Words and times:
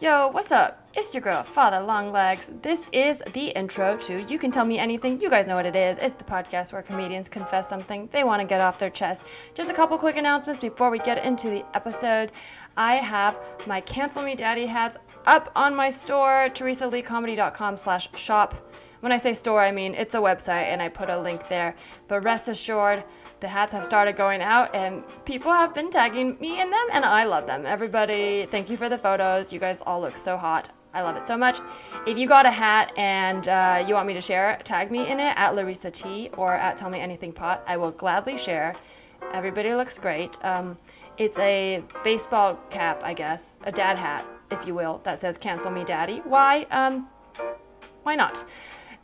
Yo, 0.00 0.28
what's 0.28 0.50
up? 0.50 0.88
It's 0.94 1.12
your 1.14 1.20
girl, 1.20 1.42
Father 1.42 1.78
Longlegs. 1.78 2.50
This 2.62 2.88
is 2.90 3.22
the 3.34 3.48
intro 3.48 3.98
to 3.98 4.22
You 4.22 4.38
Can 4.38 4.50
Tell 4.50 4.64
Me 4.64 4.78
Anything. 4.78 5.20
You 5.20 5.28
guys 5.28 5.46
know 5.46 5.56
what 5.56 5.66
it 5.66 5.76
is. 5.76 5.98
It's 5.98 6.14
the 6.14 6.24
podcast 6.24 6.72
where 6.72 6.80
comedians 6.80 7.28
confess 7.28 7.68
something 7.68 8.08
they 8.10 8.24
want 8.24 8.40
to 8.40 8.46
get 8.46 8.62
off 8.62 8.78
their 8.78 8.88
chest. 8.88 9.26
Just 9.52 9.70
a 9.70 9.74
couple 9.74 9.98
quick 9.98 10.16
announcements 10.16 10.62
before 10.62 10.88
we 10.88 11.00
get 11.00 11.22
into 11.22 11.50
the 11.50 11.66
episode. 11.74 12.32
I 12.78 12.94
have 12.94 13.38
my 13.66 13.82
Cancel 13.82 14.22
Me 14.22 14.34
Daddy 14.34 14.64
hats 14.64 14.96
up 15.26 15.52
on 15.54 15.74
my 15.74 15.90
store, 15.90 16.48
teresaleecomedy.com 16.48 17.76
slash 17.76 18.08
shop. 18.16 18.54
When 19.00 19.12
I 19.12 19.18
say 19.18 19.34
store, 19.34 19.60
I 19.60 19.70
mean 19.70 19.94
it's 19.94 20.14
a 20.14 20.18
website 20.18 20.64
and 20.64 20.80
I 20.80 20.88
put 20.88 21.10
a 21.10 21.20
link 21.20 21.46
there. 21.48 21.74
But 22.08 22.24
rest 22.24 22.48
assured, 22.48 23.04
the 23.40 23.48
hats 23.48 23.72
have 23.72 23.84
started 23.84 24.16
going 24.16 24.42
out 24.42 24.74
and 24.74 25.04
people 25.24 25.50
have 25.52 25.74
been 25.74 25.90
tagging 25.90 26.36
me 26.40 26.60
in 26.60 26.70
them 26.70 26.86
and 26.92 27.04
I 27.04 27.24
love 27.24 27.46
them. 27.46 27.64
Everybody, 27.66 28.46
thank 28.46 28.68
you 28.70 28.76
for 28.76 28.88
the 28.88 28.98
photos. 28.98 29.52
You 29.52 29.58
guys 29.58 29.82
all 29.82 30.00
look 30.00 30.14
so 30.14 30.36
hot. 30.36 30.70
I 30.92 31.02
love 31.02 31.16
it 31.16 31.24
so 31.24 31.36
much. 31.38 31.60
If 32.06 32.18
you 32.18 32.26
got 32.26 32.46
a 32.46 32.50
hat 32.50 32.92
and 32.96 33.46
uh, 33.48 33.84
you 33.86 33.94
want 33.94 34.06
me 34.06 34.14
to 34.14 34.20
share 34.20 34.50
it, 34.50 34.64
tag 34.64 34.90
me 34.90 35.08
in 35.08 35.20
it 35.20 35.34
at 35.36 35.54
Larissa 35.54 35.90
T 35.90 36.30
or 36.36 36.54
at 36.54 36.76
Tell 36.76 36.90
Me 36.90 37.00
Anything 37.00 37.32
Pod. 37.32 37.60
I 37.66 37.76
will 37.76 37.92
gladly 37.92 38.36
share. 38.36 38.74
Everybody 39.32 39.74
looks 39.74 39.98
great. 39.98 40.36
Um, 40.44 40.76
it's 41.16 41.38
a 41.38 41.84
baseball 42.02 42.56
cap, 42.70 43.02
I 43.04 43.14
guess, 43.14 43.60
a 43.64 43.70
dad 43.70 43.98
hat, 43.98 44.26
if 44.50 44.66
you 44.66 44.74
will, 44.74 45.00
that 45.04 45.18
says 45.18 45.38
"Cancel 45.38 45.70
Me, 45.70 45.84
Daddy." 45.84 46.22
Why? 46.24 46.66
Um, 46.70 47.08
why 48.02 48.16
not? 48.16 48.44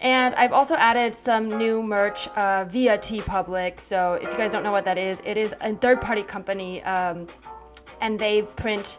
And 0.00 0.34
I've 0.34 0.52
also 0.52 0.76
added 0.76 1.14
some 1.14 1.48
new 1.48 1.82
merch 1.82 2.28
uh, 2.28 2.66
via 2.68 2.98
TeePublic. 2.98 3.80
So 3.80 4.14
if 4.14 4.30
you 4.30 4.36
guys 4.36 4.52
don't 4.52 4.62
know 4.62 4.72
what 4.72 4.84
that 4.84 4.98
is, 4.98 5.22
it 5.24 5.38
is 5.38 5.54
a 5.60 5.74
third-party 5.74 6.24
company, 6.24 6.82
um, 6.82 7.26
and 8.00 8.18
they 8.18 8.42
print 8.42 8.98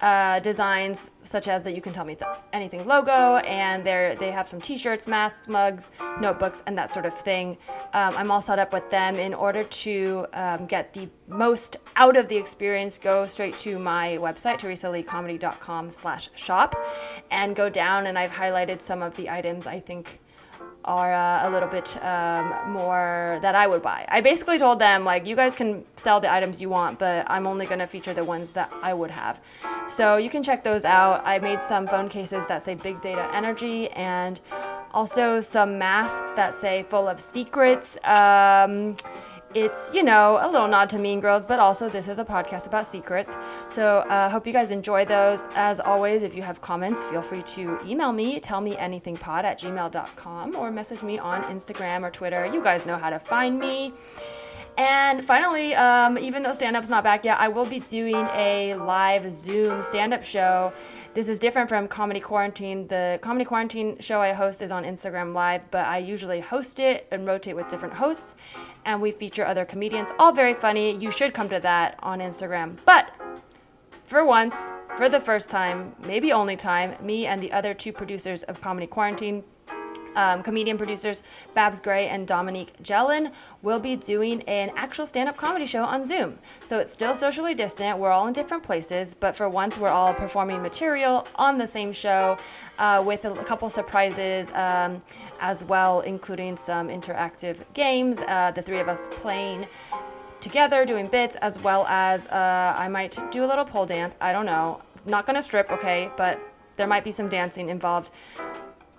uh, 0.00 0.40
designs 0.40 1.12
such 1.22 1.46
as 1.48 1.62
that 1.62 1.74
you 1.74 1.80
can 1.80 1.92
tell 1.92 2.04
me 2.04 2.14
th- 2.14 2.30
anything 2.52 2.86
logo, 2.86 3.38
and 3.38 3.82
they 3.84 4.14
they 4.18 4.30
have 4.30 4.46
some 4.46 4.60
T-shirts, 4.60 5.06
masks, 5.06 5.48
mugs, 5.48 5.90
notebooks, 6.20 6.62
and 6.66 6.76
that 6.76 6.92
sort 6.92 7.06
of 7.06 7.14
thing. 7.14 7.56
Um, 7.94 8.12
I'm 8.16 8.30
all 8.30 8.42
set 8.42 8.58
up 8.58 8.74
with 8.74 8.90
them 8.90 9.14
in 9.14 9.32
order 9.32 9.62
to 9.62 10.26
um, 10.34 10.66
get 10.66 10.92
the 10.92 11.08
most 11.26 11.78
out 11.96 12.16
of 12.16 12.28
the 12.28 12.36
experience. 12.36 12.98
Go 12.98 13.24
straight 13.24 13.54
to 13.56 13.78
my 13.78 14.18
website, 14.20 14.58
teresaleecomedy.com/shop, 14.58 16.76
and 17.30 17.56
go 17.56 17.70
down. 17.70 18.06
And 18.06 18.18
I've 18.18 18.32
highlighted 18.32 18.82
some 18.82 19.00
of 19.00 19.16
the 19.16 19.30
items 19.30 19.66
I 19.66 19.80
think 19.80 20.20
are 20.84 21.14
uh, 21.14 21.48
a 21.48 21.50
little 21.50 21.68
bit 21.68 21.96
um, 22.02 22.72
more 22.72 23.38
that 23.42 23.54
I 23.54 23.66
would 23.66 23.82
buy. 23.82 24.06
I 24.08 24.20
basically 24.20 24.58
told 24.58 24.78
them 24.78 25.04
like 25.04 25.26
you 25.26 25.36
guys 25.36 25.54
can 25.54 25.84
sell 25.96 26.20
the 26.20 26.32
items 26.32 26.60
you 26.60 26.68
want, 26.68 26.98
but 26.98 27.24
I'm 27.28 27.46
only 27.46 27.66
gonna 27.66 27.86
feature 27.86 28.14
the 28.14 28.24
ones 28.24 28.52
that 28.52 28.72
I 28.82 28.94
would 28.94 29.10
have. 29.10 29.40
So 29.88 30.16
you 30.16 30.30
can 30.30 30.42
check 30.42 30.64
those 30.64 30.84
out. 30.84 31.22
I 31.24 31.38
made 31.38 31.62
some 31.62 31.86
phone 31.86 32.08
cases 32.08 32.46
that 32.46 32.62
say 32.62 32.74
Big 32.74 33.00
Data 33.00 33.28
Energy 33.34 33.90
and 33.90 34.40
also 34.92 35.40
some 35.40 35.78
masks 35.78 36.32
that 36.32 36.54
say 36.54 36.82
Full 36.84 37.08
of 37.08 37.18
Secrets. 37.18 37.96
Um, 38.04 38.96
it's 39.54 39.92
you 39.94 40.02
know 40.02 40.38
a 40.42 40.48
little 40.50 40.66
nod 40.66 40.88
to 40.90 40.98
mean 40.98 41.20
girls 41.20 41.44
but 41.44 41.60
also 41.60 41.88
this 41.88 42.08
is 42.08 42.18
a 42.18 42.24
podcast 42.24 42.66
about 42.66 42.86
secrets. 42.86 43.36
So 43.68 43.98
uh, 43.98 44.28
hope 44.28 44.46
you 44.46 44.52
guys 44.52 44.70
enjoy 44.70 45.04
those. 45.04 45.46
As 45.54 45.80
always 45.80 46.22
if 46.22 46.34
you 46.34 46.42
have 46.42 46.60
comments 46.60 47.08
feel 47.08 47.22
free 47.22 47.42
to 47.42 47.78
email 47.86 48.12
me 48.12 48.40
tell 48.40 48.60
me 48.60 48.76
anything 48.76 49.16
pod 49.16 49.44
at 49.44 49.60
gmail.com 49.60 50.56
or 50.56 50.70
message 50.70 51.02
me 51.02 51.18
on 51.18 51.42
instagram 51.44 52.02
or 52.02 52.10
twitter. 52.10 52.46
You 52.46 52.62
guys 52.62 52.86
know 52.86 52.96
how 52.96 53.10
to 53.10 53.18
find 53.18 53.58
me. 53.58 53.92
And 54.76 55.24
finally, 55.24 55.74
um, 55.74 56.18
even 56.18 56.42
though 56.42 56.52
stand 56.52 56.76
up's 56.76 56.90
not 56.90 57.04
back 57.04 57.24
yet, 57.24 57.38
I 57.38 57.46
will 57.48 57.64
be 57.66 57.78
doing 57.78 58.26
a 58.34 58.74
live 58.74 59.30
Zoom 59.30 59.82
stand 59.82 60.12
up 60.12 60.24
show. 60.24 60.72
This 61.14 61.28
is 61.28 61.38
different 61.38 61.68
from 61.68 61.86
Comedy 61.86 62.18
Quarantine. 62.18 62.88
The 62.88 63.20
Comedy 63.22 63.44
Quarantine 63.44 64.00
show 64.00 64.20
I 64.20 64.32
host 64.32 64.60
is 64.60 64.72
on 64.72 64.82
Instagram 64.82 65.32
Live, 65.32 65.70
but 65.70 65.86
I 65.86 65.98
usually 65.98 66.40
host 66.40 66.80
it 66.80 67.06
and 67.12 67.24
rotate 67.24 67.54
with 67.54 67.68
different 67.68 67.94
hosts, 67.94 68.34
and 68.84 69.00
we 69.00 69.12
feature 69.12 69.46
other 69.46 69.64
comedians, 69.64 70.10
all 70.18 70.32
very 70.32 70.54
funny. 70.54 70.96
You 70.96 71.12
should 71.12 71.32
come 71.32 71.48
to 71.50 71.60
that 71.60 72.00
on 72.02 72.18
Instagram. 72.18 72.80
But 72.84 73.12
for 74.02 74.24
once, 74.24 74.72
for 74.96 75.08
the 75.08 75.20
first 75.20 75.48
time, 75.48 75.94
maybe 76.04 76.32
only 76.32 76.56
time, 76.56 76.96
me 77.00 77.26
and 77.26 77.40
the 77.40 77.52
other 77.52 77.74
two 77.74 77.92
producers 77.92 78.42
of 78.42 78.60
Comedy 78.60 78.88
Quarantine 78.88 79.44
um, 80.16 80.42
comedian 80.42 80.76
producers 80.76 81.22
Babs 81.54 81.80
Gray 81.80 82.08
and 82.08 82.26
Dominique 82.26 82.72
Jellin 82.82 83.32
will 83.62 83.78
be 83.78 83.96
doing 83.96 84.42
an 84.42 84.70
actual 84.76 85.06
stand 85.06 85.28
up 85.28 85.36
comedy 85.36 85.66
show 85.66 85.84
on 85.84 86.04
Zoom. 86.04 86.38
So 86.64 86.78
it's 86.78 86.92
still 86.92 87.14
socially 87.14 87.54
distant, 87.54 87.98
we're 87.98 88.10
all 88.10 88.26
in 88.26 88.32
different 88.32 88.62
places, 88.62 89.14
but 89.14 89.36
for 89.36 89.48
once 89.48 89.78
we're 89.78 89.88
all 89.88 90.14
performing 90.14 90.62
material 90.62 91.26
on 91.36 91.58
the 91.58 91.66
same 91.66 91.92
show 91.92 92.36
uh, 92.78 93.02
with 93.04 93.24
a, 93.24 93.34
couple 93.44 93.68
surprises 93.68 94.50
um, 94.52 95.02
as 95.40 95.64
well, 95.64 96.00
including 96.00 96.56
some 96.56 96.88
interactive 96.88 97.62
games, 97.74 98.22
uh, 98.22 98.50
the 98.52 98.62
three 98.62 98.80
of 98.80 98.88
us 98.88 99.06
playing 99.10 99.66
together 100.40 100.84
doing 100.84 101.06
bits 101.06 101.36
as 101.36 101.62
well 101.62 101.86
as 101.86 102.26
uh, 102.26 102.74
I 102.76 102.88
might 102.88 103.18
do 103.30 103.44
a 103.44 103.46
little 103.46 103.64
pole 103.64 103.86
dance. 103.86 104.14
I 104.20 104.32
don't 104.32 104.46
know. 104.46 104.82
Not 105.06 105.26
gonna 105.26 105.42
strip, 105.42 105.72
okay, 105.72 106.10
but 106.16 106.38
there 106.76 106.86
might 106.86 107.04
be 107.04 107.10
some 107.10 107.28
dancing 107.28 107.68
involved. 107.68 108.10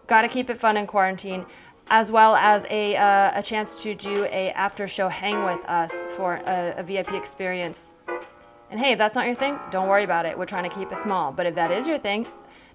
Got 0.07 0.21
to 0.21 0.27
keep 0.27 0.49
it 0.49 0.57
fun 0.57 0.77
in 0.77 0.87
quarantine, 0.87 1.45
as 1.89 2.11
well 2.11 2.35
as 2.35 2.65
a, 2.69 2.95
uh, 2.95 3.31
a 3.35 3.43
chance 3.43 3.81
to 3.83 3.93
do 3.93 4.25
a 4.25 4.51
after 4.51 4.87
show 4.87 5.07
hang 5.09 5.43
with 5.43 5.63
us 5.65 6.03
for 6.15 6.35
a, 6.45 6.75
a 6.77 6.83
VIP 6.83 7.13
experience. 7.13 7.93
And 8.69 8.79
hey, 8.79 8.93
if 8.93 8.97
that's 8.97 9.15
not 9.15 9.25
your 9.25 9.35
thing, 9.35 9.59
don't 9.71 9.87
worry 9.87 10.03
about 10.03 10.25
it. 10.25 10.37
We're 10.37 10.45
trying 10.45 10.69
to 10.69 10.75
keep 10.75 10.91
it 10.91 10.97
small. 10.97 11.31
But 11.31 11.45
if 11.45 11.55
that 11.55 11.71
is 11.71 11.87
your 11.87 11.97
thing, 11.97 12.27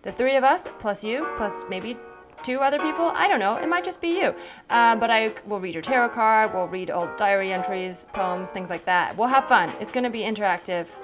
the 0.03 0.13
three 0.13 0.37
of 0.37 0.45
us 0.45 0.69
plus 0.79 1.05
you 1.05 1.29
plus 1.37 1.63
maybe 1.69 1.97
two 2.43 2.61
other 2.61 2.79
people. 2.79 3.13
I 3.15 3.29
don't 3.29 3.41
know. 3.41 3.57
It 3.57 3.69
might 3.69 3.85
just 3.85 4.01
be 4.01 4.19
you. 4.19 4.35
Uh, 4.71 4.97
but 4.97 5.11
I 5.11 5.31
will 5.47 5.61
read 5.61 5.75
your 5.75 5.83
tarot 5.83 6.11
card. 6.11 6.55
We'll 6.55 6.69
read 6.69 6.91
old 6.91 7.17
diary 7.17 7.53
entries, 7.53 8.07
poems, 8.13 8.51
things 8.51 8.71
like 8.71 8.85
that. 8.87 9.17
We'll 9.17 9.29
have 9.29 9.47
fun. 9.47 9.71
It's 9.81 9.93
going 9.93 10.05
to 10.05 10.11
be 10.11 10.21
interactive. 10.21 10.97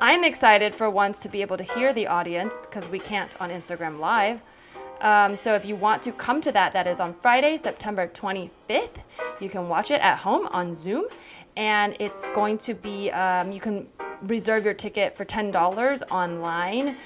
I'm 0.00 0.24
excited 0.24 0.74
for 0.74 0.90
once 0.90 1.22
to 1.22 1.28
be 1.28 1.42
able 1.42 1.56
to 1.56 1.64
hear 1.64 1.92
the 1.92 2.08
audience 2.08 2.54
because 2.62 2.88
we 2.88 2.98
can't 2.98 3.40
on 3.40 3.50
Instagram 3.50 4.00
Live. 4.00 4.42
Um, 5.02 5.36
so 5.36 5.54
if 5.54 5.66
you 5.66 5.76
want 5.76 6.02
to 6.04 6.12
come 6.12 6.40
to 6.40 6.52
that, 6.52 6.72
that 6.72 6.86
is 6.86 7.00
on 7.00 7.14
Friday, 7.14 7.56
September 7.56 8.06
25th. 8.06 9.02
You 9.40 9.50
can 9.50 9.68
watch 9.68 9.90
it 9.90 10.00
at 10.00 10.18
home 10.18 10.46
on 10.52 10.72
Zoom. 10.72 11.04
And 11.56 11.94
it's 11.98 12.28
going 12.28 12.56
to 12.58 12.72
be, 12.72 13.10
um, 13.10 13.52
you 13.52 13.60
can 13.60 13.88
reserve 14.22 14.64
your 14.64 14.74
ticket 14.74 15.14
for 15.14 15.24
$10 15.24 16.02
online 16.10 16.96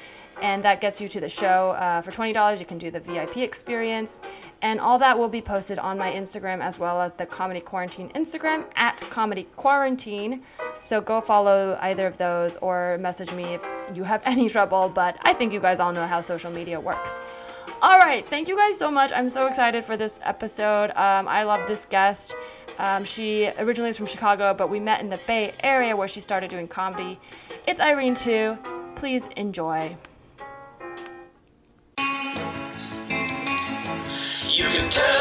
and 0.42 0.62
that 0.62 0.80
gets 0.80 1.00
you 1.00 1.08
to 1.08 1.20
the 1.20 1.28
show. 1.28 1.70
Uh, 1.70 2.02
for 2.02 2.10
$20, 2.10 2.60
you 2.60 2.66
can 2.66 2.78
do 2.78 2.90
the 2.90 3.00
VIP 3.00 3.38
experience, 3.38 4.20
and 4.62 4.80
all 4.80 4.98
that 4.98 5.18
will 5.18 5.28
be 5.28 5.40
posted 5.40 5.78
on 5.78 5.96
my 5.96 6.12
Instagram 6.12 6.60
as 6.60 6.78
well 6.78 7.00
as 7.00 7.14
the 7.14 7.26
Comedy 7.26 7.60
Quarantine 7.60 8.10
Instagram 8.10 8.64
at 8.74 8.98
Comedy 8.98 9.44
Quarantine. 9.56 10.42
So 10.80 11.00
go 11.00 11.20
follow 11.20 11.78
either 11.80 12.06
of 12.06 12.18
those 12.18 12.56
or 12.58 12.98
message 12.98 13.32
me 13.32 13.44
if 13.54 13.66
you 13.94 14.04
have 14.04 14.22
any 14.26 14.48
trouble, 14.48 14.88
but 14.88 15.16
I 15.22 15.32
think 15.32 15.52
you 15.52 15.60
guys 15.60 15.80
all 15.80 15.92
know 15.92 16.06
how 16.06 16.20
social 16.20 16.50
media 16.50 16.78
works. 16.78 17.18
All 17.82 17.98
right, 17.98 18.26
thank 18.26 18.48
you 18.48 18.56
guys 18.56 18.78
so 18.78 18.90
much. 18.90 19.12
I'm 19.12 19.28
so 19.28 19.46
excited 19.46 19.84
for 19.84 19.96
this 19.96 20.18
episode. 20.22 20.90
Um, 20.92 21.28
I 21.28 21.42
love 21.42 21.68
this 21.68 21.84
guest. 21.84 22.34
Um, 22.78 23.04
she 23.04 23.48
originally 23.58 23.90
is 23.90 23.96
from 23.96 24.06
Chicago, 24.06 24.54
but 24.54 24.70
we 24.70 24.80
met 24.80 25.00
in 25.00 25.10
the 25.10 25.20
Bay 25.26 25.52
Area 25.62 25.94
where 25.94 26.08
she 26.08 26.20
started 26.20 26.48
doing 26.48 26.68
comedy. 26.68 27.18
It's 27.66 27.80
Irene 27.80 28.14
Tu. 28.14 28.56
Please 28.94 29.28
enjoy. 29.36 29.94
You 34.56 34.64
can 34.64 34.90
tell 34.90 35.15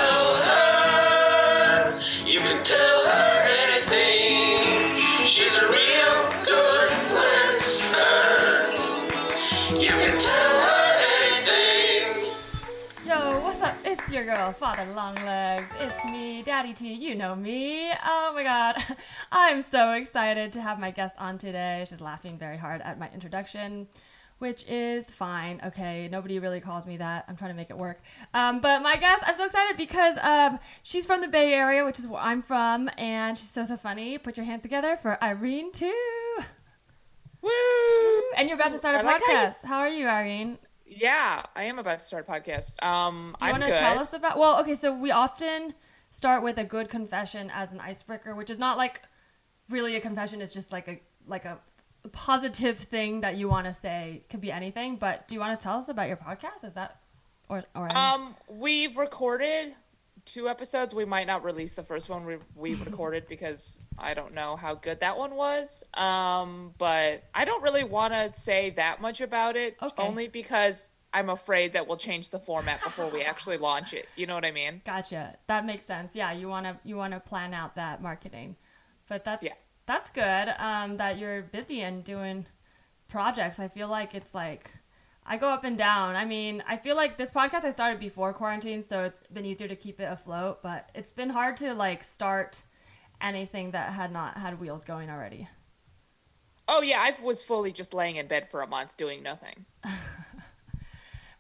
girl, 14.36 14.52
Father 14.52 14.86
Longlegs. 14.92 15.70
It's 15.80 16.04
me, 16.06 16.42
Daddy 16.42 16.74
T. 16.74 16.92
You 16.92 17.16
know 17.16 17.36
me. 17.36 17.90
Oh 18.06 18.34
my 18.36 18.44
god. 18.44 18.76
I'm 19.32 19.62
so 19.62 19.94
excited 19.94 20.52
to 20.54 20.62
have 20.62 20.78
my 20.78 20.92
guest 20.92 21.16
on 21.20 21.38
today. 21.38 21.86
She's 21.88 22.02
laughing 22.02 22.38
very 22.38 22.58
hard 22.58 22.82
at 22.82 23.00
my 23.00 23.10
introduction, 23.14 23.88
which 24.40 24.66
is 24.68 25.10
fine. 25.10 25.62
Okay, 25.66 26.10
nobody 26.10 26.40
really 26.40 26.60
calls 26.60 26.86
me 26.86 26.98
that. 26.98 27.24
I'm 27.30 27.38
trying 27.38 27.52
to 27.52 27.56
make 27.56 27.70
it 27.70 27.78
work. 27.78 28.02
Um, 28.34 28.60
but 28.60 28.82
my 28.82 28.98
guest, 28.98 29.24
I'm 29.26 29.36
so 29.36 29.46
excited 29.46 29.78
because 29.78 30.18
um, 30.22 30.60
she's 30.84 31.06
from 31.06 31.22
the 31.22 31.30
Bay 31.30 31.54
Area, 31.54 31.86
which 31.86 32.00
is 32.00 32.06
where 32.06 32.22
I'm 32.22 32.42
from, 32.42 32.90
and 32.98 33.38
she's 33.38 33.50
so, 33.50 33.64
so 33.64 33.78
funny. 33.78 34.18
Put 34.18 34.36
your 34.36 34.46
hands 34.46 34.64
together 34.64 34.98
for 34.98 35.18
Irene, 35.24 35.72
Tu. 35.72 35.94
Woo! 37.42 37.52
And 38.36 38.50
you're 38.50 38.58
about 38.58 38.72
to 38.72 38.80
start 38.80 38.96
a 38.96 39.00
I 39.00 39.02
like 39.04 39.22
how 39.26 39.32
you 39.32 39.38
podcast. 39.38 39.66
How 39.66 39.80
are 39.80 39.88
you, 39.88 40.08
Irene? 40.08 40.58
Yeah, 40.86 41.44
I 41.56 41.64
am 41.64 41.80
about 41.80 42.00
to 42.00 42.06
start 42.06 42.26
a 42.28 42.32
podcast. 42.32 42.82
Um, 42.84 43.36
Do 43.40 43.46
you 43.46 43.52
want 43.52 43.64
to 43.64 43.70
tell 43.70 44.00
us 44.00 44.14
about? 44.14 44.38
Well, 44.38 44.60
okay, 44.62 44.76
so 44.76 44.96
we 44.96 45.12
often 45.12 45.74
start 46.12 46.44
with 46.44 46.58
a 46.58 46.64
good 46.64 46.90
confession 46.90 47.52
as 47.54 47.74
an 47.74 47.80
icebreaker, 47.80 48.36
which 48.36 48.50
is 48.50 48.60
not 48.60 48.78
like 48.78 49.02
really 49.70 49.96
a 49.96 50.00
confession. 50.02 50.42
It's 50.42 50.54
just 50.54 50.72
like 50.72 50.88
a 50.88 51.00
like 51.28 51.46
a 51.46 51.60
positive 52.12 52.78
thing 52.78 53.22
that 53.22 53.36
you 53.36 53.50
want 53.50 53.66
to 53.66 53.74
say 53.74 54.24
could 54.30 54.42
be 54.42 54.52
anything, 54.52 54.96
but 54.98 55.28
do 55.28 55.34
you 55.36 55.42
want 55.42 55.58
to 55.58 55.64
tell 55.64 55.80
us 55.80 55.90
about 55.90 56.08
your 56.08 56.18
podcast? 56.18 56.64
Is 56.64 56.74
that 56.74 57.00
or 57.50 57.64
or 57.76 57.96
Um, 57.96 58.36
we've 58.48 58.98
recorded 58.98 59.76
two 60.26 60.50
episodes. 60.50 60.94
We 60.94 61.06
might 61.06 61.28
not 61.28 61.44
release 61.44 61.74
the 61.74 61.84
first 61.84 62.10
one 62.10 62.26
we 62.26 62.38
we 62.56 62.76
recorded 62.86 63.28
because 63.28 63.80
I 63.98 64.14
don't 64.14 64.34
know 64.34 64.56
how 64.56 64.76
good 64.76 65.00
that 65.00 65.18
one 65.18 65.36
was. 65.36 65.84
Um, 65.94 66.74
but 66.78 67.24
I 67.34 67.46
don't 67.46 67.64
really 67.64 67.84
want 67.84 68.14
to 68.14 68.34
say 68.40 68.72
that 68.72 69.02
much 69.02 69.22
about 69.22 69.56
it, 69.56 69.78
Okay. 69.82 70.04
only 70.04 70.28
because 70.28 70.90
I'm 71.14 71.30
afraid 71.30 71.74
that 71.74 71.88
we'll 71.88 71.98
change 71.98 72.30
the 72.30 72.40
format 72.40 72.84
before 72.84 73.10
we 73.10 73.22
actually 73.22 73.58
launch 73.58 73.94
it. 73.94 74.08
You 74.18 74.28
know 74.28 74.36
what 74.36 74.44
I 74.46 74.52
mean? 74.52 74.82
Gotcha. 74.86 75.38
That 75.48 75.66
makes 75.66 75.86
sense. 75.86 76.16
Yeah, 76.16 76.34
you 76.34 76.50
wanna 76.50 76.80
you 76.84 76.98
wanna 76.98 77.20
plan 77.20 77.54
out 77.54 77.76
that 77.76 78.02
marketing, 78.02 78.58
but 79.08 79.24
that's 79.24 79.44
Yeah. 79.44 79.54
that's 79.86 80.10
good. 80.10 80.54
Um, 80.58 80.98
that 80.98 81.18
you're 81.18 81.44
busy 81.44 81.82
and 81.82 82.04
doing 82.04 82.48
projects. 83.08 83.60
I 83.60 83.68
feel 83.70 83.88
like 83.88 84.14
it's 84.16 84.34
like 84.34 84.72
I 85.26 85.38
go 85.38 85.50
up 85.50 85.64
and 85.64 85.78
down. 85.78 86.16
I 86.16 86.26
mean, 86.26 86.64
I 86.68 86.78
feel 86.78 86.96
like 86.96 87.18
this 87.18 87.32
podcast 87.32 87.64
I 87.64 87.72
started 87.72 88.00
before 88.00 88.32
quarantine, 88.34 88.84
so 88.88 89.04
it's 89.04 89.20
been 89.34 89.46
easier 89.46 89.68
to 89.68 89.76
keep 89.76 90.00
it 90.00 90.04
afloat. 90.04 90.62
But 90.62 90.90
it's 90.94 91.14
been 91.14 91.30
hard 91.30 91.58
to 91.58 91.74
like 91.74 92.04
start 92.04 92.62
anything 93.22 93.72
that 93.72 93.92
had 93.92 94.12
not 94.12 94.38
had 94.38 94.60
wheels 94.60 94.86
going 94.86 95.10
already. 95.10 95.48
Oh 96.68 96.82
yeah, 96.82 97.00
I 97.00 97.16
was 97.24 97.42
fully 97.42 97.72
just 97.72 97.94
laying 97.94 98.18
in 98.18 98.28
bed 98.28 98.50
for 98.50 98.62
a 98.62 98.68
month 98.68 98.98
doing 98.98 99.24
nothing. 99.24 99.66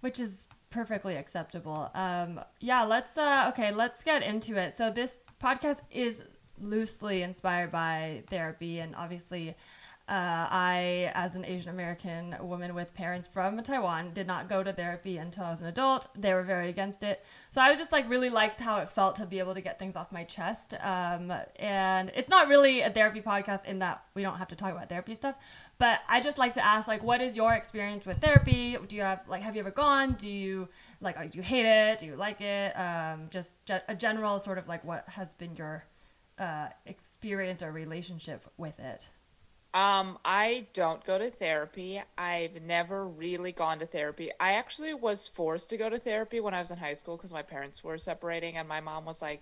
which 0.05 0.19
is 0.19 0.45
perfectly 0.69 1.15
acceptable. 1.15 1.89
Um, 1.95 2.39
yeah, 2.59 2.83
let's 2.83 3.17
uh, 3.17 3.47
okay, 3.49 3.71
let's 3.71 4.03
get 4.03 4.21
into 4.21 4.55
it. 4.55 4.77
So 4.77 4.91
this 4.91 5.17
podcast 5.41 5.81
is 5.89 6.21
loosely 6.59 7.23
inspired 7.23 7.71
by 7.71 8.23
therapy, 8.29 8.79
and 8.79 8.95
obviously, 8.95 9.55
uh, 10.07 10.47
I, 10.51 11.11
as 11.15 11.35
an 11.35 11.45
Asian 11.45 11.69
American 11.69 12.35
woman 12.39 12.75
with 12.75 12.93
parents 12.93 13.27
from 13.27 13.61
Taiwan, 13.63 14.11
did 14.13 14.27
not 14.27 14.47
go 14.47 14.63
to 14.63 14.71
therapy 14.71 15.17
until 15.17 15.45
I 15.45 15.49
was 15.49 15.61
an 15.61 15.67
adult. 15.67 16.07
They 16.15 16.33
were 16.33 16.43
very 16.43 16.69
against 16.69 17.03
it, 17.03 17.23
so 17.49 17.61
I 17.61 17.69
was 17.69 17.79
just 17.79 17.91
like 17.91 18.09
really 18.09 18.29
liked 18.29 18.61
how 18.61 18.79
it 18.79 18.89
felt 18.89 19.15
to 19.15 19.25
be 19.25 19.39
able 19.39 19.53
to 19.55 19.61
get 19.61 19.79
things 19.79 19.95
off 19.95 20.11
my 20.11 20.23
chest. 20.23 20.75
Um, 20.81 21.33
and 21.55 22.11
it's 22.15 22.29
not 22.29 22.47
really 22.47 22.81
a 22.81 22.89
therapy 22.89 23.21
podcast 23.21 23.65
in 23.65 23.79
that 23.79 24.03
we 24.13 24.21
don't 24.21 24.37
have 24.37 24.49
to 24.49 24.55
talk 24.55 24.71
about 24.71 24.89
therapy 24.89 25.15
stuff, 25.15 25.35
but 25.77 25.99
I 26.07 26.21
just 26.21 26.37
like 26.37 26.53
to 26.53 26.65
ask, 26.65 26.87
like, 26.87 27.03
what 27.03 27.21
is 27.21 27.35
your 27.35 27.53
experience 27.53 28.05
with 28.05 28.17
therapy? 28.19 28.77
Do 28.87 28.95
you 28.95 29.01
have, 29.01 29.21
like, 29.27 29.41
have 29.41 29.55
you 29.55 29.61
ever 29.61 29.71
gone? 29.71 30.13
Do 30.13 30.29
you, 30.29 30.69
like, 31.01 31.31
do 31.31 31.37
you 31.37 31.43
hate 31.43 31.65
it? 31.65 31.99
Do 31.99 32.05
you 32.05 32.15
like 32.15 32.41
it? 32.41 32.73
Um, 32.77 33.27
just 33.29 33.65
ge- 33.65 33.83
a 33.87 33.95
general 33.95 34.39
sort 34.39 34.57
of, 34.57 34.67
like, 34.67 34.85
what 34.85 35.07
has 35.09 35.33
been 35.33 35.55
your 35.55 35.83
uh, 36.37 36.67
experience 36.85 37.63
or 37.63 37.71
relationship 37.71 38.45
with 38.57 38.79
it? 38.79 39.09
Um, 39.75 40.17
I 40.23 40.67
don't 40.73 41.03
go 41.05 41.17
to 41.17 41.29
therapy. 41.29 42.01
I've 42.17 42.61
never 42.61 43.09
really 43.09 43.51
gone 43.51 43.77
to 43.79 43.85
therapy. 43.85 44.31
I 44.39 44.53
actually 44.53 44.93
was 44.93 45.27
forced 45.27 45.69
to 45.71 45.77
go 45.77 45.89
to 45.89 45.99
therapy 45.99 46.39
when 46.39 46.53
I 46.53 46.61
was 46.61 46.71
in 46.71 46.77
high 46.77 46.93
school 46.93 47.17
because 47.17 47.33
my 47.33 47.41
parents 47.41 47.83
were 47.83 47.97
separating, 47.97 48.55
and 48.55 48.69
my 48.69 48.79
mom 48.79 49.03
was 49.03 49.21
like, 49.21 49.41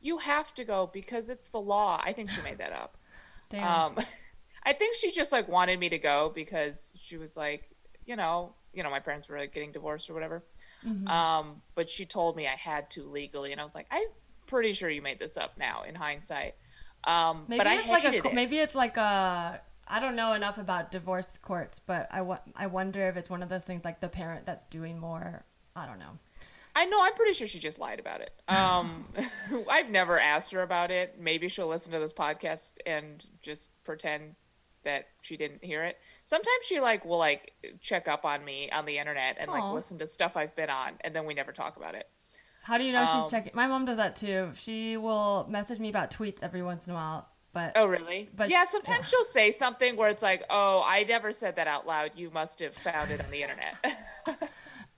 "You 0.00 0.18
have 0.18 0.52
to 0.54 0.64
go 0.64 0.90
because 0.92 1.30
it's 1.30 1.48
the 1.50 1.60
law." 1.60 2.02
I 2.04 2.12
think 2.12 2.28
she 2.28 2.42
made 2.42 2.58
that 2.58 2.72
up. 2.72 2.96
Damn. 3.50 3.64
Um, 3.96 3.98
I 4.64 4.72
think 4.72 4.96
she 4.96 5.12
just 5.12 5.30
like 5.30 5.46
wanted 5.46 5.78
me 5.78 5.88
to 5.90 5.98
go 5.98 6.32
because 6.34 6.92
she 7.00 7.16
was 7.16 7.36
like, 7.36 7.70
you 8.04 8.16
know, 8.16 8.54
you 8.74 8.82
know, 8.82 8.90
my 8.90 8.98
parents 8.98 9.28
were 9.28 9.38
like 9.38 9.54
getting 9.54 9.70
divorced 9.70 10.10
or 10.10 10.14
whatever. 10.14 10.42
Mhm. 10.84 11.08
Um, 11.08 11.62
but 11.76 11.88
she 11.88 12.04
told 12.04 12.34
me 12.34 12.48
I 12.48 12.56
had 12.56 12.90
to 12.90 13.04
legally, 13.04 13.52
and 13.52 13.60
I 13.60 13.64
was 13.64 13.76
like, 13.76 13.86
I'm 13.92 14.08
pretty 14.48 14.72
sure 14.72 14.90
you 14.90 15.02
made 15.02 15.20
this 15.20 15.36
up 15.36 15.56
now 15.56 15.84
in 15.84 15.94
hindsight. 15.94 16.56
Um, 17.04 17.44
maybe 17.46 17.58
but 17.58 17.66
I 17.68 17.76
it's 17.76 17.88
like 17.88 18.04
a, 18.04 18.26
it. 18.26 18.34
maybe 18.34 18.58
it's 18.58 18.74
like 18.74 18.96
a, 18.96 19.60
I 19.88 20.00
don't 20.00 20.16
know 20.16 20.32
enough 20.34 20.58
about 20.58 20.90
divorce 20.92 21.38
courts, 21.40 21.80
but 21.84 22.08
I, 22.10 22.20
wa- 22.22 22.38
I 22.54 22.66
wonder 22.66 23.08
if 23.08 23.16
it's 23.16 23.30
one 23.30 23.42
of 23.42 23.48
those 23.48 23.64
things 23.64 23.84
like 23.84 24.00
the 24.00 24.08
parent 24.08 24.44
that's 24.46 24.66
doing 24.66 24.98
more. 24.98 25.44
I 25.74 25.86
don't 25.86 25.98
know. 25.98 26.18
I 26.76 26.84
know. 26.84 27.00
I'm 27.02 27.14
pretty 27.14 27.32
sure 27.32 27.46
she 27.46 27.58
just 27.58 27.78
lied 27.78 27.98
about 27.98 28.20
it. 28.20 28.32
Um, 28.48 29.06
I've 29.70 29.88
never 29.90 30.20
asked 30.20 30.52
her 30.52 30.62
about 30.62 30.90
it. 30.90 31.16
Maybe 31.18 31.48
she'll 31.48 31.66
listen 31.68 31.92
to 31.92 31.98
this 31.98 32.12
podcast 32.12 32.72
and 32.86 33.24
just 33.42 33.70
pretend 33.84 34.34
that 34.84 35.06
she 35.22 35.36
didn't 35.36 35.64
hear 35.64 35.82
it. 35.82 35.98
Sometimes 36.24 36.64
she 36.64 36.78
like 36.80 37.04
will 37.04 37.18
like 37.18 37.52
check 37.80 38.06
up 38.06 38.24
on 38.24 38.44
me 38.44 38.70
on 38.70 38.86
the 38.86 38.98
internet 38.98 39.36
and 39.40 39.50
like 39.50 39.72
listen 39.72 39.98
to 39.98 40.06
stuff 40.06 40.36
I've 40.36 40.54
been 40.54 40.70
on, 40.70 40.92
and 41.00 41.14
then 41.14 41.26
we 41.26 41.34
never 41.34 41.50
talk 41.52 41.76
about 41.76 41.94
it. 41.94 42.08
How 42.62 42.78
do 42.78 42.84
you 42.84 42.92
know 42.92 43.04
she's 43.06 43.24
Um, 43.24 43.30
checking? 43.30 43.52
My 43.54 43.66
mom 43.66 43.84
does 43.86 43.96
that 43.96 44.14
too. 44.14 44.50
She 44.54 44.96
will 44.96 45.46
message 45.48 45.78
me 45.80 45.88
about 45.88 46.10
tweets 46.10 46.42
every 46.42 46.62
once 46.62 46.86
in 46.86 46.92
a 46.92 46.96
while, 46.96 47.28
but 47.52 47.72
Oh, 47.76 47.86
really? 47.86 48.28
But 48.36 48.50
yeah. 48.50 48.64
Sometimes 48.64 49.06
yeah. 49.06 49.18
she'll 49.18 49.24
say 49.24 49.50
something 49.50 49.96
where 49.96 50.10
it's 50.10 50.22
like, 50.22 50.44
"Oh, 50.50 50.82
I 50.84 51.04
never 51.04 51.32
said 51.32 51.56
that 51.56 51.66
out 51.66 51.86
loud. 51.86 52.12
You 52.16 52.30
must 52.30 52.58
have 52.60 52.74
found 52.74 53.10
it 53.10 53.20
on 53.24 53.30
the 53.30 53.42
internet." 53.42 53.76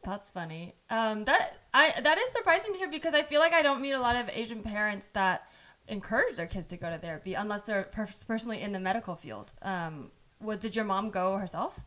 that's 0.04 0.30
funny. 0.30 0.74
Um, 0.88 1.24
that 1.24 1.58
I 1.74 2.00
that 2.00 2.18
is 2.18 2.32
surprising 2.32 2.72
to 2.72 2.78
hear 2.78 2.90
because 2.90 3.14
I 3.14 3.22
feel 3.22 3.40
like 3.40 3.52
I 3.52 3.62
don't 3.62 3.80
meet 3.80 3.92
a 3.92 4.00
lot 4.00 4.16
of 4.16 4.28
Asian 4.30 4.62
parents 4.62 5.08
that 5.12 5.42
encourage 5.88 6.36
their 6.36 6.46
kids 6.46 6.66
to 6.68 6.76
go 6.76 6.88
to 6.90 6.98
therapy 6.98 7.34
unless 7.34 7.62
they're 7.62 7.84
per- 7.84 8.08
personally 8.26 8.62
in 8.62 8.72
the 8.72 8.80
medical 8.80 9.16
field. 9.16 9.52
Um, 9.62 10.10
what 10.38 10.60
did 10.60 10.74
your 10.76 10.84
mom 10.84 11.10
go 11.10 11.36
herself? 11.36 11.80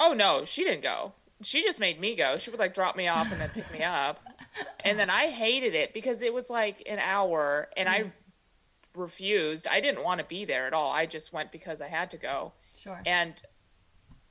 Oh 0.00 0.12
no, 0.12 0.44
she 0.44 0.64
didn't 0.64 0.82
go. 0.82 1.12
She 1.42 1.62
just 1.62 1.78
made 1.78 2.00
me 2.00 2.16
go. 2.16 2.34
She 2.36 2.50
would 2.50 2.58
like 2.58 2.74
drop 2.74 2.96
me 2.96 3.06
off 3.06 3.30
and 3.30 3.40
then 3.40 3.48
pick 3.50 3.70
me 3.72 3.82
up. 3.82 4.20
And 4.80 4.98
then 4.98 5.08
I 5.08 5.28
hated 5.28 5.74
it 5.74 5.94
because 5.94 6.20
it 6.22 6.32
was 6.34 6.50
like 6.50 6.82
an 6.88 6.98
hour 6.98 7.68
and 7.76 7.88
I 7.88 8.12
refused. 8.98 9.66
I 9.68 9.80
didn't 9.80 10.04
want 10.04 10.20
to 10.20 10.26
be 10.26 10.44
there 10.44 10.66
at 10.66 10.74
all. 10.74 10.90
I 10.92 11.06
just 11.06 11.32
went 11.32 11.50
because 11.52 11.80
I 11.80 11.88
had 11.88 12.10
to 12.10 12.18
go. 12.18 12.52
Sure. 12.76 13.00
And 13.06 13.40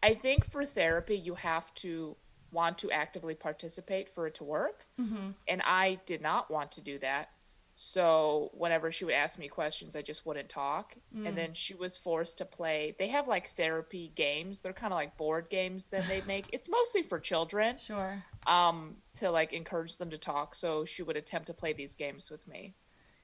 I 0.03 0.13
think 0.13 0.45
for 0.45 0.63
therapy 0.63 1.15
you 1.17 1.35
have 1.35 1.73
to 1.75 2.15
want 2.51 2.77
to 2.79 2.91
actively 2.91 3.35
participate 3.35 4.09
for 4.09 4.27
it 4.27 4.35
to 4.35 4.43
work. 4.43 4.85
hmm 4.97 5.31
And 5.47 5.61
I 5.63 5.99
did 6.05 6.21
not 6.21 6.49
want 6.51 6.71
to 6.73 6.81
do 6.81 6.99
that. 6.99 7.29
So 7.79 8.49
whenever 8.53 8.91
she 8.91 9.05
would 9.05 9.13
ask 9.13 9.37
me 9.37 9.47
questions, 9.47 9.95
I 9.95 10.01
just 10.01 10.25
wouldn't 10.25 10.49
talk. 10.49 10.95
Mm. 11.15 11.27
And 11.27 11.37
then 11.37 11.53
she 11.53 11.75
was 11.75 11.95
forced 11.95 12.39
to 12.39 12.45
play. 12.45 12.95
They 12.97 13.07
have 13.09 13.27
like 13.27 13.51
therapy 13.51 14.11
games. 14.15 14.61
They're 14.61 14.73
kind 14.73 14.91
of 14.93 14.97
like 14.97 15.15
board 15.15 15.47
games 15.51 15.85
that 15.87 16.07
they 16.07 16.21
make. 16.27 16.45
It's 16.51 16.67
mostly 16.67 17.03
for 17.03 17.19
children, 17.19 17.77
Sure. 17.77 18.23
um, 18.47 18.95
to 19.15 19.29
like 19.29 19.53
encourage 19.53 19.97
them 19.97 20.09
to 20.09 20.17
talk. 20.17 20.55
So 20.55 20.85
she 20.85 21.03
would 21.03 21.17
attempt 21.17 21.47
to 21.47 21.53
play 21.53 21.73
these 21.73 21.93
games 21.93 22.31
with 22.31 22.47
me, 22.47 22.73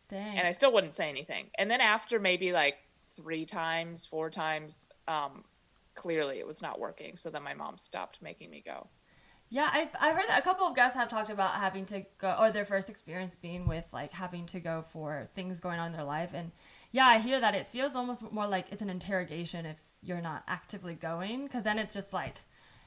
Dang. 0.10 0.38
and 0.38 0.48
I 0.48 0.52
still 0.52 0.74
wouldn't 0.74 0.94
say 0.94 1.10
anything. 1.10 1.48
And 1.58 1.70
then 1.70 1.82
after 1.82 2.20
maybe 2.20 2.52
like 2.52 2.76
three 3.16 3.46
times, 3.46 4.06
four 4.06 4.30
times, 4.30 4.88
um, 5.08 5.44
clearly 5.96 6.40
it 6.40 6.48
was 6.48 6.62
not 6.62 6.80
working. 6.80 7.16
So 7.16 7.30
then 7.30 7.44
my 7.44 7.54
mom 7.54 7.78
stopped 7.78 8.22
making 8.22 8.50
me 8.50 8.64
go. 8.66 8.88
Yeah, 9.50 9.70
I've, 9.72 9.90
I've 10.00 10.16
heard 10.16 10.26
that 10.30 10.40
a 10.40 10.42
couple 10.42 10.66
of 10.66 10.76
guests 10.76 10.98
have 10.98 11.10
talked 11.10 11.30
about 11.30 11.54
having 11.54 11.86
to 11.88 12.04
go 12.18 12.36
or 12.40 12.52
their 12.52 12.66
first 12.66 12.90
experience 12.90 13.36
being 13.36 13.68
with 13.68 13.86
like 13.94 14.12
having 14.12 14.48
to 14.48 14.60
go 14.60 14.84
for 14.92 15.30
things 15.36 15.60
going 15.60 15.80
on 15.80 15.88
in 15.88 15.94
their 15.94 16.04
life 16.04 16.32
and 16.34 16.52
yeah, 16.92 17.06
I 17.06 17.20
hear 17.20 17.40
that 17.40 17.56
it 17.56 17.68
feels 17.68 17.96
almost 17.96 18.24
more 18.32 18.48
like 18.48 18.68
it's 18.72 18.82
an 18.82 18.90
interrogation 18.90 19.66
if 19.66 19.78
you're 20.02 20.22
not 20.22 20.44
actively 20.48 20.96
going 20.96 21.48
cuz 21.50 21.64
then 21.64 21.78
it's 21.78 21.94
just 21.94 22.14
like 22.14 22.36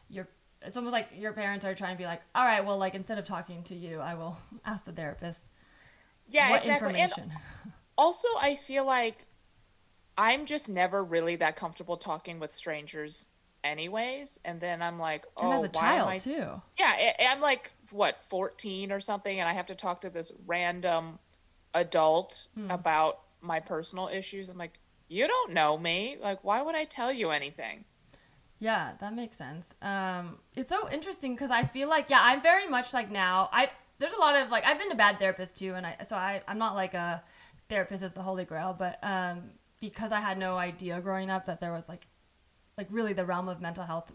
you're 0.08 0.28
it's 0.62 0.76
almost 0.76 0.92
like 0.92 1.08
your 1.14 1.32
parents 1.32 1.64
are 1.64 1.74
trying 1.74 1.94
to 1.94 1.98
be 1.98 2.06
like, 2.06 2.22
"All 2.34 2.44
right, 2.44 2.64
well 2.64 2.78
like 2.78 2.94
instead 2.94 3.18
of 3.18 3.24
talking 3.24 3.62
to 3.64 3.76
you, 3.76 4.00
I 4.00 4.14
will 4.14 4.36
ask 4.64 4.84
the 4.84 4.92
therapist 4.92 5.50
Yeah, 6.28 6.50
what 6.50 6.58
exactly. 6.64 7.00
And 7.00 7.12
also 7.98 8.28
i 8.38 8.54
feel 8.54 8.84
like 8.84 9.26
i'm 10.18 10.44
just 10.46 10.68
never 10.68 11.02
really 11.02 11.36
that 11.36 11.56
comfortable 11.56 11.96
talking 11.96 12.38
with 12.38 12.52
strangers 12.52 13.26
anyways 13.64 14.38
and 14.44 14.60
then 14.60 14.82
i'm 14.82 14.98
like 14.98 15.24
oh 15.38 15.44
and 15.44 15.52
as 15.54 15.64
a 15.64 15.68
why 15.68 15.80
child 15.80 16.08
I... 16.08 16.18
too. 16.18 16.46
yeah 16.78 17.12
i'm 17.30 17.40
like 17.40 17.72
what 17.90 18.20
14 18.28 18.92
or 18.92 19.00
something 19.00 19.40
and 19.40 19.48
i 19.48 19.52
have 19.52 19.66
to 19.66 19.74
talk 19.74 20.02
to 20.02 20.10
this 20.10 20.30
random 20.46 21.18
adult 21.74 22.48
Hmm. 22.54 22.70
about 22.70 23.20
my 23.40 23.60
personal 23.60 24.08
issues 24.08 24.48
i'm 24.48 24.58
like 24.58 24.78
you 25.08 25.26
don't 25.26 25.52
know 25.54 25.78
me 25.78 26.16
like 26.20 26.42
why 26.44 26.60
would 26.62 26.74
i 26.74 26.84
tell 26.84 27.12
you 27.12 27.30
anything 27.30 27.84
Yeah, 28.58 28.92
that 29.00 29.14
makes 29.14 29.36
sense. 29.36 29.68
Um, 29.82 30.38
it's 30.54 30.70
so 30.70 30.90
interesting 30.90 31.34
because 31.34 31.50
I 31.50 31.64
feel 31.64 31.88
like 31.90 32.08
yeah, 32.08 32.20
I'm 32.22 32.40
very 32.42 32.66
much 32.66 32.94
like 32.94 33.10
now. 33.10 33.50
I 33.52 33.68
there's 33.98 34.12
a 34.12 34.18
lot 34.18 34.36
of 34.36 34.50
like 34.50 34.64
I've 34.66 34.78
been 34.78 34.90
to 34.90 34.96
bad 34.96 35.18
therapists 35.18 35.54
too, 35.54 35.74
and 35.74 35.86
I 35.86 35.96
so 36.06 36.16
I 36.16 36.42
I'm 36.46 36.58
not 36.58 36.74
like 36.74 36.94
a 36.94 37.22
therapist 37.68 38.02
is 38.02 38.12
the 38.12 38.22
holy 38.22 38.44
grail, 38.44 38.74
but 38.78 38.98
um, 39.02 39.44
because 39.80 40.12
I 40.12 40.20
had 40.20 40.38
no 40.38 40.56
idea 40.56 41.00
growing 41.00 41.30
up 41.30 41.46
that 41.46 41.60
there 41.60 41.72
was 41.72 41.88
like 41.88 42.06
like 42.76 42.88
really 42.90 43.12
the 43.12 43.24
realm 43.24 43.48
of 43.48 43.60
mental 43.60 43.84
health 43.84 44.12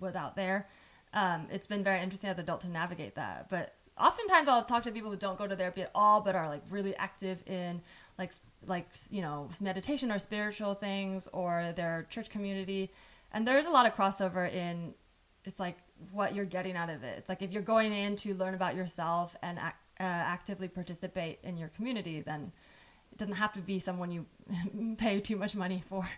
was 0.00 0.16
out 0.16 0.36
there. 0.36 0.68
Um, 1.12 1.48
it's 1.50 1.66
been 1.66 1.84
very 1.84 2.02
interesting 2.02 2.30
as 2.30 2.38
an 2.38 2.44
adult 2.44 2.60
to 2.62 2.68
navigate 2.68 3.16
that, 3.16 3.48
but 3.50 3.74
oftentimes 3.98 4.48
I'll 4.48 4.64
talk 4.64 4.82
to 4.84 4.92
people 4.92 5.10
who 5.10 5.16
don't 5.16 5.38
go 5.38 5.46
to 5.46 5.54
therapy 5.54 5.82
at 5.82 5.90
all, 5.94 6.20
but 6.20 6.34
are 6.34 6.48
like 6.48 6.62
really 6.70 6.96
active 6.96 7.42
in 7.46 7.82
like 8.18 8.32
like 8.66 8.88
you 9.10 9.22
know 9.22 9.48
meditation 9.60 10.10
or 10.10 10.18
spiritual 10.18 10.74
things 10.74 11.28
or 11.32 11.72
their 11.76 12.06
church 12.10 12.30
community, 12.30 12.90
and 13.32 13.46
there's 13.46 13.66
a 13.66 13.70
lot 13.70 13.86
of 13.86 13.94
crossover 13.94 14.50
in. 14.52 14.94
It's 15.50 15.58
like 15.58 15.78
what 16.12 16.32
you're 16.32 16.44
getting 16.44 16.76
out 16.76 16.90
of 16.90 17.02
it. 17.02 17.16
It's 17.18 17.28
like 17.28 17.42
if 17.42 17.50
you're 17.50 17.60
going 17.60 17.92
in 17.92 18.14
to 18.16 18.34
learn 18.34 18.54
about 18.54 18.76
yourself 18.76 19.34
and 19.42 19.58
uh, 19.58 19.72
actively 19.98 20.68
participate 20.68 21.40
in 21.42 21.56
your 21.56 21.68
community, 21.70 22.20
then 22.20 22.52
it 23.10 23.18
doesn't 23.18 23.34
have 23.34 23.52
to 23.54 23.58
be 23.58 23.80
someone 23.80 24.12
you 24.12 24.26
pay 24.96 25.18
too 25.18 25.34
much 25.34 25.56
money 25.56 25.82
for 25.88 26.08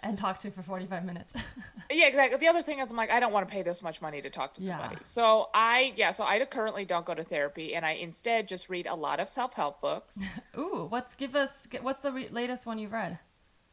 and 0.00 0.18
talk 0.18 0.40
to 0.40 0.50
for 0.50 0.62
45 0.62 1.06
minutes. 1.06 1.32
Yeah, 1.90 2.06
exactly. 2.06 2.38
The 2.38 2.48
other 2.48 2.62
thing 2.62 2.78
is, 2.78 2.90
I'm 2.90 2.96
like, 2.96 3.10
I 3.10 3.20
don't 3.20 3.32
want 3.32 3.46
to 3.46 3.52
pay 3.52 3.62
this 3.62 3.82
much 3.82 4.00
money 4.00 4.22
to 4.22 4.30
talk 4.30 4.54
to 4.54 4.62
somebody. 4.62 4.94
Yeah. 4.94 5.04
So 5.04 5.50
I, 5.52 5.92
yeah, 5.94 6.10
so 6.12 6.24
I 6.24 6.42
currently 6.46 6.86
don't 6.86 7.04
go 7.04 7.12
to 7.12 7.22
therapy, 7.22 7.74
and 7.74 7.84
I 7.84 7.92
instead 7.92 8.48
just 8.48 8.70
read 8.70 8.86
a 8.86 8.94
lot 8.94 9.20
of 9.20 9.28
self-help 9.28 9.82
books. 9.82 10.18
Ooh, 10.58 10.86
what's 10.88 11.14
give 11.16 11.36
us 11.36 11.50
what's 11.82 12.00
the 12.00 12.12
re- 12.12 12.28
latest 12.30 12.64
one 12.64 12.78
you've 12.78 12.92
read? 12.92 13.18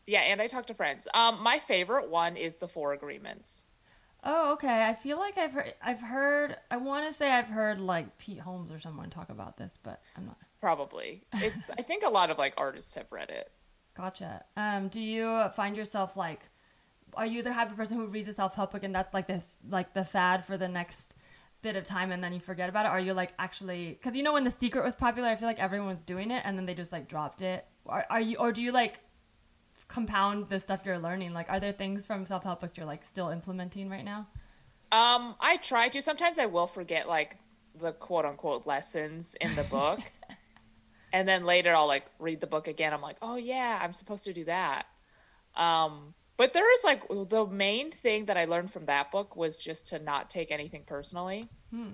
yeah, 0.05 0.21
and 0.21 0.41
I 0.41 0.47
talk 0.47 0.65
to 0.65 0.73
friends. 0.73 1.07
Um, 1.13 1.41
my 1.41 1.59
favorite 1.59 2.09
one 2.09 2.35
is 2.35 2.57
the 2.57 2.67
Four 2.67 2.91
Agreements. 2.91 3.63
Oh, 4.23 4.53
okay. 4.53 4.85
I 4.85 4.93
feel 4.93 5.17
like 5.17 5.37
I've 5.37 5.51
heard 5.53 5.73
I've 5.81 6.01
heard 6.01 6.57
I 6.69 6.77
want 6.77 7.07
to 7.07 7.13
say 7.13 7.31
I've 7.31 7.47
heard 7.47 7.79
like 7.79 8.17
Pete 8.17 8.39
Holmes 8.39 8.71
or 8.71 8.79
someone 8.79 9.09
talk 9.09 9.29
about 9.29 9.57
this, 9.57 9.77
but 9.81 10.01
I'm 10.17 10.25
not. 10.25 10.37
Probably, 10.59 11.23
it's. 11.35 11.71
I 11.77 11.81
think 11.81 12.03
a 12.03 12.09
lot 12.09 12.29
of 12.29 12.37
like 12.37 12.53
artists 12.57 12.93
have 12.95 13.11
read 13.11 13.29
it. 13.29 13.51
Gotcha. 13.95 14.43
Um, 14.57 14.89
do 14.89 15.01
you 15.01 15.45
find 15.55 15.75
yourself 15.75 16.17
like, 16.17 16.49
are 17.13 17.25
you 17.25 17.41
the 17.41 17.49
type 17.49 17.71
of 17.71 17.77
person 17.77 17.97
who 17.97 18.07
reads 18.07 18.27
a 18.27 18.33
self 18.33 18.55
help 18.55 18.71
book 18.71 18.83
and 18.83 18.93
that's 18.93 19.13
like 19.13 19.27
the 19.27 19.41
like 19.69 19.93
the 19.93 20.03
fad 20.03 20.45
for 20.45 20.57
the 20.57 20.67
next 20.67 21.15
bit 21.61 21.75
of 21.75 21.83
time 21.83 22.11
and 22.11 22.23
then 22.23 22.33
you 22.33 22.41
forget 22.41 22.67
about 22.67 22.85
it? 22.85 22.89
Or 22.89 22.91
are 22.93 22.99
you 22.99 23.13
like 23.13 23.33
actually 23.39 23.91
because 23.91 24.17
you 24.17 24.23
know 24.23 24.33
when 24.33 24.43
The 24.43 24.51
Secret 24.51 24.83
was 24.83 24.95
popular, 24.95 25.29
I 25.29 25.35
feel 25.37 25.47
like 25.47 25.59
everyone 25.59 25.87
was 25.87 26.03
doing 26.03 26.29
it 26.31 26.43
and 26.45 26.57
then 26.57 26.65
they 26.65 26.73
just 26.73 26.91
like 26.91 27.07
dropped 27.07 27.41
it. 27.41 27.65
Are, 27.85 28.05
are 28.09 28.21
you 28.21 28.35
or 28.37 28.51
do 28.51 28.61
you 28.61 28.73
like 28.73 28.99
compound 29.89 30.47
the 30.47 30.59
stuff 30.59 30.83
you're 30.85 30.99
learning? 30.99 31.33
Like, 31.33 31.49
are 31.49 31.59
there 31.59 31.73
things 31.73 32.05
from 32.05 32.25
self 32.25 32.43
help 32.43 32.61
books 32.61 32.77
you're 32.77 32.85
like 32.85 33.03
still 33.03 33.29
implementing 33.29 33.89
right 33.89 34.05
now? 34.05 34.27
Um, 34.93 35.35
I 35.41 35.57
try 35.57 35.89
to. 35.89 36.01
Sometimes 36.01 36.39
I 36.39 36.45
will 36.45 36.67
forget 36.67 37.09
like 37.09 37.37
the 37.77 37.91
quote 37.91 38.23
unquote 38.23 38.65
lessons 38.65 39.35
in 39.41 39.53
the 39.55 39.63
book. 39.63 39.99
and 41.13 41.27
then 41.27 41.43
later 41.43 41.75
I'll 41.75 41.87
like 41.87 42.05
read 42.19 42.39
the 42.39 42.47
book 42.47 42.67
again. 42.67 42.93
I'm 42.93 43.01
like, 43.01 43.17
oh 43.21 43.35
yeah, 43.35 43.79
I'm 43.81 43.93
supposed 43.93 44.23
to 44.25 44.33
do 44.33 44.45
that. 44.45 44.85
Um, 45.55 46.13
but 46.37 46.53
there 46.53 46.73
is 46.73 46.83
like 46.83 47.03
the 47.29 47.45
main 47.45 47.91
thing 47.91 48.25
that 48.25 48.37
I 48.37 48.45
learned 48.45 48.71
from 48.71 48.85
that 48.85 49.11
book 49.11 49.35
was 49.35 49.61
just 49.61 49.87
to 49.87 49.99
not 49.99 50.29
take 50.29 50.51
anything 50.51 50.83
personally. 50.87 51.49
Hmm. 51.71 51.91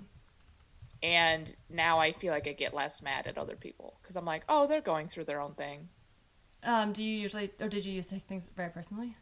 And 1.02 1.54
now 1.68 1.98
I 1.98 2.12
feel 2.12 2.32
like 2.32 2.46
I 2.46 2.52
get 2.52 2.72
less 2.72 3.02
mad 3.02 3.26
at 3.26 3.38
other 3.38 3.56
people 3.56 3.98
because 4.00 4.16
I'm 4.16 4.24
like, 4.24 4.44
oh, 4.48 4.66
they're 4.66 4.80
going 4.80 5.08
through 5.08 5.24
their 5.24 5.40
own 5.40 5.54
thing. 5.54 5.88
Um, 6.62 6.92
do 6.92 7.04
you 7.04 7.16
usually 7.16 7.50
or 7.60 7.68
did 7.68 7.86
you 7.86 7.92
used 7.92 8.08
to 8.10 8.16
take 8.16 8.24
things 8.24 8.48
very 8.48 8.70
personally? 8.70 9.16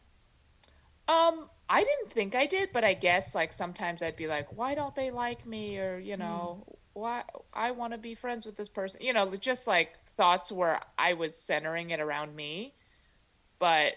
Um, 1.07 1.50
I 1.69 1.85
didn't 1.85 2.11
think 2.11 2.35
I 2.35 2.47
did, 2.47 2.71
but 2.73 2.85
I 2.85 2.95
guess 2.95 3.35
like 3.35 3.53
sometimes 3.53 4.03
I'd 4.03 4.17
be 4.17 4.26
like, 4.26 4.57
why 4.57 4.75
don't 4.75 4.95
they 4.95 5.11
like 5.11 5.47
me? 5.47 5.79
Or, 5.79 5.99
you 5.99 6.17
know, 6.17 6.64
why 6.95 7.25
I 7.53 7.73
want 7.73 7.93
to 7.93 7.99
be 7.99 8.14
friends 8.14 8.47
with 8.47 8.57
this 8.57 8.69
person. 8.69 9.03
You 9.03 9.12
know, 9.12 9.31
just 9.37 9.67
like 9.67 9.91
thoughts 10.17 10.50
where 10.50 10.81
I 10.97 11.12
was 11.14 11.37
centering 11.37 11.91
it 11.91 12.00
around 12.00 12.35
me, 12.35 12.75
but 13.59 13.95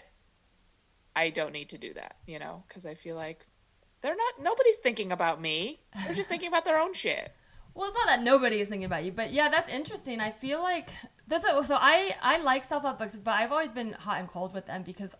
I 1.16 1.30
don't 1.30 1.52
need 1.52 1.70
to 1.70 1.78
do 1.78 1.94
that, 1.94 2.16
you 2.26 2.38
know, 2.38 2.62
because 2.68 2.84
I 2.84 2.94
feel 2.94 3.16
like 3.16 3.46
they're 4.02 4.16
not, 4.16 4.42
nobody's 4.42 4.76
thinking 4.76 5.12
about 5.12 5.40
me. 5.40 5.80
They're 6.04 6.14
just 6.14 6.28
thinking 6.30 6.48
about 6.48 6.64
their 6.64 6.78
own 6.78 6.92
shit. 6.92 7.32
Well, 7.78 7.90
it's 7.90 7.96
not 7.96 8.08
that 8.08 8.24
nobody 8.24 8.60
is 8.60 8.66
thinking 8.66 8.86
about 8.86 9.04
you, 9.04 9.12
but 9.12 9.32
yeah, 9.32 9.48
that's 9.48 9.70
interesting. 9.70 10.18
I 10.18 10.32
feel 10.32 10.60
like 10.60 10.88
that's 11.28 11.44
what, 11.44 11.64
so. 11.64 11.76
I 11.80 12.12
I 12.20 12.38
like 12.38 12.68
self 12.68 12.82
help 12.82 12.98
books, 12.98 13.14
but 13.14 13.30
I've 13.34 13.52
always 13.52 13.70
been 13.70 13.92
hot 13.92 14.18
and 14.18 14.26
cold 14.26 14.52
with 14.52 14.66
them 14.66 14.82
because 14.82 15.14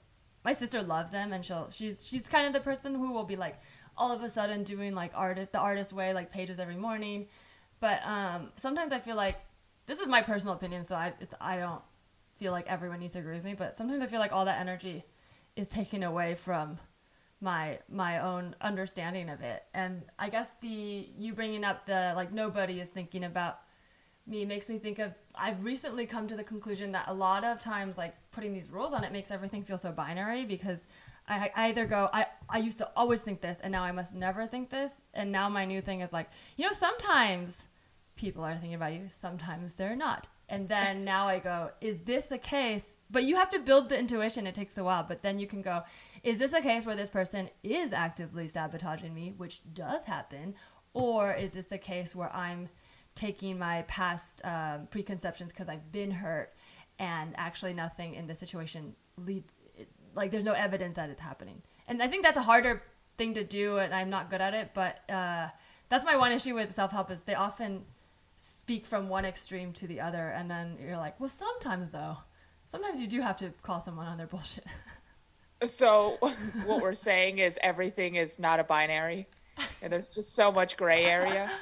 my 0.45 0.53
sister 0.53 0.83
loves 0.83 1.13
them, 1.13 1.33
and 1.33 1.47
she'll 1.47 1.71
she's 1.71 2.05
she's 2.05 2.29
kind 2.29 2.49
of 2.49 2.53
the 2.53 2.59
person 2.59 2.97
who 2.97 3.13
will 3.13 3.23
be 3.23 3.37
like 3.37 3.61
all 3.97 4.11
of 4.11 4.25
a 4.25 4.29
sudden 4.29 4.65
doing 4.65 4.93
like 4.93 5.13
artist 5.15 5.53
the 5.53 5.61
artist 5.61 5.93
way, 5.93 6.13
like 6.13 6.33
pages 6.33 6.59
every 6.59 6.75
morning. 6.75 7.29
But 7.79 8.05
um, 8.05 8.49
sometimes 8.57 8.93
I 8.93 8.99
feel 8.99 9.15
like 9.15 9.37
this 9.87 10.01
is 10.01 10.09
my 10.09 10.23
personal 10.23 10.57
opinion, 10.57 10.83
so 10.83 10.97
I 10.97 11.13
I 11.41 11.59
don't 11.59 11.83
feel 12.39 12.51
like 12.51 12.67
everyone 12.67 12.99
needs 12.99 13.13
to 13.13 13.21
agree 13.21 13.37
with 13.37 13.45
me. 13.45 13.55
But 13.55 13.77
sometimes 13.77 14.03
I 14.03 14.07
feel 14.07 14.19
like 14.19 14.33
all 14.33 14.47
that 14.47 14.61
energy 14.61 15.05
is 15.55 15.71
taken 15.71 16.03
away 16.03 16.35
from 16.35 16.81
my 17.41 17.79
my 17.89 18.21
own 18.21 18.55
understanding 18.61 19.29
of 19.29 19.41
it. 19.41 19.65
And 19.75 20.03
i 20.19 20.29
guess 20.29 20.51
the 20.61 21.09
you 21.17 21.33
bringing 21.33 21.65
up 21.65 21.87
the 21.87 22.13
like 22.17 22.33
nobody 22.33 22.81
is 22.81 22.89
thinking 22.89 23.25
about 23.25 23.61
me 24.29 24.45
makes 24.45 24.69
me 24.69 24.79
think 24.79 24.99
of 24.99 25.15
i've 25.35 25.63
recently 25.65 26.07
come 26.07 26.29
to 26.29 26.37
the 26.37 26.45
conclusion 26.45 26.93
that 26.93 27.07
a 27.09 27.15
lot 27.15 27.45
of 27.45 27.59
times 27.59 27.97
like 27.97 28.15
putting 28.31 28.53
these 28.53 28.71
rules 28.71 28.93
on 28.93 29.03
it 29.03 29.13
makes 29.13 29.31
everything 29.31 29.63
feel 29.63 29.79
so 29.79 29.91
binary 29.91 30.45
because 30.45 30.81
i, 31.29 31.51
I 31.57 31.69
either 31.69 31.87
go 31.87 32.11
I, 32.13 32.27
I 32.49 32.59
used 32.59 32.79
to 32.79 32.89
always 32.97 33.23
think 33.23 33.41
this 33.41 33.59
and 33.63 33.73
now 33.73 33.83
i 33.83 33.93
must 33.93 34.15
never 34.15 34.47
think 34.47 34.71
this. 34.71 34.93
And 35.15 35.33
now 35.33 35.49
my 35.49 35.65
new 35.65 35.81
thing 35.81 36.01
is 36.03 36.13
like 36.13 36.29
you 36.57 36.67
know 36.67 36.73
sometimes 36.73 37.67
people 38.17 38.45
are 38.45 38.53
thinking 38.53 38.75
about 38.75 38.93
you 38.93 39.03
sometimes 39.09 39.75
they're 39.75 39.97
not. 39.97 40.29
And 40.49 40.69
then 40.69 41.05
now 41.15 41.27
i 41.29 41.39
go 41.39 41.71
is 41.81 41.99
this 42.01 42.31
a 42.31 42.39
case? 42.39 42.99
But 43.11 43.25
you 43.25 43.37
have 43.37 43.49
to 43.51 43.59
build 43.59 43.89
the 43.89 43.99
intuition. 43.99 44.47
It 44.47 44.55
takes 44.55 44.77
a 44.77 44.85
while 44.85 45.05
but 45.09 45.23
then 45.23 45.39
you 45.39 45.47
can 45.47 45.63
go 45.63 45.85
is 46.23 46.39
this 46.39 46.53
a 46.53 46.61
case 46.61 46.87
where 46.87 46.97
this 46.97 47.09
person 47.09 47.49
is 47.63 47.93
actively 47.93 48.49
sabotaging 48.49 49.15
me 49.15 49.33
which 49.37 49.61
does 49.75 50.05
happen 50.05 50.55
or 50.95 51.33
is 51.33 51.51
this 51.53 51.71
a 51.71 51.79
case 51.79 52.15
where 52.15 52.35
i'm 52.35 52.69
taking 53.15 53.59
my 53.59 53.83
past 53.83 54.41
um, 54.45 54.87
preconceptions 54.91 55.51
because 55.51 55.69
i've 55.69 55.93
been 55.93 56.11
hurt 56.11 56.53
and 56.99 57.35
actually 57.37 57.73
nothing 57.73 58.15
in 58.15 58.27
the 58.27 58.35
situation 58.35 58.95
leads 59.25 59.53
like 60.15 60.31
there's 60.31 60.45
no 60.45 60.53
evidence 60.53 60.97
that 60.97 61.11
it's 61.11 61.21
happening? 61.21 61.63
And 61.87 62.03
i 62.03 62.09
think 62.09 62.25
that's 62.25 62.37
a 62.37 62.43
harder 62.43 62.83
thing 63.17 63.35
to 63.35 63.45
do 63.45 63.79
and 63.79 63.95
i'm 63.95 64.11
not 64.11 64.31
good 64.31 64.41
at 64.41 64.55
it 64.55 64.71
but 64.75 65.01
uh, 65.11 65.49
that's 65.89 66.05
my 66.05 66.17
one 66.17 66.33
issue 66.33 66.55
with 66.55 66.75
self-help 66.75 67.11
is 67.11 67.23
they 67.23 67.35
often 67.35 67.85
speak 68.37 68.87
from 68.87 69.09
one 69.09 69.25
extreme 69.25 69.73
to 69.73 69.87
the 69.87 70.01
other 70.01 70.29
and 70.29 70.51
then 70.51 70.77
you're 70.81 70.97
like 70.97 71.19
well 71.19 71.29
sometimes 71.29 71.91
though 71.91 72.17
sometimes 72.67 73.01
you 73.01 73.07
do 73.07 73.21
have 73.21 73.37
to 73.37 73.51
call 73.63 73.81
someone 73.81 74.07
on 74.07 74.17
their 74.19 74.27
bullshit 74.27 74.65
So 75.65 76.19
what 76.67 76.83
we're 76.83 76.95
saying 76.95 77.39
is 77.39 77.59
everything 77.63 78.15
is 78.15 78.39
not 78.39 78.61
a 78.61 78.65
binary 78.65 79.27
and 79.83 79.93
there's 79.93 80.15
just 80.15 80.35
so 80.35 80.53
much 80.53 80.77
gray 80.77 81.05
area. 81.05 81.51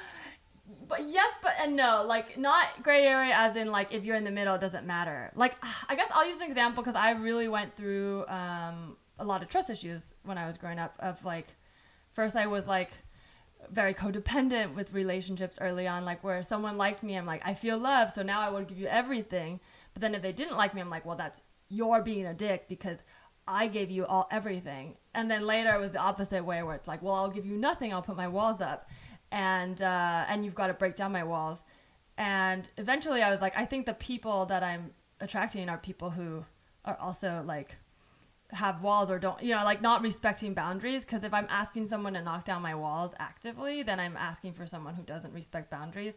but 0.87 1.07
yes 1.07 1.33
but 1.41 1.53
and 1.61 1.75
no 1.75 2.03
like 2.05 2.37
not 2.37 2.67
gray 2.83 3.05
area 3.05 3.33
as 3.33 3.55
in 3.55 3.71
like 3.71 3.91
if 3.93 4.03
you're 4.03 4.15
in 4.15 4.23
the 4.23 4.31
middle 4.31 4.55
it 4.55 4.61
doesn't 4.61 4.85
matter 4.85 5.31
like 5.35 5.55
i 5.89 5.95
guess 5.95 6.09
i'll 6.13 6.27
use 6.27 6.41
an 6.41 6.47
example 6.47 6.83
because 6.83 6.95
i 6.95 7.11
really 7.11 7.47
went 7.47 7.75
through 7.75 8.25
um, 8.27 8.97
a 9.19 9.23
lot 9.23 9.41
of 9.41 9.47
trust 9.47 9.69
issues 9.69 10.13
when 10.23 10.37
i 10.37 10.45
was 10.45 10.57
growing 10.57 10.79
up 10.79 10.93
of 10.99 11.23
like 11.23 11.47
first 12.11 12.35
i 12.35 12.45
was 12.45 12.67
like 12.67 12.91
very 13.71 13.93
codependent 13.93 14.73
with 14.75 14.93
relationships 14.93 15.57
early 15.61 15.87
on 15.87 16.05
like 16.05 16.23
where 16.23 16.43
someone 16.43 16.77
liked 16.77 17.01
me 17.01 17.17
i'm 17.17 17.25
like 17.25 17.41
i 17.45 17.53
feel 17.53 17.77
love 17.77 18.11
so 18.11 18.21
now 18.21 18.41
i 18.41 18.49
would 18.49 18.67
give 18.67 18.77
you 18.77 18.87
everything 18.87 19.59
but 19.93 20.01
then 20.01 20.13
if 20.13 20.21
they 20.21 20.33
didn't 20.33 20.57
like 20.57 20.73
me 20.73 20.81
i'm 20.81 20.89
like 20.89 21.05
well 21.05 21.17
that's 21.17 21.41
you're 21.69 22.01
being 22.01 22.25
a 22.25 22.33
dick 22.33 22.67
because 22.67 22.99
i 23.47 23.67
gave 23.67 23.89
you 23.89 24.05
all 24.05 24.27
everything. 24.31 24.95
And 25.13 25.31
then 25.31 25.47
later 25.47 25.73
it 25.73 25.79
was 25.79 25.93
the 25.93 25.99
opposite 25.99 26.43
way 26.43 26.61
where 26.63 26.75
it's 26.75 26.87
like 26.87 27.01
well 27.01 27.15
i'll 27.15 27.29
give 27.29 27.45
you 27.45 27.57
nothing. 27.57 27.93
I'll 27.93 28.01
put 28.01 28.17
my 28.17 28.27
walls 28.27 28.61
up. 28.61 28.89
And 29.31 29.81
uh, 29.81 30.25
and 30.29 30.45
you've 30.45 30.55
got 30.55 30.67
to 30.67 30.73
break 30.73 30.95
down 30.95 31.11
my 31.11 31.23
walls. 31.23 31.63
And 32.17 32.69
eventually 32.77 33.21
i 33.21 33.31
was 33.31 33.41
like 33.41 33.57
i 33.57 33.65
think 33.65 33.85
the 33.85 33.93
people 33.93 34.45
that 34.47 34.63
i'm 34.63 34.91
attracting 35.21 35.69
are 35.69 35.77
people 35.77 36.09
who 36.09 36.45
are 36.85 36.97
also 36.99 37.43
like 37.45 37.75
have 38.51 38.81
walls 38.81 39.11
or 39.11 39.19
don't 39.19 39.41
you 39.41 39.53
know 39.53 39.63
like 39.63 39.81
not 39.81 40.01
respecting 40.01 40.53
boundaries. 40.53 41.05
Because 41.05 41.23
if 41.23 41.33
i'm 41.33 41.47
asking 41.49 41.87
someone 41.87 42.13
to 42.13 42.21
knock 42.21 42.45
down 42.45 42.61
my 42.61 42.75
walls 42.75 43.13
actively 43.19 43.83
then 43.83 43.99
i'm 43.99 44.17
asking 44.17 44.53
for 44.53 44.65
someone 44.67 44.95
who 44.95 45.03
doesn't 45.03 45.33
respect 45.33 45.69
boundaries. 45.71 46.15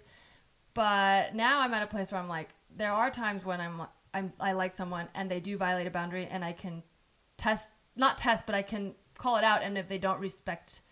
But 0.74 1.34
now 1.34 1.60
i'm 1.60 1.74
at 1.74 1.82
a 1.82 1.86
place 1.86 2.12
where 2.12 2.20
i'm 2.20 2.28
like 2.28 2.50
there 2.76 2.92
are 2.92 3.10
times 3.10 3.44
when 3.44 3.60
i'm 3.60 3.82
i'm 4.14 4.32
i 4.40 4.52
like 4.52 4.72
someone 4.72 5.08
and 5.14 5.30
they 5.30 5.40
do 5.40 5.56
violate 5.56 5.86
a 5.86 5.90
boundary 5.90 6.26
and 6.30 6.44
i 6.44 6.52
can 6.52 6.82
test 7.40 7.74
not 7.96 8.18
test 8.18 8.44
but 8.44 8.54
i 8.54 8.60
can 8.60 8.94
call 9.16 9.36
it 9.36 9.44
out 9.44 9.62
and 9.62 9.78
if 9.78 9.88
they 9.88 9.98
don't 9.98 10.20
respect 10.20 10.82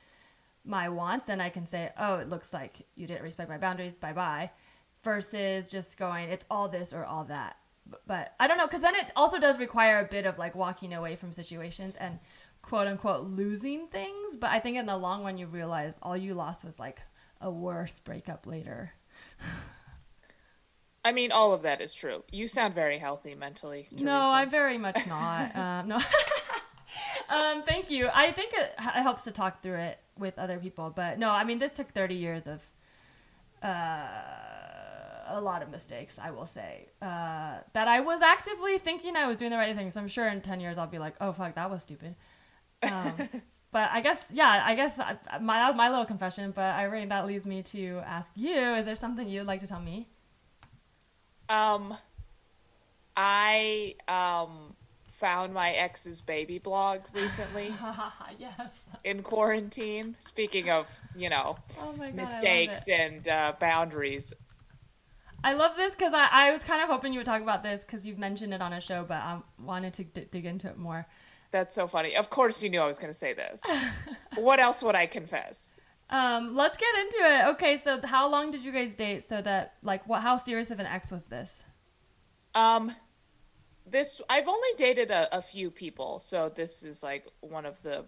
my 0.64 0.88
wants 0.88 1.26
then 1.26 1.40
i 1.40 1.50
can 1.50 1.66
say 1.66 1.90
oh 1.98 2.16
it 2.16 2.30
looks 2.30 2.52
like 2.54 2.86
you 2.96 3.06
didn't 3.06 3.22
respect 3.22 3.50
my 3.50 3.58
boundaries 3.58 3.94
bye 3.94 4.14
bye 4.14 4.50
versus 5.04 5.68
just 5.68 5.98
going 5.98 6.30
it's 6.30 6.46
all 6.50 6.68
this 6.68 6.92
or 6.92 7.04
all 7.04 7.24
that. 7.24 7.56
But, 8.06 8.34
i 8.40 8.46
don't 8.46 8.58
know 8.58 8.66
because 8.66 8.80
then 8.80 8.94
it 8.94 9.12
also 9.14 9.38
does 9.38 9.58
require 9.58 10.00
a 10.00 10.08
bit 10.08 10.26
of 10.26 10.38
like 10.38 10.54
walking 10.54 10.92
away 10.94 11.16
from 11.16 11.32
situations 11.32 11.94
and 11.98 12.18
quote 12.62 12.86
unquote 12.86 13.26
losing 13.26 13.86
things 13.88 14.36
but 14.38 14.50
i 14.50 14.58
think 14.58 14.76
in 14.76 14.86
the 14.86 14.96
long 14.96 15.24
run 15.24 15.38
you 15.38 15.46
realize 15.46 15.98
all 16.02 16.16
you 16.16 16.34
lost 16.34 16.64
was 16.64 16.78
like 16.78 17.00
a 17.40 17.50
worse 17.50 17.98
breakup 18.00 18.46
later 18.46 18.92
I 21.08 21.12
mean, 21.12 21.32
all 21.32 21.54
of 21.54 21.62
that 21.62 21.80
is 21.80 21.94
true. 21.94 22.22
You 22.30 22.46
sound 22.46 22.74
very 22.74 22.98
healthy 22.98 23.34
mentally. 23.34 23.88
no 23.90 24.20
i'm 24.38 24.50
very 24.50 24.76
much 24.76 25.00
not. 25.06 25.56
Um, 25.64 25.88
no. 25.88 25.98
Um, 27.30 27.62
thank 27.62 27.90
you. 27.90 28.08
I 28.12 28.32
think 28.32 28.54
it, 28.54 28.74
it 28.78 29.02
helps 29.02 29.24
to 29.24 29.30
talk 29.30 29.62
through 29.62 29.80
it 29.90 29.98
with 30.18 30.38
other 30.38 30.58
people 30.58 30.92
but 30.94 31.18
no 31.18 31.30
i 31.30 31.44
mean 31.44 31.58
this 31.58 31.74
took 31.74 31.88
30 31.88 32.14
years 32.14 32.46
of 32.46 32.60
uh, 33.62 33.68
a 35.28 35.40
lot 35.40 35.62
of 35.62 35.68
mistakes 35.70 36.18
i 36.18 36.30
will 36.30 36.46
say. 36.46 36.88
Uh, 37.02 37.58
that 37.76 37.86
i 37.96 38.00
was 38.00 38.20
actively 38.22 38.78
thinking 38.78 39.16
i 39.16 39.26
was 39.26 39.36
doing 39.38 39.50
the 39.50 39.56
right 39.56 39.76
thing. 39.76 39.90
So 39.90 40.00
i'm 40.00 40.08
sure 40.08 40.28
in 40.28 40.40
10 40.40 40.60
years 40.60 40.76
i'll 40.78 40.86
be 40.98 40.98
like 40.98 41.14
oh 41.20 41.32
fuck 41.32 41.54
that 41.54 41.70
was 41.70 41.82
stupid. 41.82 42.14
Um, 42.82 43.12
but 43.76 43.90
i 43.92 44.00
guess 44.00 44.24
yeah 44.32 44.62
i 44.64 44.74
guess 44.74 44.98
I, 44.98 45.16
my, 45.40 45.58
that 45.60 45.68
was 45.68 45.76
my 45.76 45.88
little 45.90 46.06
confession 46.06 46.52
but 46.52 46.74
irene 46.84 47.08
that 47.10 47.26
leads 47.26 47.46
me 47.46 47.62
to 47.74 48.00
ask 48.06 48.30
you 48.34 48.56
is 48.80 48.86
there 48.86 48.96
something 48.96 49.28
you'd 49.28 49.46
like 49.52 49.60
to 49.60 49.66
tell 49.66 49.80
me 49.80 50.08
Um, 51.48 51.94
I 53.16 53.94
um 54.06 54.74
found 55.18 55.52
my 55.52 55.72
ex's 55.72 56.20
baby 56.20 56.58
blog 56.58 57.00
recently 57.12 57.72
yes. 58.38 58.72
in 59.02 59.22
quarantine. 59.22 60.14
Speaking 60.20 60.70
of, 60.70 60.86
you 61.16 61.28
know, 61.28 61.56
Oh 61.80 61.92
god. 61.96 62.14
mistakes 62.14 62.82
and 62.88 63.26
uh, 63.26 63.52
boundaries. 63.58 64.32
I 65.42 65.54
love 65.54 65.76
this 65.76 65.94
because 65.94 66.14
I, 66.14 66.28
I 66.30 66.52
was 66.52 66.62
kind 66.64 66.82
of 66.82 66.88
hoping 66.88 67.12
you 67.12 67.18
would 67.20 67.26
talk 67.26 67.42
about 67.42 67.62
this 67.62 67.82
because 67.84 68.06
you've 68.06 68.18
mentioned 68.18 68.54
it 68.54 68.60
on 68.60 68.72
a 68.72 68.80
show, 68.80 69.04
but 69.06 69.16
I 69.18 69.38
wanted 69.60 69.92
to 69.94 70.04
d- 70.04 70.26
dig 70.30 70.46
into 70.46 70.68
it 70.68 70.78
more. 70.78 71.06
That's 71.50 71.74
so 71.74 71.86
funny. 71.86 72.14
Of 72.16 72.28
course, 72.30 72.62
you 72.62 72.70
knew 72.70 72.80
I 72.80 72.86
was 72.86 72.98
going 72.98 73.12
to 73.12 73.18
say 73.18 73.34
this. 73.34 73.60
what 74.36 74.60
else 74.60 74.82
would 74.82 74.94
I 74.94 75.06
confess? 75.06 75.74
Um, 76.10 76.54
let's 76.54 76.78
get 76.78 76.94
into 76.96 77.18
it. 77.18 77.46
Okay, 77.54 77.76
so 77.76 78.00
how 78.02 78.28
long 78.30 78.50
did 78.50 78.62
you 78.62 78.72
guys 78.72 78.94
date? 78.94 79.22
So 79.22 79.42
that 79.42 79.74
like, 79.82 80.06
what? 80.08 80.22
How 80.22 80.36
serious 80.36 80.70
of 80.70 80.80
an 80.80 80.86
ex 80.86 81.10
was 81.10 81.24
this? 81.24 81.62
Um, 82.54 82.92
this 83.86 84.20
I've 84.28 84.48
only 84.48 84.68
dated 84.76 85.10
a, 85.10 85.36
a 85.36 85.42
few 85.42 85.70
people, 85.70 86.18
so 86.18 86.50
this 86.54 86.82
is 86.82 87.02
like 87.02 87.26
one 87.40 87.66
of 87.66 87.82
the 87.82 88.04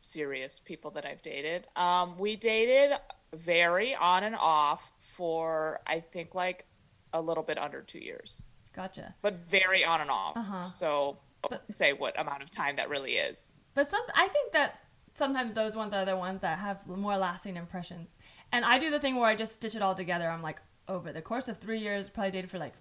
serious 0.00 0.60
people 0.64 0.90
that 0.92 1.06
I've 1.06 1.22
dated. 1.22 1.66
Um, 1.76 2.18
we 2.18 2.36
dated 2.36 2.92
very 3.34 3.94
on 3.94 4.24
and 4.24 4.36
off 4.36 4.92
for 5.00 5.80
I 5.86 6.00
think 6.00 6.34
like 6.34 6.66
a 7.12 7.20
little 7.20 7.42
bit 7.42 7.58
under 7.58 7.80
two 7.80 7.98
years, 8.00 8.42
Gotcha. 8.74 9.14
but 9.22 9.34
very 9.48 9.84
on 9.84 10.00
and 10.00 10.10
off. 10.10 10.36
Uh-huh. 10.36 10.68
So 10.68 11.18
I 11.50 11.58
say 11.72 11.92
what 11.92 12.18
amount 12.18 12.42
of 12.42 12.50
time 12.50 12.76
that 12.76 12.88
really 12.88 13.12
is. 13.12 13.52
But 13.74 13.90
some, 13.90 14.02
I 14.14 14.28
think 14.28 14.52
that 14.52 14.78
sometimes 15.16 15.54
those 15.54 15.76
ones 15.76 15.94
are 15.94 16.04
the 16.04 16.16
ones 16.16 16.40
that 16.42 16.58
have 16.58 16.86
more 16.86 17.16
lasting 17.16 17.56
impressions. 17.56 18.10
And 18.52 18.64
I 18.64 18.78
do 18.78 18.90
the 18.90 19.00
thing 19.00 19.16
where 19.16 19.26
I 19.28 19.34
just 19.34 19.54
stitch 19.56 19.74
it 19.74 19.82
all 19.82 19.94
together. 19.94 20.28
I'm 20.28 20.42
like, 20.42 20.60
over 20.88 21.12
the 21.12 21.22
course 21.22 21.48
of 21.48 21.56
three 21.58 21.78
years, 21.78 22.08
probably 22.08 22.30
dated 22.32 22.50
for 22.50 22.58
like, 22.58 22.74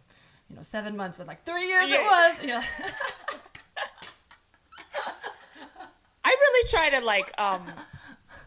you 0.50 0.56
know, 0.56 0.64
seven 0.64 0.96
months, 0.98 1.18
but 1.18 1.28
like 1.28 1.44
three 1.46 1.68
years 1.68 1.90
it 1.90 2.02
was. 2.02 2.36
You 2.42 2.48
know. 2.50 2.62
I 6.26 6.30
really 6.30 6.68
try 6.70 6.90
to 6.90 7.00
like 7.06 7.32
um 7.38 7.66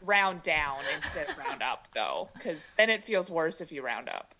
round 0.02 0.43
down 0.43 0.78
instead 0.95 1.28
of 1.28 1.37
round 1.38 1.62
up 1.62 1.88
though, 1.95 2.28
because 2.35 2.64
then 2.76 2.90
it 2.90 3.02
feels 3.02 3.31
worse 3.31 3.61
if 3.61 3.73
you 3.73 3.83
round 3.83 4.09
up. 4.09 4.35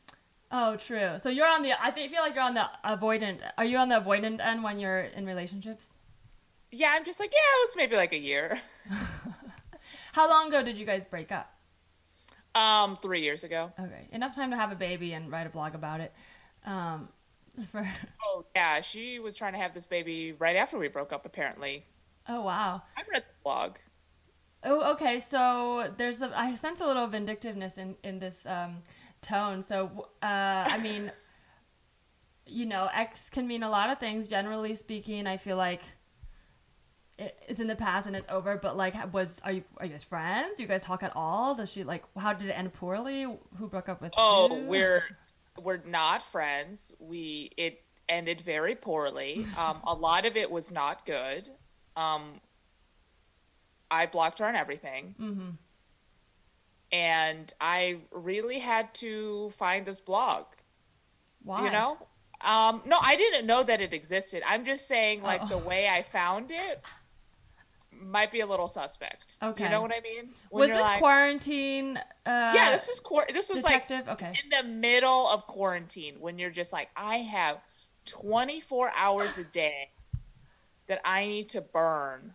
oh, 0.53 0.77
true. 0.77 1.19
So 1.21 1.29
you're 1.29 1.47
on 1.49 1.63
the. 1.63 1.73
I 1.83 1.91
think 1.91 2.13
feel 2.13 2.23
like 2.23 2.35
you're 2.35 2.45
on 2.45 2.55
the 2.55 2.67
avoidant. 2.85 3.41
Are 3.59 3.65
you 3.65 3.79
on 3.79 3.89
the 3.89 4.01
avoidant 4.01 4.41
end 4.45 4.63
when 4.63 4.79
you're 4.79 5.01
in 5.01 5.27
relationships? 5.27 5.89
Yeah, 6.77 6.93
I'm 6.95 7.05
just 7.05 7.19
like, 7.19 7.33
yeah, 7.33 7.39
it 7.39 7.69
was 7.69 7.75
maybe 7.75 7.97
like 7.97 8.13
a 8.13 8.19
year. 8.19 8.61
How 10.13 10.29
long 10.29 10.49
ago 10.49 10.63
did 10.63 10.77
you 10.77 10.85
guys 10.85 11.07
break 11.07 11.33
up? 11.33 11.51
Um, 12.55 12.99
three 13.01 13.23
years 13.23 13.45
ago. 13.45 13.73
Okay, 13.81 14.09
enough 14.13 14.35
time 14.35 14.51
to 14.51 14.57
have 14.57 14.73
a 14.73 14.75
baby 14.75 15.15
and 15.15 15.33
write 15.33 15.47
a 15.47 15.51
blog 15.51 15.75
about 15.75 16.01
it. 16.01 16.13
Um, 16.67 17.09
for 17.73 17.89
Oh 18.27 18.45
yeah, 18.55 18.83
she 18.83 19.19
was 19.19 19.37
trying 19.37 19.55
to 19.55 19.59
have 19.59 19.73
this 19.73 19.87
baby 19.87 20.33
right 20.33 20.55
after 20.57 20.79
we 20.79 20.89
broke 20.89 21.15
up. 21.15 21.25
Apparently, 21.25 21.83
oh 22.29 22.43
wow. 22.43 22.83
I 22.95 23.01
read 23.11 23.23
the 23.23 23.43
blog. 23.43 23.77
Oh, 24.63 24.93
okay. 24.93 25.19
So 25.19 25.95
there's 25.97 26.21
a 26.21 26.31
I 26.39 26.57
sense 26.57 26.81
a 26.81 26.87
little 26.87 27.07
vindictiveness 27.07 27.79
in 27.79 27.97
in 28.05 28.19
this 28.19 28.45
um, 28.45 28.83
tone. 29.23 29.63
So 29.63 30.09
uh, 30.23 30.27
I 30.69 30.79
mean, 30.83 31.11
you 32.47 32.67
know, 32.67 32.91
X 32.93 33.31
can 33.31 33.47
mean 33.47 33.63
a 33.63 33.71
lot 33.71 33.89
of 33.89 33.99
things. 33.99 34.29
Generally 34.29 34.75
speaking, 34.75 35.27
I 35.27 35.39
feel 35.39 35.57
like 35.57 35.83
it's 37.19 37.61
in 37.61 37.67
the 37.67 37.77
past 37.77 38.07
and 38.07 38.15
it's 38.17 38.27
over. 38.31 38.57
But 38.57 38.77
like, 38.77 38.95
was 39.13 39.37
are 39.45 39.53
you 39.53 39.65
are 39.79 39.87
you 39.87 39.93
guys 39.93 40.05
friends? 40.05 40.57
Do 40.57 40.63
you 40.63 40.69
guys 40.69 40.85
talk 40.85 41.03
at 41.03 41.13
all? 41.17 41.55
Does 41.55 41.71
she 41.71 41.85
like? 41.85 42.05
How 42.19 42.33
did 42.33 42.49
it 42.49 42.53
end 42.53 42.73
poorly? 42.73 43.23
Who 43.23 43.69
broke 43.69 43.89
up 43.89 44.01
with? 44.03 44.13
Oh, 44.17 44.49
who? 44.49 44.67
we're 44.67 45.03
we're 45.63 45.83
not 45.87 46.23
friends. 46.23 46.93
We 46.99 47.51
it 47.57 47.83
ended 48.09 48.41
very 48.41 48.75
poorly. 48.75 49.45
Um, 49.59 49.81
a 49.85 49.95
lot 49.95 50.27
of 50.27 50.37
it 50.37 50.51
was 50.51 50.71
not 50.71 51.07
good. 51.07 51.49
Um, 51.97 52.41
I 53.91 54.07
blocked 54.07 54.39
her 54.41 54.47
on 54.47 54.55
everything. 54.57 55.15
Mm-hmm. 55.21 55.49
and 56.93 57.53
I 57.61 57.99
really 58.13 58.59
had 58.59 58.93
to 58.97 59.51
find 59.59 59.87
this 59.87 60.01
blog. 60.01 60.45
Why? 61.43 61.65
You 61.65 61.71
know? 61.73 61.97
Um, 62.43 62.83
no, 62.85 62.99
I 63.01 63.17
didn't 63.17 63.47
know 63.47 63.63
that 63.63 63.81
it 63.81 63.93
existed. 63.95 64.43
I'm 64.47 64.65
just 64.65 64.87
saying, 64.87 65.23
like, 65.23 65.41
Oh. 65.45 65.49
the 65.49 65.59
way 65.59 65.89
I 65.89 66.03
found 66.03 66.51
it 66.51 66.83
might 68.01 68.31
be 68.31 68.41
a 68.41 68.47
little 68.47 68.69
suspect. 68.69 69.39
Okay. 69.43 69.65
You 69.65 69.71
know 69.71 69.81
what 69.83 69.93
I 69.93 70.01
mean? 70.01 70.31
When 70.51 70.69
Was 70.69 70.71
this 70.71 70.81
like- 70.81 70.99
quarantine? 70.99 71.97
Uh, 72.25 72.53
Yeah, 72.55 72.71
this 72.73 72.89
was 72.89 73.01
quar- 73.01 73.27
this 73.33 73.49
was 73.49 73.63
detective. 73.63 74.09
okay. 74.09 74.29
like 74.29 74.45
in 74.45 74.51
the 74.51 74.63
middle 74.73 75.29
of 75.29 75.47
quarantine 75.47 76.17
when 76.21 76.39
you're 76.39 76.51
just 76.51 76.73
like, 76.73 76.89
I 76.97 77.19
have 77.19 77.59
24 78.07 78.91
hours 78.97 79.37
a 79.39 79.45
day 79.45 79.91
that 80.87 81.01
I 81.05 81.27
need 81.27 81.49
to 81.51 81.61
burn, 81.61 82.35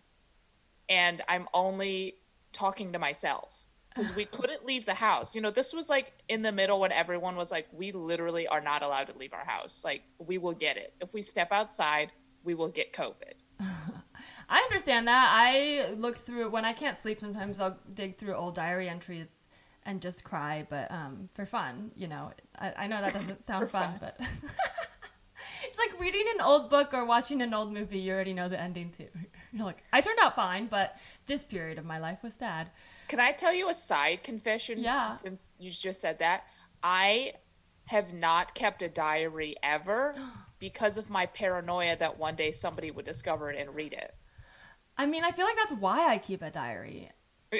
and 0.88 1.22
I'm 1.28 1.48
only 1.54 2.16
talking 2.52 2.92
to 2.92 2.98
myself 2.98 3.54
because 3.94 4.14
we 4.14 4.24
couldn't 4.38 4.64
leave 4.66 4.84
the 4.84 4.92
house. 4.94 5.34
You 5.34 5.40
know, 5.40 5.50
this 5.50 5.72
was 5.72 5.88
like 5.88 6.12
in 6.28 6.42
the 6.42 6.52
middle 6.52 6.78
when 6.80 6.92
everyone 6.92 7.36
was 7.36 7.50
like, 7.50 7.66
we 7.72 7.92
literally 7.92 8.46
are 8.46 8.60
not 8.60 8.82
allowed 8.82 9.04
to 9.08 9.16
leave 9.16 9.32
our 9.32 9.44
house. 9.44 9.82
Like, 9.84 10.02
we 10.18 10.36
will 10.38 10.52
get 10.54 10.76
it. 10.76 10.92
If 11.00 11.14
we 11.14 11.22
step 11.22 11.50
outside, 11.52 12.10
we 12.44 12.54
will 12.54 12.68
get 12.68 12.92
COVID. 12.92 13.34
I 14.52 14.58
understand 14.58 15.08
that. 15.08 15.30
I 15.32 15.92
look 15.94 16.18
through 16.18 16.50
when 16.50 16.66
I 16.66 16.74
can't 16.74 17.00
sleep. 17.00 17.20
Sometimes 17.20 17.58
I'll 17.58 17.78
dig 17.94 18.18
through 18.18 18.34
old 18.34 18.54
diary 18.54 18.86
entries 18.86 19.44
and 19.86 19.98
just 19.98 20.24
cry, 20.24 20.66
but 20.68 20.90
um, 20.90 21.30
for 21.32 21.46
fun, 21.46 21.90
you 21.96 22.06
know. 22.06 22.30
I, 22.58 22.72
I 22.76 22.86
know 22.86 23.00
that 23.00 23.14
doesn't 23.14 23.42
sound 23.42 23.70
fun, 23.76 23.98
fun. 23.98 24.12
but 24.18 24.20
it's 25.64 25.78
like 25.78 25.98
reading 25.98 26.24
an 26.34 26.42
old 26.42 26.68
book 26.68 26.92
or 26.92 27.06
watching 27.06 27.40
an 27.40 27.54
old 27.54 27.72
movie. 27.72 27.98
You 27.98 28.12
already 28.12 28.34
know 28.34 28.50
the 28.50 28.60
ending 28.60 28.90
too. 28.90 29.08
You're 29.54 29.64
like, 29.64 29.82
I 29.90 30.02
turned 30.02 30.18
out 30.20 30.36
fine, 30.36 30.66
but 30.66 30.98
this 31.26 31.42
period 31.42 31.78
of 31.78 31.86
my 31.86 31.98
life 31.98 32.22
was 32.22 32.34
sad. 32.34 32.68
Can 33.08 33.20
I 33.20 33.32
tell 33.32 33.54
you 33.54 33.70
a 33.70 33.74
side 33.74 34.22
confession? 34.22 34.80
Yeah. 34.80 35.08
Since 35.08 35.52
you 35.58 35.70
just 35.70 36.02
said 36.02 36.18
that, 36.18 36.44
I 36.82 37.32
have 37.86 38.12
not 38.12 38.54
kept 38.54 38.82
a 38.82 38.88
diary 38.90 39.56
ever 39.62 40.14
because 40.58 40.98
of 40.98 41.08
my 41.08 41.24
paranoia 41.24 41.96
that 41.96 42.18
one 42.18 42.36
day 42.36 42.52
somebody 42.52 42.90
would 42.90 43.06
discover 43.06 43.50
it 43.50 43.58
and 43.58 43.74
read 43.74 43.94
it. 43.94 44.14
I 44.96 45.06
mean, 45.06 45.24
I 45.24 45.32
feel 45.32 45.46
like 45.46 45.56
that's 45.56 45.72
why 45.72 46.08
I 46.08 46.18
keep 46.18 46.42
a 46.42 46.50
diary. 46.50 47.10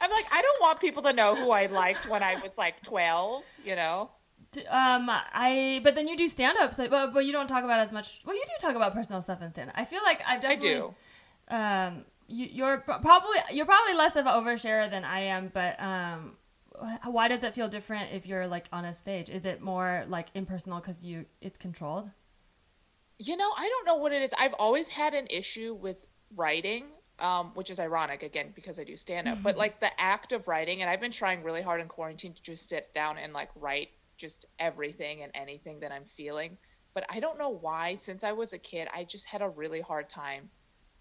I'm 0.00 0.10
like, 0.10 0.26
I 0.30 0.42
don't 0.42 0.60
want 0.60 0.80
people 0.80 1.02
to 1.02 1.12
know 1.12 1.34
who 1.34 1.50
I 1.50 1.66
liked 1.66 2.08
when 2.08 2.22
I 2.22 2.36
was 2.36 2.56
like 2.56 2.82
12, 2.84 3.44
you 3.64 3.76
know? 3.76 4.10
Um, 4.70 5.10
I 5.10 5.80
but 5.84 5.94
then 5.94 6.08
you 6.08 6.16
do 6.16 6.26
stand 6.26 6.56
up, 6.58 6.72
so 6.72 6.88
but, 6.88 7.12
but 7.12 7.26
you 7.26 7.32
don't 7.32 7.48
talk 7.48 7.64
about 7.64 7.80
as 7.80 7.92
much. 7.92 8.20
Well, 8.24 8.34
you 8.34 8.44
do 8.46 8.66
talk 8.66 8.76
about 8.76 8.94
personal 8.94 9.20
stuff 9.20 9.42
in 9.42 9.50
stand. 9.50 9.72
I 9.74 9.84
feel 9.84 10.00
like 10.02 10.22
I've 10.26 10.42
I 10.44 10.56
do. 10.56 10.94
um 11.48 12.04
you, 12.28 12.46
you're 12.46 12.78
probably 12.78 13.38
you're 13.52 13.66
probably 13.66 13.94
less 13.94 14.16
of 14.16 14.26
an 14.26 14.32
oversharer 14.32 14.90
than 14.90 15.04
I 15.04 15.20
am, 15.20 15.50
but 15.52 15.80
um, 15.82 16.36
why 17.04 17.28
does 17.28 17.42
it 17.42 17.54
feel 17.54 17.68
different 17.68 18.12
if 18.12 18.26
you're 18.26 18.46
like 18.46 18.66
on 18.72 18.84
a 18.84 18.94
stage? 18.94 19.30
Is 19.30 19.44
it 19.44 19.60
more 19.60 20.04
like 20.08 20.28
impersonal 20.34 20.80
because 20.80 21.04
you 21.04 21.26
it's 21.40 21.58
controlled? 21.58 22.10
You 23.18 23.36
know, 23.36 23.50
I 23.56 23.68
don't 23.68 23.84
know 23.84 23.96
what 23.96 24.12
it 24.12 24.22
is. 24.22 24.32
I've 24.38 24.54
always 24.54 24.88
had 24.88 25.14
an 25.14 25.26
issue 25.28 25.74
with 25.74 25.96
writing, 26.36 26.86
um, 27.18 27.50
which 27.54 27.70
is 27.70 27.80
ironic 27.80 28.22
again 28.22 28.52
because 28.54 28.78
I 28.78 28.84
do 28.84 28.96
stand 28.96 29.26
up. 29.26 29.42
But 29.42 29.56
like 29.56 29.80
the 29.80 29.90
act 30.00 30.32
of 30.32 30.46
writing, 30.46 30.82
and 30.82 30.90
I've 30.90 31.00
been 31.00 31.10
trying 31.10 31.42
really 31.42 31.62
hard 31.62 31.80
in 31.80 31.88
quarantine 31.88 32.32
to 32.32 32.42
just 32.42 32.68
sit 32.68 32.94
down 32.94 33.18
and 33.18 33.32
like 33.32 33.50
write 33.56 33.88
just 34.16 34.46
everything 34.58 35.22
and 35.22 35.32
anything 35.34 35.80
that 35.80 35.90
I'm 35.90 36.04
feeling. 36.04 36.56
But 36.94 37.06
I 37.08 37.20
don't 37.20 37.38
know 37.38 37.50
why. 37.50 37.96
Since 37.96 38.22
I 38.22 38.32
was 38.32 38.52
a 38.52 38.58
kid, 38.58 38.88
I 38.94 39.04
just 39.04 39.26
had 39.26 39.42
a 39.42 39.48
really 39.48 39.80
hard 39.80 40.08
time 40.08 40.48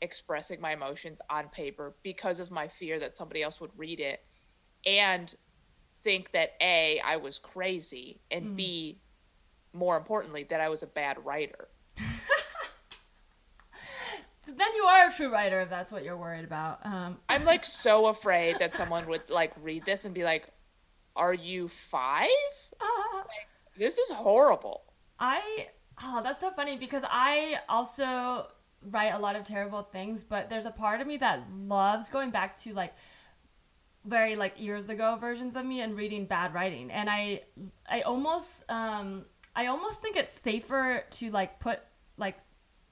expressing 0.02 0.62
my 0.62 0.74
emotions 0.74 1.20
on 1.30 1.50
paper 1.50 1.96
because 2.04 2.40
of 2.40 2.52
my 2.52 2.68
fear 2.68 3.00
that 3.00 3.16
somebody 3.16 3.44
else 3.44 3.62
would 3.62 3.72
read 3.78 4.00
it 4.00 4.24
and 4.86 5.34
think 6.04 6.32
that 6.32 6.54
A, 6.62 7.00
I 7.04 7.18
was 7.18 7.40
crazy, 7.40 8.22
and 8.32 8.56
B, 8.56 9.02
more 9.74 9.98
importantly, 9.98 10.46
that 10.50 10.62
I 10.62 10.70
was 10.70 10.84
a 10.84 10.88
bad 10.88 11.24
writer. 11.26 11.68
Then 14.48 14.68
you 14.76 14.84
are 14.84 15.08
a 15.08 15.12
true 15.12 15.32
writer 15.32 15.62
if 15.62 15.70
that's 15.70 15.92
what 15.92 16.04
you're 16.04 16.18
worried 16.18 16.46
about. 16.46 16.86
Um, 16.86 17.18
I'm 17.30 17.46
like 17.46 17.66
so 17.66 18.08
afraid 18.08 18.58
that 18.60 18.74
someone 18.74 19.08
would 19.08 19.30
like 19.30 19.54
read 19.62 19.86
this 19.86 20.06
and 20.06 20.14
be 20.14 20.24
like, 20.24 20.50
"Are 21.16 21.34
you 21.34 21.68
five? 21.68 22.30
This 23.78 23.98
is 23.98 24.10
horrible." 24.10 24.84
I 25.20 25.68
oh 26.04 26.22
that's 26.24 26.40
so 26.40 26.52
funny 26.52 26.78
because 26.78 27.04
I 27.10 27.60
also 27.68 28.48
write 28.90 29.14
a 29.14 29.20
lot 29.20 29.36
of 29.36 29.44
terrible 29.44 29.84
things, 29.84 30.24
but 30.24 30.50
there's 30.50 30.66
a 30.66 30.72
part 30.72 31.02
of 31.02 31.08
me 31.08 31.18
that 31.18 31.44
loves 31.52 32.10
going 32.10 32.32
back 32.32 32.56
to 32.58 32.74
like 32.74 32.94
very 34.06 34.36
like 34.36 34.60
years 34.60 34.90
ago 34.90 35.18
versions 35.20 35.56
of 35.56 35.66
me 35.66 35.82
and 35.82 35.96
reading 35.96 36.26
bad 36.26 36.54
writing. 36.54 36.92
And 36.92 37.10
I 37.10 37.42
I 37.90 38.02
almost 38.02 38.64
um 38.70 39.26
I 39.56 39.68
almost 39.68 40.02
think 40.02 40.16
it's 40.16 40.40
safer 40.40 41.04
to 41.10 41.32
like 41.32 41.60
put 41.60 41.82
like 42.18 42.40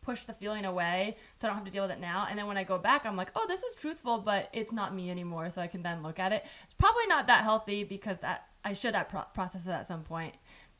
push 0.06 0.26
the 0.26 0.34
feeling 0.34 0.66
away 0.66 1.18
so 1.36 1.48
I 1.48 1.50
don't 1.50 1.58
have 1.58 1.66
to 1.66 1.72
deal 1.72 1.84
with 1.84 1.92
it 1.92 2.00
now. 2.00 2.28
And 2.30 2.38
then 2.38 2.46
when 2.46 2.58
I 2.58 2.64
go 2.64 2.78
back, 2.78 3.06
I'm 3.06 3.18
like, 3.18 3.32
oh, 3.36 3.46
this 3.48 3.62
was 3.62 3.76
truthful, 3.76 4.20
but 4.20 4.50
it's 4.54 4.72
not 4.72 4.94
me 4.96 5.10
anymore. 5.10 5.50
So 5.50 5.62
I 5.62 5.68
can 5.68 5.82
then 5.82 6.04
look 6.04 6.20
at 6.20 6.32
it. 6.32 6.46
It's 6.64 6.74
probably 6.74 7.08
not 7.08 7.28
that 7.28 7.44
healthy 7.44 7.84
because 7.84 8.20
that 8.20 8.48
I 8.64 8.74
should 8.74 8.96
pro- 9.10 9.22
process 9.34 9.66
it 9.66 9.72
at 9.72 9.88
some 9.88 10.04
point. 10.04 10.36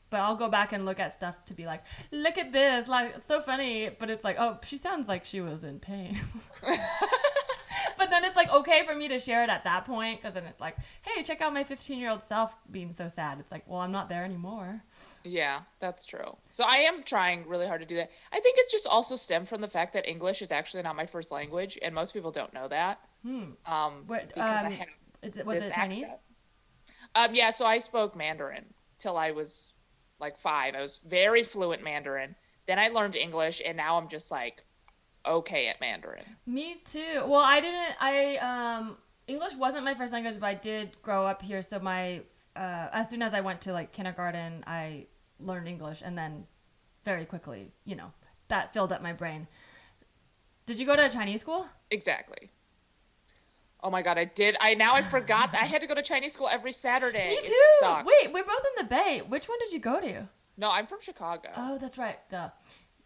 But 0.08 0.20
I'll 0.20 0.36
go 0.36 0.48
back 0.48 0.72
and 0.72 0.84
look 0.84 1.00
at 1.00 1.14
stuff 1.14 1.44
to 1.46 1.54
be 1.54 1.66
like, 1.66 1.82
look 2.12 2.38
at 2.38 2.52
this, 2.52 2.86
like 2.86 3.20
so 3.20 3.40
funny. 3.40 3.90
But 3.98 4.08
it's 4.08 4.22
like, 4.22 4.36
oh, 4.38 4.58
she 4.64 4.76
sounds 4.76 5.08
like 5.08 5.24
she 5.24 5.40
was 5.40 5.64
in 5.64 5.80
pain. 5.80 6.20
but 6.62 8.10
then 8.10 8.24
it's 8.24 8.36
like 8.36 8.52
okay 8.52 8.86
for 8.86 8.94
me 8.94 9.08
to 9.08 9.18
share 9.18 9.42
it 9.42 9.50
at 9.50 9.64
that 9.64 9.84
point 9.84 10.20
because 10.20 10.34
then 10.34 10.44
it's 10.44 10.60
like, 10.60 10.76
hey, 11.02 11.24
check 11.24 11.40
out 11.40 11.52
my 11.52 11.64
15 11.64 11.98
year 11.98 12.10
old 12.10 12.24
self 12.24 12.54
being 12.70 12.92
so 12.92 13.08
sad. 13.08 13.40
It's 13.40 13.50
like, 13.50 13.64
well, 13.66 13.80
I'm 13.80 13.90
not 13.90 14.08
there 14.08 14.24
anymore. 14.24 14.84
Yeah, 15.26 15.60
that's 15.80 16.04
true. 16.04 16.36
So 16.50 16.64
I 16.64 16.76
am 16.76 17.02
trying 17.02 17.46
really 17.48 17.66
hard 17.66 17.80
to 17.80 17.86
do 17.86 17.96
that. 17.96 18.10
I 18.32 18.40
think 18.40 18.56
it's 18.58 18.70
just 18.70 18.86
also 18.86 19.16
stemmed 19.16 19.48
from 19.48 19.60
the 19.60 19.68
fact 19.68 19.92
that 19.94 20.08
English 20.08 20.40
is 20.40 20.52
actually 20.52 20.82
not 20.82 20.94
my 20.96 21.06
first 21.06 21.32
language, 21.32 21.78
and 21.82 21.94
most 21.94 22.12
people 22.12 22.30
don't 22.30 22.52
know 22.54 22.68
that. 22.68 23.00
Hmm. 23.22 23.50
Um, 23.66 24.04
What, 24.06 24.28
because 24.28 24.64
I 24.64 24.66
um, 24.66 24.72
have 24.72 24.88
Is 25.22 25.36
it, 25.36 25.46
was 25.46 25.56
this 25.58 25.70
it 25.70 25.74
Chinese? 25.74 26.04
accent. 26.04 26.20
Um, 27.14 27.34
yeah, 27.34 27.50
so 27.50 27.66
I 27.66 27.78
spoke 27.78 28.14
Mandarin 28.14 28.64
till 28.98 29.16
I 29.16 29.30
was 29.32 29.74
like 30.20 30.38
five. 30.38 30.74
I 30.74 30.80
was 30.80 31.00
very 31.06 31.42
fluent 31.42 31.82
Mandarin. 31.82 32.36
Then 32.66 32.78
I 32.78 32.88
learned 32.88 33.16
English, 33.16 33.62
and 33.64 33.76
now 33.76 33.96
I'm 33.98 34.08
just 34.08 34.30
like 34.30 34.62
okay 35.24 35.68
at 35.68 35.80
Mandarin. 35.80 36.24
Me 36.46 36.76
too. 36.84 37.24
Well, 37.26 37.42
I 37.42 37.60
didn't. 37.60 37.96
I 38.00 38.36
um 38.36 38.96
English 39.26 39.54
wasn't 39.56 39.84
my 39.84 39.94
first 39.94 40.12
language, 40.12 40.38
but 40.38 40.46
I 40.46 40.54
did 40.54 41.00
grow 41.02 41.26
up 41.26 41.42
here. 41.42 41.62
So 41.62 41.78
my 41.78 42.22
uh, 42.54 42.88
as 42.92 43.10
soon 43.10 43.22
as 43.22 43.34
I 43.34 43.40
went 43.40 43.60
to 43.62 43.72
like 43.72 43.92
kindergarten, 43.92 44.64
I 44.66 45.06
learned 45.40 45.68
English, 45.68 46.02
and 46.04 46.16
then 46.16 46.46
very 47.04 47.24
quickly, 47.24 47.72
you 47.84 47.96
know, 47.96 48.12
that 48.48 48.72
filled 48.72 48.92
up 48.92 49.02
my 49.02 49.12
brain. 49.12 49.46
Did 50.66 50.78
you 50.78 50.86
go 50.86 50.96
to 50.96 51.06
a 51.06 51.10
Chinese 51.10 51.40
school? 51.42 51.66
Exactly. 51.90 52.50
Oh 53.82 53.90
my 53.90 54.02
god, 54.02 54.18
I 54.18 54.24
did. 54.24 54.56
I 54.60 54.74
now 54.74 54.94
I 54.94 55.02
forgot. 55.02 55.50
I 55.52 55.64
had 55.64 55.80
to 55.80 55.86
go 55.86 55.94
to 55.94 56.02
Chinese 56.02 56.32
school 56.32 56.48
every 56.48 56.72
Saturday. 56.72 57.28
Me 57.40 57.40
too. 57.46 57.86
Wait, 58.04 58.32
we're 58.32 58.44
both 58.44 58.64
in 58.78 58.84
the 58.86 58.88
Bay. 58.88 59.22
Which 59.26 59.48
one 59.48 59.58
did 59.60 59.72
you 59.72 59.78
go 59.78 60.00
to? 60.00 60.28
No, 60.56 60.70
I'm 60.70 60.86
from 60.86 61.00
Chicago. 61.00 61.50
Oh, 61.56 61.78
that's 61.78 61.98
right. 61.98 62.18
Duh. 62.28 62.48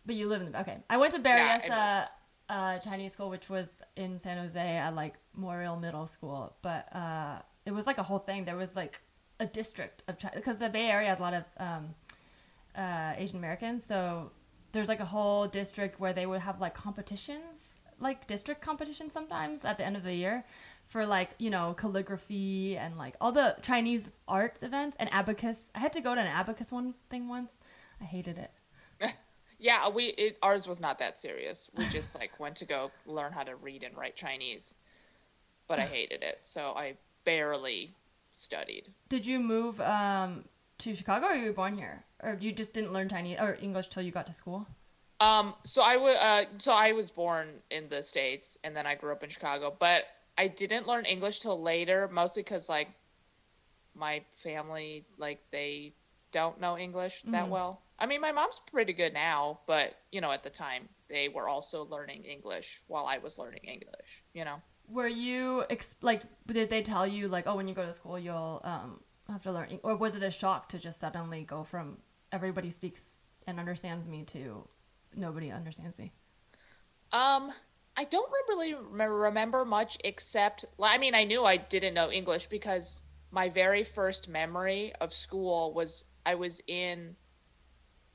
But 0.07 0.15
you 0.15 0.29
live 0.29 0.41
in 0.41 0.47
the 0.47 0.53
Bay 0.53 0.61
okay. 0.61 0.77
I 0.89 0.97
went 0.97 1.13
to 1.13 1.21
Yeah, 1.23 2.09
uh, 2.49 2.53
uh, 2.53 2.79
Chinese 2.79 3.13
school, 3.13 3.29
which 3.29 3.51
was 3.51 3.69
in 3.97 4.19
San 4.19 4.39
Jose 4.39 4.59
at 4.59 4.95
like 4.95 5.15
Morial 5.39 5.79
Middle 5.79 6.07
School. 6.07 6.55
But 6.63 6.95
uh, 6.95 7.41
it 7.67 7.73
was 7.73 7.87
like 7.87 7.99
a 7.99 8.03
whole 8.03 8.19
thing. 8.19 8.45
There 8.45 8.57
was 8.57 8.77
like 8.77 9.01
a 9.39 9.47
district 9.47 10.03
of 10.09 10.19
China 10.19 10.37
because 10.37 10.59
the 10.59 10.69
Bay 10.69 10.89
Area 10.89 11.09
has 11.09 11.19
a 11.19 11.23
lot 11.23 11.35
of 11.35 11.45
um, 11.59 11.95
uh, 12.77 13.15
Asian 13.17 13.37
Americans. 13.37 13.83
So 13.87 14.31
there's 14.73 14.89
like 14.89 15.01
a 15.01 15.05
whole 15.05 15.47
district 15.47 16.01
where 16.01 16.13
they 16.13 16.27
would 16.27 16.41
have 16.41 16.61
like 16.61 16.75
competitions, 16.75 17.79
like 17.99 18.27
district 18.27 18.61
competitions 18.61 19.13
sometimes 19.13 19.65
at 19.65 19.79
the 19.79 19.85
end 19.85 19.97
of 19.97 20.05
the 20.05 20.15
year 20.15 20.45
for 20.87 21.07
like 21.07 21.31
you 21.39 21.51
know 21.51 21.75
calligraphy 21.75 22.77
and 22.77 22.99
like 22.99 23.15
all 23.21 23.33
the 23.33 23.57
Chinese 23.63 24.13
arts 24.27 24.63
events 24.63 24.97
and 25.01 25.13
abacus. 25.13 25.59
I 25.75 25.79
had 25.79 25.93
to 25.95 26.01
go 26.01 26.15
to 26.15 26.21
an 26.21 26.27
abacus 26.27 26.73
one 26.73 26.95
thing 27.11 27.29
once. 27.29 27.53
I 28.01 28.05
hated 28.05 28.39
it. 28.39 28.51
Yeah, 29.61 29.91
we 29.91 30.07
it, 30.07 30.39
ours 30.43 30.67
was 30.67 30.81
not 30.81 30.99
that 31.01 31.19
serious. 31.19 31.69
We 31.77 31.87
just 31.89 32.19
like 32.19 32.41
went 32.41 32.57
to 32.57 32.65
go 32.65 32.91
learn 33.05 33.31
how 33.31 33.43
to 33.43 33.57
read 33.57 33.83
and 33.83 33.95
write 33.95 34.17
Chinese, 34.17 34.75
but 35.69 35.79
I 35.79 35.85
hated 35.99 36.23
it, 36.23 36.39
so 36.41 36.73
I 36.75 36.95
barely 37.25 37.95
studied. 38.33 38.89
Did 39.11 39.27
you 39.27 39.39
move 39.39 39.79
um, 39.83 40.45
to 40.81 40.95
Chicago, 40.95 41.27
or 41.29 41.35
you 41.35 41.47
were 41.47 41.53
born 41.53 41.77
here, 41.79 42.05
or 42.23 42.37
you 42.41 42.53
just 42.53 42.73
didn't 42.73 42.93
learn 42.93 43.09
Chinese 43.09 43.39
or 43.41 43.57
English 43.61 43.89
till 43.89 44.03
you 44.03 44.11
got 44.13 44.27
to 44.27 44.33
school? 44.33 44.67
Um, 45.21 45.55
so 45.65 45.83
I 45.83 45.97
was 45.97 46.17
uh, 46.17 46.45
so 46.59 46.73
I 46.73 46.93
was 46.93 47.11
born 47.11 47.49
in 47.71 47.89
the 47.89 48.03
states, 48.03 48.59
and 48.65 48.75
then 48.77 48.87
I 48.87 48.95
grew 48.95 49.13
up 49.13 49.23
in 49.23 49.31
Chicago, 49.31 49.75
but 49.79 50.05
I 50.39 50.49
didn't 50.49 50.87
learn 50.87 51.05
English 51.05 51.41
till 51.41 51.61
later, 51.61 52.09
mostly 52.13 52.43
because 52.43 52.69
like 52.69 52.89
my 53.95 54.23
family 54.43 55.05
like 55.19 55.41
they 55.51 55.93
don't 56.33 56.61
know 56.61 56.79
English 56.79 57.23
that 57.23 57.47
Mhm. 57.47 57.51
well. 57.51 57.83
I 57.99 58.07
mean, 58.07 58.21
my 58.21 58.33
mom's 58.33 58.61
pretty 58.61 58.93
good 58.95 59.13
now, 59.13 59.61
but 59.67 59.97
you 60.11 60.21
know, 60.21 60.31
at 60.31 60.43
the 60.43 60.51
time 60.51 60.89
they 61.09 61.29
were 61.29 61.49
also 61.49 61.85
learning 61.85 62.25
English 62.25 62.83
while 62.87 63.05
I 63.05 63.19
was 63.19 63.39
learning 63.39 63.65
English. 63.65 64.23
You 64.33 64.45
know. 64.45 64.63
Were 64.89 65.09
you 65.09 65.65
ex- 65.71 65.97
like? 66.01 66.23
Did 66.47 66.71
they 66.71 66.83
tell 66.83 67.07
you 67.07 67.29
like, 67.29 67.47
oh, 67.47 67.57
when 67.57 67.69
you 67.69 67.75
go 67.75 67.85
to 67.85 67.93
school, 67.93 68.19
you'll 68.19 68.61
um, 68.65 69.03
have 69.31 69.43
to 69.43 69.53
learn, 69.53 69.79
or 69.83 69.97
was 69.97 70.15
it 70.15 70.23
a 70.23 70.31
shock 70.31 70.69
to 70.71 70.79
just 70.79 71.01
suddenly 71.01 71.45
go 71.45 71.65
from 71.65 71.99
everybody 72.33 72.71
speaks 72.71 73.23
and 73.47 73.59
understands 73.59 74.09
me 74.09 74.25
to 74.25 74.69
nobody 75.15 75.51
understands 75.51 75.97
me? 75.99 76.13
Um, 77.13 77.53
I 77.97 78.05
don't 78.05 78.31
really 78.49 78.75
remember 78.75 79.65
much 79.65 79.99
except, 80.05 80.65
I 80.81 80.99
mean, 80.99 81.15
I 81.15 81.25
knew 81.25 81.45
I 81.45 81.57
didn't 81.57 81.95
know 81.95 82.11
English 82.11 82.47
because 82.47 83.03
my 83.31 83.49
very 83.49 83.85
first 83.85 84.29
memory 84.29 84.93
of 85.01 85.13
school 85.13 85.73
was 85.75 86.05
I 86.25 86.35
was 86.35 86.61
in, 86.67 87.17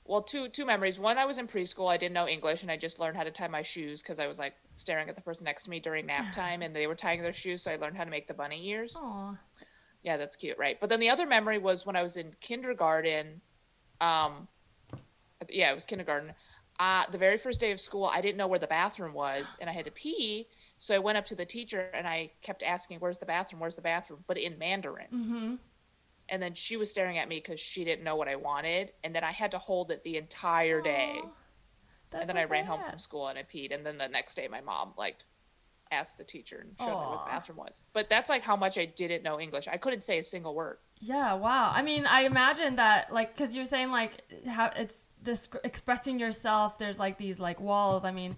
well, 0.06 0.22
two 0.22 0.50
two 0.50 0.66
memories. 0.66 1.00
One, 1.00 1.18
I 1.18 1.26
was 1.26 1.38
in 1.38 1.48
preschool. 1.48 1.90
I 1.90 1.98
didn't 1.98 2.14
know 2.14 2.28
English, 2.28 2.62
and 2.62 2.72
I 2.72 2.78
just 2.78 3.00
learned 3.00 3.18
how 3.18 3.24
to 3.24 3.32
tie 3.32 3.48
my 3.48 3.64
shoes 3.64 4.02
because 4.02 4.20
I 4.20 4.28
was 4.28 4.38
like 4.38 4.54
staring 4.76 5.10
at 5.10 5.16
the 5.16 5.22
person 5.22 5.46
next 5.46 5.64
to 5.64 5.70
me 5.70 5.80
during 5.80 6.06
nap 6.06 6.32
time, 6.34 6.62
and 6.62 6.76
they 6.76 6.88
were 6.88 6.96
tying 6.96 7.22
their 7.22 7.34
shoes, 7.34 7.64
so 7.64 7.72
I 7.72 7.78
learned 7.78 7.98
how 7.98 8.04
to 8.04 8.12
make 8.12 8.28
the 8.28 8.34
bunny 8.34 8.68
ears. 8.68 8.96
Aw. 8.98 9.36
Yeah, 10.06 10.18
that's 10.18 10.36
cute, 10.36 10.56
right? 10.60 10.80
But 10.80 10.90
then 10.90 11.00
the 11.00 11.10
other 11.10 11.26
memory 11.26 11.58
was 11.58 11.84
when 11.84 11.96
I 11.96 12.04
was 12.04 12.16
in 12.16 12.32
kindergarten. 12.40 13.42
Um, 14.00 14.48
yeah, 15.50 15.72
it 15.72 15.74
was 15.74 15.86
kindergarten. 15.86 16.32
Uh, 16.80 17.06
the 17.12 17.18
very 17.18 17.40
first 17.40 17.60
day 17.60 17.72
of 17.72 17.80
school, 17.80 18.06
I 18.06 18.22
didn't 18.22 18.38
know 18.38 18.46
where 18.46 18.60
the 18.60 18.68
bathroom 18.68 19.14
was, 19.14 19.58
and 19.60 19.68
I 19.68 19.74
had 19.74 19.86
to 19.86 19.92
pee. 19.92 20.48
So 20.78 20.94
I 20.94 21.00
went 21.00 21.18
up 21.18 21.26
to 21.26 21.36
the 21.36 21.46
teacher 21.46 21.90
and 21.96 22.06
I 22.06 22.30
kept 22.44 22.62
asking, 22.62 23.00
"Where's 23.00 23.18
the 23.18 23.26
bathroom? 23.26 23.60
Where's 23.60 23.76
the 23.76 23.82
bathroom?" 23.82 24.24
But 24.28 24.38
in 24.38 24.60
Mandarin. 24.60 25.08
Mm-hmm. 25.12 25.56
And 26.30 26.44
then 26.44 26.54
she 26.54 26.78
was 26.78 26.92
staring 26.92 27.18
at 27.18 27.28
me 27.28 27.38
because 27.38 27.60
she 27.60 27.84
didn't 27.84 28.04
know 28.04 28.16
what 28.16 28.28
I 28.28 28.36
wanted, 28.36 28.92
and 29.04 29.16
then 29.16 29.24
I 29.24 29.32
had 29.32 29.50
to 29.52 29.58
hold 29.58 29.90
it 29.90 30.04
the 30.04 30.18
entire 30.18 30.82
day. 30.82 31.20
And 32.12 32.30
then 32.30 32.36
so 32.36 32.42
I 32.42 32.46
ran 32.46 32.66
home 32.66 32.82
from 32.88 33.00
school 33.00 33.28
and 33.28 33.40
I 33.40 33.44
peed, 33.44 33.74
and 33.74 33.84
then 33.84 33.98
the 33.98 34.08
next 34.08 34.36
day 34.36 34.48
my 34.48 34.62
mom 34.62 34.94
like 34.98 35.18
asked 35.92 36.18
the 36.18 36.24
teacher 36.24 36.60
and 36.62 36.76
showed 36.80 37.00
me 37.00 37.08
where 37.08 37.18
the 37.18 37.30
bathroom 37.30 37.58
was. 37.58 37.84
But 37.94 38.10
that's 38.10 38.30
like 38.30 38.44
how 38.44 38.56
much 38.56 38.78
I 38.78 38.86
didn't 38.86 39.24
know 39.24 39.40
English. 39.40 39.68
I 39.68 39.78
couldn't 39.78 40.04
say 40.04 40.20
a 40.20 40.24
single 40.24 40.56
word. 40.56 40.78
Yeah, 41.00 41.34
wow. 41.34 41.72
I 41.74 41.82
mean, 41.82 42.06
I 42.06 42.22
imagine 42.22 42.78
that, 42.78 43.14
like, 43.14 43.36
because 43.36 43.54
you're 43.54 43.66
saying, 43.66 43.92
like, 43.92 44.22
how 44.48 44.72
it's 44.76 45.08
expressing 45.64 46.20
yourself. 46.20 46.78
There's 46.78 47.00
like 47.00 47.18
these 47.18 47.40
like 47.40 47.60
walls. 47.60 48.06
I 48.06 48.12
mean, 48.12 48.36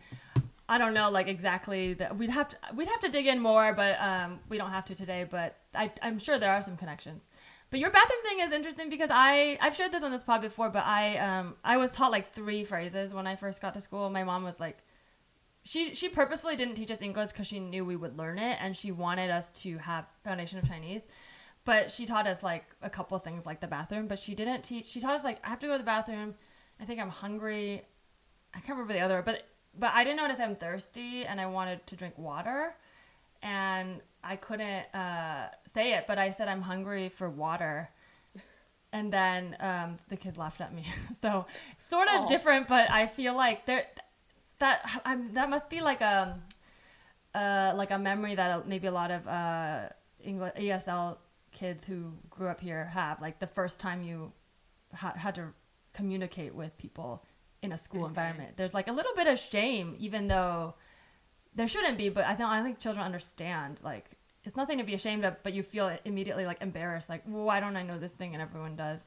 I 0.69 0.77
don't 0.77 0.93
know, 0.93 1.09
like 1.09 1.27
exactly 1.27 1.93
that. 1.95 2.17
We'd 2.17 2.29
have 2.29 2.49
to 2.49 2.57
we'd 2.75 2.87
have 2.87 2.99
to 3.01 3.09
dig 3.09 3.27
in 3.27 3.39
more, 3.39 3.73
but 3.73 3.99
um, 4.01 4.39
we 4.49 4.57
don't 4.57 4.71
have 4.71 4.85
to 4.85 4.95
today. 4.95 5.25
But 5.29 5.57
I, 5.73 5.91
I'm 6.01 6.19
sure 6.19 6.39
there 6.39 6.51
are 6.51 6.61
some 6.61 6.77
connections. 6.77 7.29
But 7.69 7.81
your 7.81 7.89
bathroom 7.91 8.19
thing 8.23 8.39
is 8.39 8.51
interesting 8.53 8.89
because 8.89 9.09
I 9.11 9.57
I've 9.61 9.75
shared 9.75 9.91
this 9.91 10.03
on 10.03 10.11
this 10.11 10.23
pod 10.23 10.41
before, 10.41 10.69
but 10.69 10.85
I 10.85 11.17
um 11.17 11.55
I 11.63 11.77
was 11.77 11.91
taught 11.91 12.11
like 12.11 12.33
three 12.33 12.63
phrases 12.63 13.13
when 13.13 13.27
I 13.27 13.35
first 13.35 13.61
got 13.61 13.73
to 13.73 13.81
school. 13.81 14.09
My 14.09 14.23
mom 14.23 14.43
was 14.43 14.59
like, 14.59 14.77
she 15.67 15.93
she 15.93 16.07
purposefully 16.07 16.55
didn't 16.55 16.75
teach 16.75 16.91
us 16.91 17.01
English 17.01 17.31
because 17.31 17.47
she 17.47 17.59
knew 17.59 17.83
we 17.83 17.97
would 17.97 18.17
learn 18.17 18.39
it 18.39 18.57
and 18.61 18.75
she 18.75 18.91
wanted 18.91 19.29
us 19.29 19.51
to 19.63 19.77
have 19.79 20.05
foundation 20.23 20.57
of 20.59 20.67
Chinese. 20.67 21.05
But 21.65 21.91
she 21.91 22.05
taught 22.05 22.25
us 22.25 22.41
like 22.41 22.63
a 22.81 22.89
couple 22.89 23.19
things 23.19 23.45
like 23.45 23.59
the 23.59 23.67
bathroom, 23.67 24.07
but 24.07 24.17
she 24.17 24.33
didn't 24.33 24.63
teach. 24.63 24.87
She 24.87 25.01
taught 25.01 25.13
us 25.13 25.25
like 25.25 25.39
I 25.43 25.49
have 25.49 25.59
to 25.59 25.67
go 25.67 25.73
to 25.73 25.77
the 25.77 25.83
bathroom. 25.83 26.35
I 26.79 26.85
think 26.85 27.01
I'm 27.01 27.09
hungry. 27.09 27.83
I 28.53 28.59
can't 28.59 28.77
remember 28.77 28.93
the 28.93 29.01
other, 29.01 29.21
but 29.21 29.43
but 29.77 29.91
I 29.93 30.05
didn't 30.05 30.17
notice 30.17 30.39
I'm 30.39 30.55
thirsty 30.55 31.25
and 31.25 31.41
I 31.41 31.47
wanted 31.47 31.85
to 31.87 31.95
drink 31.97 32.17
water, 32.17 32.73
and 33.43 33.99
I 34.23 34.37
couldn't 34.37 34.85
uh, 34.95 35.49
say 35.73 35.93
it, 35.93 36.05
but 36.07 36.17
I 36.17 36.29
said 36.29 36.47
I'm 36.47 36.61
hungry 36.61 37.09
for 37.09 37.29
water. 37.29 37.89
And 38.93 39.11
then 39.11 39.57
um, 39.59 39.97
the 40.07 40.15
kids 40.15 40.37
laughed 40.37 40.61
at 40.61 40.73
me. 40.73 40.85
so 41.21 41.45
sort 41.89 42.07
of 42.09 42.29
different, 42.29 42.69
but 42.69 42.89
I 42.89 43.05
feel 43.05 43.35
like 43.35 43.65
there 43.65 43.85
that 44.59 45.01
I'm, 45.05 45.33
that 45.33 45.49
must 45.49 45.69
be 45.69 45.81
like 45.81 46.01
a 46.01 46.39
uh, 47.35 47.73
like 47.75 47.91
a 47.91 47.99
memory 47.99 48.35
that 48.35 48.67
maybe 48.67 48.87
a 48.87 48.91
lot 48.91 49.11
of 49.11 49.27
uh, 49.27 49.89
English 50.23 50.53
ESL 50.55 51.17
kids 51.51 51.85
who 51.85 52.13
grew 52.29 52.47
up 52.47 52.59
here 52.61 52.85
have. 52.85 53.21
Like 53.21 53.39
the 53.39 53.47
first 53.47 53.79
time 53.79 54.03
you 54.03 54.31
ha- 54.95 55.13
had 55.15 55.35
to 55.35 55.53
communicate 55.93 56.53
with 56.55 56.77
people 56.77 57.23
in 57.61 57.71
a 57.71 57.77
school 57.77 58.03
Mhm. 58.03 58.09
environment, 58.09 58.57
there's 58.57 58.73
like 58.73 58.87
a 58.87 58.91
little 58.91 59.13
bit 59.15 59.27
of 59.27 59.37
shame, 59.39 59.95
even 59.99 60.27
though 60.27 60.75
there 61.55 61.67
shouldn't 61.67 61.97
be. 61.97 62.09
But 62.09 62.25
I 62.25 62.35
think 62.35 62.49
I 62.49 62.63
think 62.63 62.79
children 62.79 63.05
understand 63.05 63.81
like 63.83 64.05
it's 64.43 64.55
nothing 64.55 64.77
to 64.77 64.83
be 64.83 64.93
ashamed 64.93 65.25
of, 65.25 65.35
but 65.43 65.53
you 65.53 65.61
feel 65.63 65.95
immediately 66.05 66.45
like 66.45 66.61
embarrassed, 66.61 67.09
like 67.09 67.23
well, 67.27 67.43
why 67.43 67.59
don't 67.59 67.75
I 67.75 67.83
know 67.83 67.99
this 67.99 68.11
thing 68.11 68.33
and 68.33 68.41
everyone 68.41 68.75
does. 68.75 69.01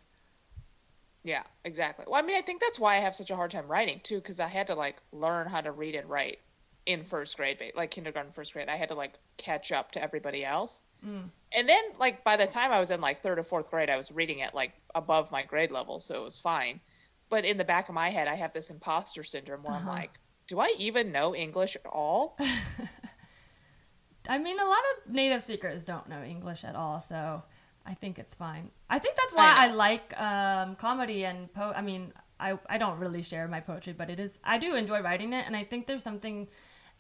Yeah, 1.23 1.43
exactly. 1.65 2.07
Well, 2.09 2.19
I 2.19 2.23
mean, 2.23 2.37
I 2.37 2.43
think 2.43 2.61
that's 2.61 2.79
why 2.79 2.97
I 2.97 3.01
have 3.01 3.15
such 3.15 3.31
a 3.31 3.37
hard 3.37 3.51
time 3.51 3.69
writing 3.69 4.01
too, 4.03 4.17
because 4.17 4.41
I 4.41 4.49
had 4.49 4.67
to 4.69 4.75
like 4.75 4.97
learn 5.13 5.47
how 5.47 5.61
to 5.61 5.73
read 5.73 5.95
and 5.95 6.09
write 6.09 6.39
in 6.87 7.05
first 7.05 7.37
grade, 7.37 7.59
like 7.77 7.91
kindergarten, 7.91 8.33
first 8.33 8.53
grade. 8.55 8.69
I 8.69 8.77
had 8.77 8.89
to 8.89 8.95
like 8.95 9.19
catch 9.37 9.71
up 9.71 9.93
to 9.93 10.03
everybody 10.03 10.45
else. 10.45 10.83
Mm. 11.07 11.31
And 11.53 11.69
then, 11.69 11.83
like 11.99 12.25
by 12.25 12.37
the 12.37 12.47
time 12.47 12.73
I 12.73 12.81
was 12.81 12.91
in 12.91 13.01
like 13.01 13.23
third 13.23 13.39
or 13.39 13.43
fourth 13.43 13.71
grade, 13.71 13.91
I 13.91 13.97
was 13.97 14.11
reading 14.11 14.39
it 14.39 14.55
like 14.55 14.73
above 14.95 15.31
my 15.31 15.43
grade 15.43 15.71
level, 15.73 16.01
so 16.01 16.21
it 16.23 16.25
was 16.25 16.39
fine. 16.39 16.81
But 17.29 17.45
in 17.45 17.59
the 17.59 17.65
back 17.65 17.89
of 17.89 17.95
my 17.95 18.09
head, 18.11 18.27
I 18.27 18.35
have 18.35 18.53
this 18.53 18.71
imposter 18.71 19.23
syndrome 19.23 19.63
where 19.63 19.75
Uh-huh. 19.75 19.91
I'm 19.91 19.97
like, 19.97 20.19
do 20.47 20.59
I 20.59 20.75
even 20.79 21.13
know 21.13 21.35
English 21.35 21.77
at 21.77 21.87
all? 21.87 22.37
I 24.29 24.39
mean, 24.39 24.59
a 24.59 24.65
lot 24.65 24.79
of 25.07 25.13
native 25.13 25.43
speakers 25.43 25.85
don't 25.85 26.09
know 26.09 26.23
English 26.23 26.65
at 26.65 26.77
all, 26.77 27.01
so 27.01 27.43
I 27.91 27.95
think 27.95 28.19
it's 28.21 28.35
fine. 28.35 28.71
I 28.89 28.99
think 29.01 29.17
that's 29.17 29.35
why 29.35 29.47
I 29.53 29.65
I, 29.65 29.67
like 29.87 30.21
um, 30.21 30.77
comedy 30.77 31.25
and 31.25 31.53
po. 31.53 31.73
I 31.75 31.83
mean, 31.83 32.13
I 32.39 32.57
I 32.69 32.79
don't 32.79 32.99
really 33.01 33.23
share 33.23 33.49
my 33.49 33.61
poetry, 33.61 33.93
but 33.93 34.09
it 34.11 34.21
is 34.21 34.39
I 34.45 34.59
do 34.59 34.75
enjoy 34.77 35.01
writing 35.03 35.33
it, 35.33 35.45
and 35.47 35.57
I 35.57 35.65
think 35.65 35.87
there's 35.87 36.05
something 36.05 36.49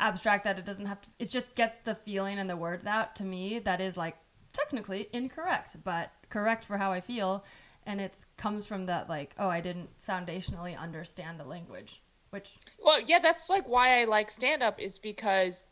abstract 0.01 0.43
that 0.45 0.59
it 0.59 0.65
doesn't 0.65 0.87
have 0.87 1.01
to. 1.03 1.09
It 1.19 1.31
just 1.31 1.55
gets 1.55 1.77
the 1.85 1.95
feeling 1.95 2.39
and 2.41 2.51
the 2.51 2.57
words 2.57 2.87
out 2.87 3.15
to 3.17 3.25
me 3.25 3.61
that 3.61 3.81
is 3.81 3.97
like 3.97 4.17
technically 4.53 5.09
incorrect, 5.13 5.77
but 5.85 6.11
correct 6.29 6.65
for 6.65 6.77
how 6.77 6.91
I 6.91 7.01
feel, 7.01 7.45
and 7.87 8.01
it 8.01 8.15
comes 8.37 8.67
from 8.67 8.87
that 8.87 9.09
like 9.09 9.35
oh 9.39 9.49
I 9.49 9.61
didn't 9.61 9.91
foundationally 10.09 10.77
understand 10.77 11.39
the 11.39 11.45
language, 11.45 12.03
which 12.31 12.49
Well, 12.85 13.01
yeah, 13.01 13.21
that's 13.21 13.49
like 13.49 13.69
why 13.69 14.01
I 14.01 14.05
like 14.07 14.29
stand 14.29 14.61
up 14.63 14.81
is 14.81 14.99
because 14.99 15.67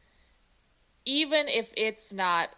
even 1.04 1.48
if 1.48 1.72
it's 1.76 2.12
not 2.12 2.50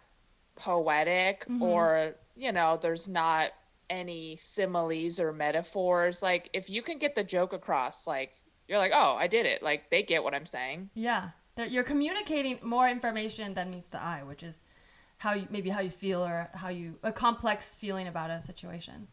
poetic 0.55 1.45
Mhm. 1.47 1.61
or, 1.61 2.15
you 2.35 2.51
know, 2.51 2.77
there's 2.81 3.07
not 3.07 3.51
any 3.89 4.37
similes 4.37 5.19
or 5.19 5.33
metaphors, 5.33 6.21
like 6.21 6.49
if 6.53 6.69
you 6.69 6.81
can 6.81 6.97
get 6.97 7.15
the 7.15 7.23
joke 7.23 7.53
across, 7.53 8.07
like 8.07 8.31
you're 8.67 8.77
like, 8.77 8.93
"Oh, 8.95 9.15
I 9.19 9.27
did 9.27 9.45
it." 9.45 9.61
Like 9.61 9.89
they 9.89 10.01
get 10.03 10.23
what 10.23 10.33
I'm 10.33 10.45
saying. 10.45 10.89
Yeah, 10.93 11.29
They're, 11.55 11.65
you're 11.67 11.83
communicating 11.83 12.57
more 12.63 12.87
information 12.89 13.53
than 13.53 13.69
meets 13.71 13.87
the 13.87 14.01
eye, 14.01 14.23
which 14.23 14.43
is 14.43 14.61
how 15.17 15.33
you 15.33 15.47
maybe 15.49 15.69
how 15.69 15.81
you 15.81 15.89
feel 15.89 16.23
or 16.23 16.49
how 16.53 16.69
you 16.69 16.97
a 17.03 17.11
complex 17.11 17.75
feeling 17.75 18.07
about 18.07 18.29
a 18.29 18.39
situation. 18.41 19.07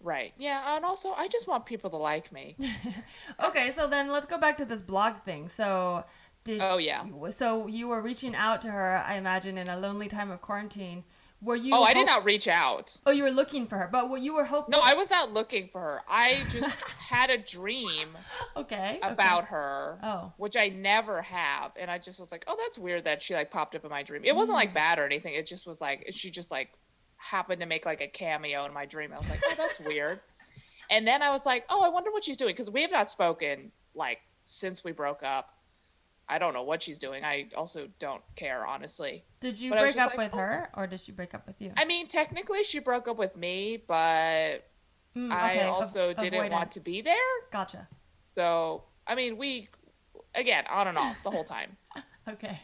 Right. 0.00 0.32
Yeah, 0.38 0.74
and 0.76 0.84
also 0.84 1.12
I 1.12 1.28
just 1.28 1.46
want 1.46 1.66
people 1.66 1.90
to 1.90 1.96
like 1.96 2.32
me. 2.32 2.56
Okay, 3.44 3.70
so 3.72 3.86
then 3.86 4.10
let's 4.10 4.26
go 4.26 4.38
back 4.38 4.58
to 4.58 4.64
this 4.64 4.82
blog 4.82 5.18
thing. 5.24 5.48
So 5.48 6.04
did 6.44 6.60
Oh, 6.60 6.78
yeah. 6.78 7.04
so 7.30 7.66
you 7.68 7.86
were 7.88 8.00
reaching 8.00 8.34
out 8.34 8.62
to 8.62 8.70
her, 8.70 8.96
I 9.06 9.14
imagine, 9.14 9.58
in 9.58 9.68
a 9.68 9.76
lonely 9.78 10.08
time 10.08 10.30
of 10.30 10.40
quarantine. 10.40 11.04
Were 11.42 11.56
you? 11.56 11.74
Oh, 11.74 11.82
I 11.82 11.92
did 11.92 12.06
not 12.06 12.24
reach 12.24 12.46
out. 12.46 12.96
Oh, 13.04 13.10
you 13.10 13.24
were 13.24 13.30
looking 13.30 13.66
for 13.66 13.76
her, 13.76 13.88
but 13.90 14.08
what 14.08 14.20
you 14.20 14.32
were 14.34 14.44
hoping? 14.44 14.70
No, 14.70 14.80
I 14.80 14.94
was 14.94 15.10
not 15.10 15.32
looking 15.32 15.66
for 15.66 15.80
her. 15.80 16.02
I 16.08 16.44
just 16.50 16.78
had 16.98 17.30
a 17.30 17.38
dream 17.38 18.08
Okay. 18.56 18.98
okay. 18.98 19.00
about 19.02 19.46
her. 19.46 19.98
Oh. 20.04 20.32
which 20.36 20.56
I 20.56 20.68
never 20.68 21.20
have. 21.20 21.72
And 21.76 21.90
I 21.90 21.98
just 21.98 22.20
was 22.20 22.30
like, 22.30 22.44
oh, 22.46 22.56
that's 22.58 22.78
weird 22.78 23.04
that 23.06 23.22
she 23.22 23.34
like 23.34 23.50
popped 23.50 23.74
up 23.74 23.84
in 23.84 23.90
my 23.90 24.04
dream. 24.04 24.22
It 24.24 24.36
wasn't 24.36 24.54
like 24.54 24.70
mm. 24.70 24.74
bad 24.74 25.00
or 25.00 25.04
anything. 25.04 25.34
It 25.34 25.46
just 25.46 25.66
was 25.66 25.80
like 25.80 26.06
she 26.10 26.30
just 26.30 26.52
like 26.52 26.68
happened 27.16 27.60
to 27.60 27.66
make 27.66 27.86
like 27.86 28.00
a 28.00 28.06
cameo 28.06 28.64
in 28.64 28.72
my 28.72 28.86
dream. 28.86 29.12
I 29.12 29.18
was 29.18 29.28
like, 29.28 29.40
oh, 29.44 29.54
that's 29.56 29.80
weird. 29.84 30.20
And 30.90 31.06
then 31.06 31.22
I 31.22 31.30
was 31.30 31.44
like, 31.44 31.64
oh, 31.70 31.82
I 31.82 31.88
wonder 31.88 32.12
what 32.12 32.22
she's 32.22 32.36
doing 32.36 32.52
because 32.52 32.70
we 32.70 32.82
have 32.82 32.92
not 32.92 33.10
spoken 33.10 33.72
like 33.94 34.18
since 34.44 34.84
we 34.84 34.92
broke 34.92 35.24
up. 35.24 35.56
I 36.28 36.38
don't 36.38 36.54
know 36.54 36.62
what 36.62 36.82
she's 36.82 36.98
doing. 36.98 37.24
I 37.24 37.48
also 37.56 37.88
don't 37.98 38.22
care, 38.36 38.66
honestly. 38.66 39.24
Did 39.40 39.58
you 39.60 39.70
But 39.70 39.78
I 39.78 39.82
break 39.82 39.96
up 39.98 40.16
like, 40.16 40.32
with 40.32 40.34
oh. 40.34 40.38
her, 40.38 40.70
or 40.76 40.86
did 40.86 41.00
she 41.00 41.12
break 41.12 41.34
up 41.34 41.46
with 41.46 41.60
you? 41.60 41.72
I 41.76 41.84
mean, 41.84 42.06
technically, 42.08 42.62
she 42.64 42.78
broke 42.78 43.08
up 43.08 43.16
with 43.18 43.36
me, 43.36 43.82
but 43.86 44.64
Mm, 45.16 45.30
I 45.30 45.50
okay, 45.52 45.62
av- 45.64 45.74
also 45.74 46.14
didn't 46.14 46.50
want 46.50 46.70
to 46.72 46.80
be 46.80 47.02
there. 47.02 47.14
Gotcha. 47.50 47.86
So, 48.34 48.84
I 49.06 49.14
mean, 49.14 49.36
we, 49.36 49.68
again, 50.34 50.64
on 50.70 50.88
and 50.88 50.96
off 50.96 51.22
the 51.22 51.30
whole 51.30 51.44
time. 51.44 51.76
Okay. 52.28 52.60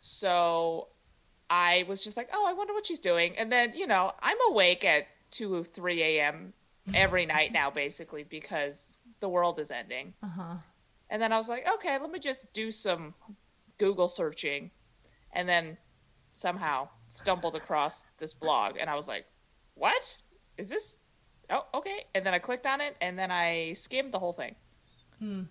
So 0.00 0.88
I 1.48 1.84
was 1.86 2.02
just 2.02 2.16
like, 2.16 2.28
oh, 2.32 2.44
I 2.44 2.52
wonder 2.52 2.72
what 2.72 2.84
she's 2.84 2.98
doing. 2.98 3.36
And 3.36 3.52
then, 3.52 3.72
you 3.72 3.86
know, 3.86 4.12
I'm 4.20 4.36
awake 4.48 4.84
at 4.84 5.06
2 5.30 5.54
or 5.54 5.62
3 5.62 6.02
a.m. 6.02 6.52
every 6.92 7.24
night 7.24 7.52
now, 7.60 7.70
basically, 7.70 8.24
because 8.24 8.96
the 9.20 9.28
world 9.28 9.60
is 9.60 9.70
ending. 9.70 10.12
Uh 10.24 10.26
huh. 10.26 10.54
And 11.10 11.20
then 11.20 11.32
I 11.32 11.36
was 11.36 11.48
like, 11.48 11.68
okay, 11.74 11.98
let 11.98 12.10
me 12.10 12.18
just 12.18 12.52
do 12.52 12.70
some 12.70 13.14
Google 13.78 14.08
searching. 14.08 14.70
And 15.32 15.48
then 15.48 15.76
somehow 16.32 16.88
stumbled 17.08 17.56
across 17.56 18.06
this 18.18 18.32
blog. 18.32 18.76
And 18.80 18.88
I 18.88 18.94
was 18.94 19.08
like, 19.08 19.26
what? 19.74 20.16
Is 20.56 20.68
this? 20.68 20.98
Oh, 21.50 21.66
okay. 21.74 22.04
And 22.14 22.24
then 22.24 22.32
I 22.34 22.38
clicked 22.38 22.66
on 22.66 22.80
it 22.80 22.96
and 23.00 23.18
then 23.18 23.30
I 23.30 23.72
skimmed 23.74 24.12
the 24.12 24.18
whole 24.18 24.32
thing. 24.32 24.54
hmm 25.18 25.42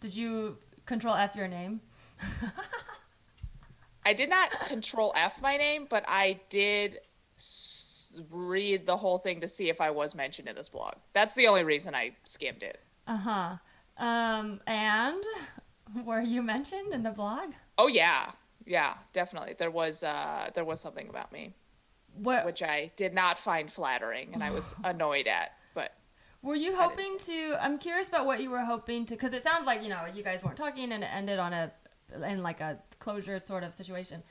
Did 0.00 0.14
you 0.14 0.58
control 0.86 1.14
F 1.14 1.36
your 1.36 1.48
name? 1.48 1.80
I 4.04 4.12
did 4.12 4.28
not 4.30 4.50
control 4.66 5.12
F 5.16 5.40
my 5.42 5.56
name, 5.56 5.86
but 5.90 6.04
I 6.06 6.40
did 6.48 7.00
s- 7.36 8.20
read 8.30 8.86
the 8.86 8.96
whole 8.96 9.18
thing 9.18 9.40
to 9.40 9.48
see 9.48 9.68
if 9.68 9.80
I 9.80 9.90
was 9.90 10.14
mentioned 10.14 10.48
in 10.48 10.54
this 10.54 10.68
blog. 10.68 10.94
That's 11.12 11.34
the 11.34 11.48
only 11.48 11.64
reason 11.64 11.94
I 11.94 12.16
skimmed 12.24 12.62
it. 12.62 12.78
Uh 13.06 13.16
huh. 13.16 13.56
Um, 13.98 14.60
and 14.66 15.22
were 16.04 16.20
you 16.20 16.42
mentioned 16.42 16.92
in 16.92 17.02
the 17.02 17.10
blog? 17.10 17.52
Oh 17.78 17.86
yeah, 17.88 18.32
yeah, 18.66 18.94
definitely. 19.12 19.54
There 19.58 19.70
was 19.70 20.02
uh, 20.02 20.50
there 20.54 20.64
was 20.64 20.80
something 20.80 21.08
about 21.08 21.32
me 21.32 21.54
What 22.14 22.44
which 22.44 22.62
I 22.62 22.90
did 22.96 23.14
not 23.14 23.38
find 23.38 23.70
flattering, 23.70 24.30
and 24.34 24.42
I 24.42 24.50
was 24.50 24.74
annoyed 24.84 25.26
at. 25.28 25.52
But 25.74 25.92
were 26.42 26.56
you 26.56 26.74
hoping 26.76 27.18
to? 27.26 27.56
I'm 27.60 27.78
curious 27.78 28.08
about 28.08 28.26
what 28.26 28.40
you 28.40 28.50
were 28.50 28.64
hoping 28.64 29.06
to, 29.06 29.14
because 29.14 29.32
it 29.32 29.42
sounds 29.42 29.66
like 29.66 29.82
you 29.82 29.88
know 29.88 30.02
you 30.14 30.22
guys 30.22 30.42
weren't 30.42 30.56
talking 30.56 30.92
and 30.92 31.02
it 31.02 31.10
ended 31.12 31.38
on 31.38 31.52
a 31.52 31.72
in 32.24 32.42
like 32.42 32.60
a 32.60 32.78
closure 32.98 33.38
sort 33.38 33.64
of 33.64 33.74
situation. 33.74 34.22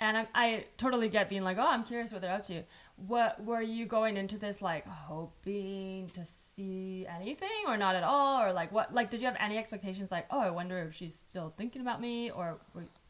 And 0.00 0.16
I, 0.18 0.26
I 0.34 0.64
totally 0.78 1.08
get 1.08 1.28
being 1.28 1.42
like, 1.44 1.58
oh, 1.58 1.66
I'm 1.68 1.84
curious 1.84 2.10
what 2.10 2.22
they're 2.22 2.32
up 2.32 2.44
to. 2.46 2.64
What 2.96 3.44
were 3.44 3.62
you 3.62 3.86
going 3.86 4.16
into 4.16 4.38
this 4.38 4.62
like 4.62 4.86
hoping 4.86 6.10
to 6.14 6.24
see 6.24 7.06
anything 7.08 7.48
or 7.66 7.76
not 7.76 7.96
at 7.96 8.04
all, 8.04 8.42
or 8.42 8.52
like 8.52 8.70
what? 8.72 8.94
Like, 8.94 9.10
did 9.10 9.20
you 9.20 9.26
have 9.26 9.36
any 9.40 9.58
expectations? 9.58 10.10
Like, 10.10 10.26
oh, 10.30 10.40
I 10.40 10.50
wonder 10.50 10.78
if 10.80 10.94
she's 10.94 11.16
still 11.16 11.52
thinking 11.56 11.82
about 11.82 12.00
me, 12.00 12.30
or 12.30 12.58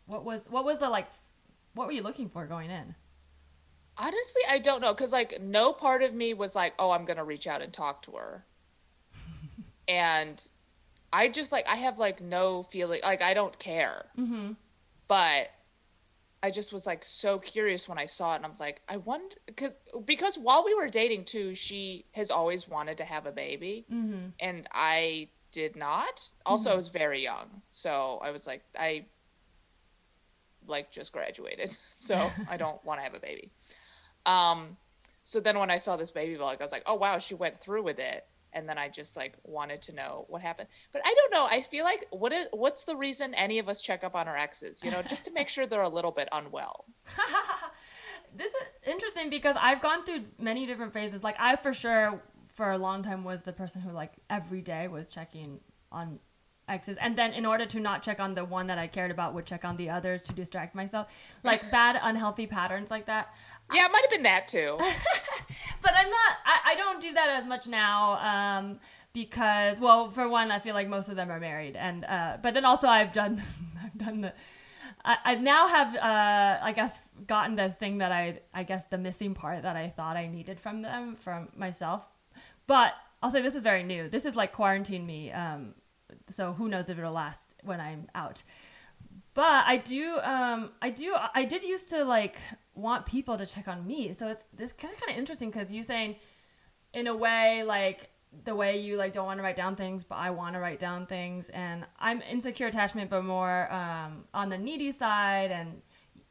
what 0.06 0.24
was 0.24 0.42
what 0.48 0.64
was 0.64 0.78
the 0.78 0.88
like? 0.88 1.08
What 1.74 1.86
were 1.86 1.92
you 1.92 2.02
looking 2.02 2.28
for 2.28 2.46
going 2.46 2.70
in? 2.70 2.94
honestly, 3.96 4.42
I 4.48 4.58
don't 4.58 4.80
know, 4.80 4.92
because 4.92 5.12
like 5.12 5.40
no 5.40 5.72
part 5.72 6.02
of 6.02 6.14
me 6.14 6.34
was 6.34 6.54
like, 6.54 6.74
oh, 6.78 6.90
I'm 6.90 7.04
gonna 7.04 7.24
reach 7.24 7.46
out 7.46 7.62
and 7.62 7.72
talk 7.72 8.02
to 8.02 8.12
her, 8.12 8.44
and 9.88 10.46
I 11.12 11.28
just 11.28 11.52
like 11.52 11.66
I 11.66 11.76
have 11.76 11.98
like 11.98 12.20
no 12.20 12.62
feeling, 12.62 13.00
like 13.02 13.22
I 13.22 13.34
don't 13.34 13.58
care. 13.58 14.06
Mm-hmm. 14.18 14.52
but 15.08 15.50
I 16.42 16.50
just 16.50 16.72
was 16.72 16.86
like 16.86 17.04
so 17.04 17.38
curious 17.38 17.88
when 17.88 17.98
I 17.98 18.06
saw 18.06 18.32
it, 18.32 18.36
and 18.36 18.46
I 18.46 18.48
was 18.48 18.58
like, 18.60 18.80
I 18.88 18.96
wonder 18.96 19.36
because 19.46 19.74
because 20.04 20.36
while 20.36 20.64
we 20.64 20.74
were 20.74 20.88
dating 20.88 21.24
too, 21.24 21.54
she 21.54 22.04
has 22.12 22.30
always 22.30 22.68
wanted 22.68 22.96
to 22.98 23.04
have 23.04 23.26
a 23.26 23.32
baby, 23.32 23.86
Mm-hmm. 23.92 24.28
and 24.40 24.66
I 24.72 25.28
did 25.52 25.76
not. 25.76 26.20
Also, 26.46 26.70
I 26.72 26.74
was 26.74 26.88
very 26.88 27.22
young, 27.22 27.48
so 27.70 28.18
I 28.22 28.30
was 28.32 28.46
like, 28.46 28.62
I 28.78 29.04
like 30.66 30.90
just 30.90 31.12
graduated, 31.12 31.70
so 31.96 32.30
I 32.48 32.56
don't 32.56 32.82
want 32.84 33.00
to 33.00 33.04
have 33.04 33.14
a 33.14 33.20
baby. 33.20 33.50
Um, 34.26 34.76
so 35.24 35.40
then 35.40 35.58
when 35.58 35.70
I 35.70 35.76
saw 35.76 35.96
this 35.96 36.10
baby 36.10 36.36
vlog, 36.36 36.60
I 36.60 36.64
was 36.64 36.72
like, 36.72 36.84
oh 36.86 36.94
wow, 36.94 37.18
she 37.18 37.34
went 37.34 37.60
through 37.60 37.82
with 37.82 37.98
it. 37.98 38.26
And 38.54 38.68
then 38.68 38.78
I 38.78 38.88
just 38.88 39.16
like 39.16 39.34
wanted 39.44 39.82
to 39.82 39.92
know 39.92 40.26
what 40.28 40.42
happened. 40.42 40.68
But 40.92 41.02
I 41.04 41.14
don't 41.14 41.32
know. 41.32 41.46
I 41.46 41.62
feel 41.62 41.84
like 41.84 42.06
what 42.10 42.32
is 42.32 42.46
what's 42.52 42.84
the 42.84 42.96
reason 42.96 43.34
any 43.34 43.58
of 43.58 43.68
us 43.68 43.80
check 43.80 44.04
up 44.04 44.14
on 44.14 44.28
our 44.28 44.36
exes? 44.36 44.82
You 44.82 44.90
know, 44.90 45.02
just 45.02 45.24
to 45.26 45.32
make 45.32 45.48
sure 45.48 45.66
they're 45.66 45.82
a 45.82 45.88
little 45.88 46.10
bit 46.10 46.28
unwell. 46.32 46.84
this 48.36 48.52
is 48.52 48.62
interesting 48.86 49.30
because 49.30 49.56
I've 49.60 49.80
gone 49.80 50.04
through 50.04 50.24
many 50.38 50.66
different 50.66 50.92
phases. 50.92 51.22
Like 51.22 51.36
I 51.38 51.56
for 51.56 51.72
sure 51.72 52.22
for 52.48 52.72
a 52.72 52.78
long 52.78 53.02
time 53.02 53.24
was 53.24 53.42
the 53.42 53.52
person 53.52 53.82
who 53.82 53.92
like 53.92 54.12
every 54.28 54.60
day 54.60 54.88
was 54.88 55.10
checking 55.10 55.60
on 55.90 56.18
exes 56.68 56.96
and 57.00 57.16
then 57.16 57.32
in 57.32 57.44
order 57.44 57.66
to 57.66 57.80
not 57.80 58.02
check 58.02 58.20
on 58.20 58.34
the 58.34 58.44
one 58.44 58.66
that 58.68 58.78
I 58.78 58.86
cared 58.86 59.10
about 59.10 59.34
would 59.34 59.46
check 59.46 59.64
on 59.64 59.76
the 59.76 59.90
others 59.90 60.22
to 60.24 60.32
distract 60.32 60.74
myself. 60.74 61.08
Like 61.42 61.62
bad 61.70 61.98
unhealthy 62.00 62.46
patterns 62.46 62.90
like 62.90 63.06
that. 63.06 63.34
Yeah, 63.74 63.86
it 63.86 63.92
might 63.92 64.02
have 64.02 64.10
been 64.10 64.22
that 64.24 64.48
too. 64.48 64.78
But 65.82 65.94
I'm 65.96 66.08
not 66.08 66.36
I, 66.46 66.72
I 66.72 66.74
don't 66.76 67.00
do 67.00 67.12
that 67.12 67.28
as 67.28 67.44
much 67.44 67.66
now. 67.66 68.12
Um 68.58 68.78
because 69.12 69.80
well 69.80 70.10
for 70.10 70.28
one 70.28 70.52
I 70.52 70.60
feel 70.60 70.74
like 70.74 70.88
most 70.88 71.08
of 71.08 71.16
them 71.16 71.28
are 71.28 71.40
married 71.40 71.74
and 71.74 72.04
uh 72.04 72.36
but 72.40 72.54
then 72.54 72.64
also 72.64 72.86
I've 72.86 73.12
done 73.12 73.42
I've 73.82 73.98
done 73.98 74.20
the 74.20 74.32
I, 75.04 75.16
I 75.24 75.34
now 75.34 75.66
have, 75.66 75.96
uh, 75.96 76.62
I 76.62 76.72
guess, 76.72 77.00
gotten 77.26 77.56
the 77.56 77.70
thing 77.70 77.98
that 77.98 78.12
I, 78.12 78.40
I 78.54 78.62
guess, 78.62 78.84
the 78.84 78.98
missing 78.98 79.34
part 79.34 79.62
that 79.62 79.76
I 79.76 79.88
thought 79.88 80.16
I 80.16 80.28
needed 80.28 80.60
from 80.60 80.82
them, 80.82 81.16
from 81.16 81.48
myself. 81.56 82.02
But 82.66 82.92
I'll 83.22 83.30
say 83.30 83.42
this 83.42 83.54
is 83.54 83.62
very 83.62 83.82
new. 83.82 84.08
This 84.08 84.24
is 84.24 84.36
like 84.36 84.52
quarantine 84.52 85.04
me. 85.04 85.32
Um, 85.32 85.74
so 86.34 86.52
who 86.52 86.68
knows 86.68 86.88
if 86.88 86.98
it'll 86.98 87.12
last 87.12 87.56
when 87.64 87.80
I'm 87.80 88.08
out. 88.14 88.42
But 89.34 89.64
I 89.66 89.78
do, 89.78 90.18
um, 90.22 90.70
I 90.80 90.90
do, 90.90 91.16
I 91.34 91.44
did 91.44 91.64
used 91.64 91.90
to 91.90 92.04
like 92.04 92.38
want 92.74 93.06
people 93.06 93.36
to 93.36 93.46
check 93.46 93.68
on 93.68 93.86
me. 93.86 94.12
So 94.12 94.28
it's 94.28 94.44
this 94.54 94.72
kind 94.72 94.92
of 94.92 95.00
kind 95.00 95.12
of 95.12 95.18
interesting 95.18 95.50
because 95.50 95.72
you 95.72 95.82
saying, 95.82 96.16
in 96.94 97.06
a 97.06 97.16
way, 97.16 97.62
like 97.64 98.10
the 98.44 98.54
way 98.54 98.78
you 98.78 98.96
like 98.96 99.12
don't 99.12 99.26
want 99.26 99.38
to 99.38 99.42
write 99.42 99.56
down 99.56 99.76
things, 99.76 100.04
but 100.04 100.16
I 100.16 100.30
want 100.30 100.54
to 100.54 100.60
write 100.60 100.78
down 100.78 101.06
things, 101.06 101.50
and 101.50 101.84
I'm 102.00 102.22
insecure 102.22 102.66
attachment, 102.66 103.10
but 103.10 103.24
more 103.24 103.70
um, 103.72 104.24
on 104.32 104.48
the 104.48 104.58
needy 104.58 104.92
side, 104.92 105.50
and 105.50 105.82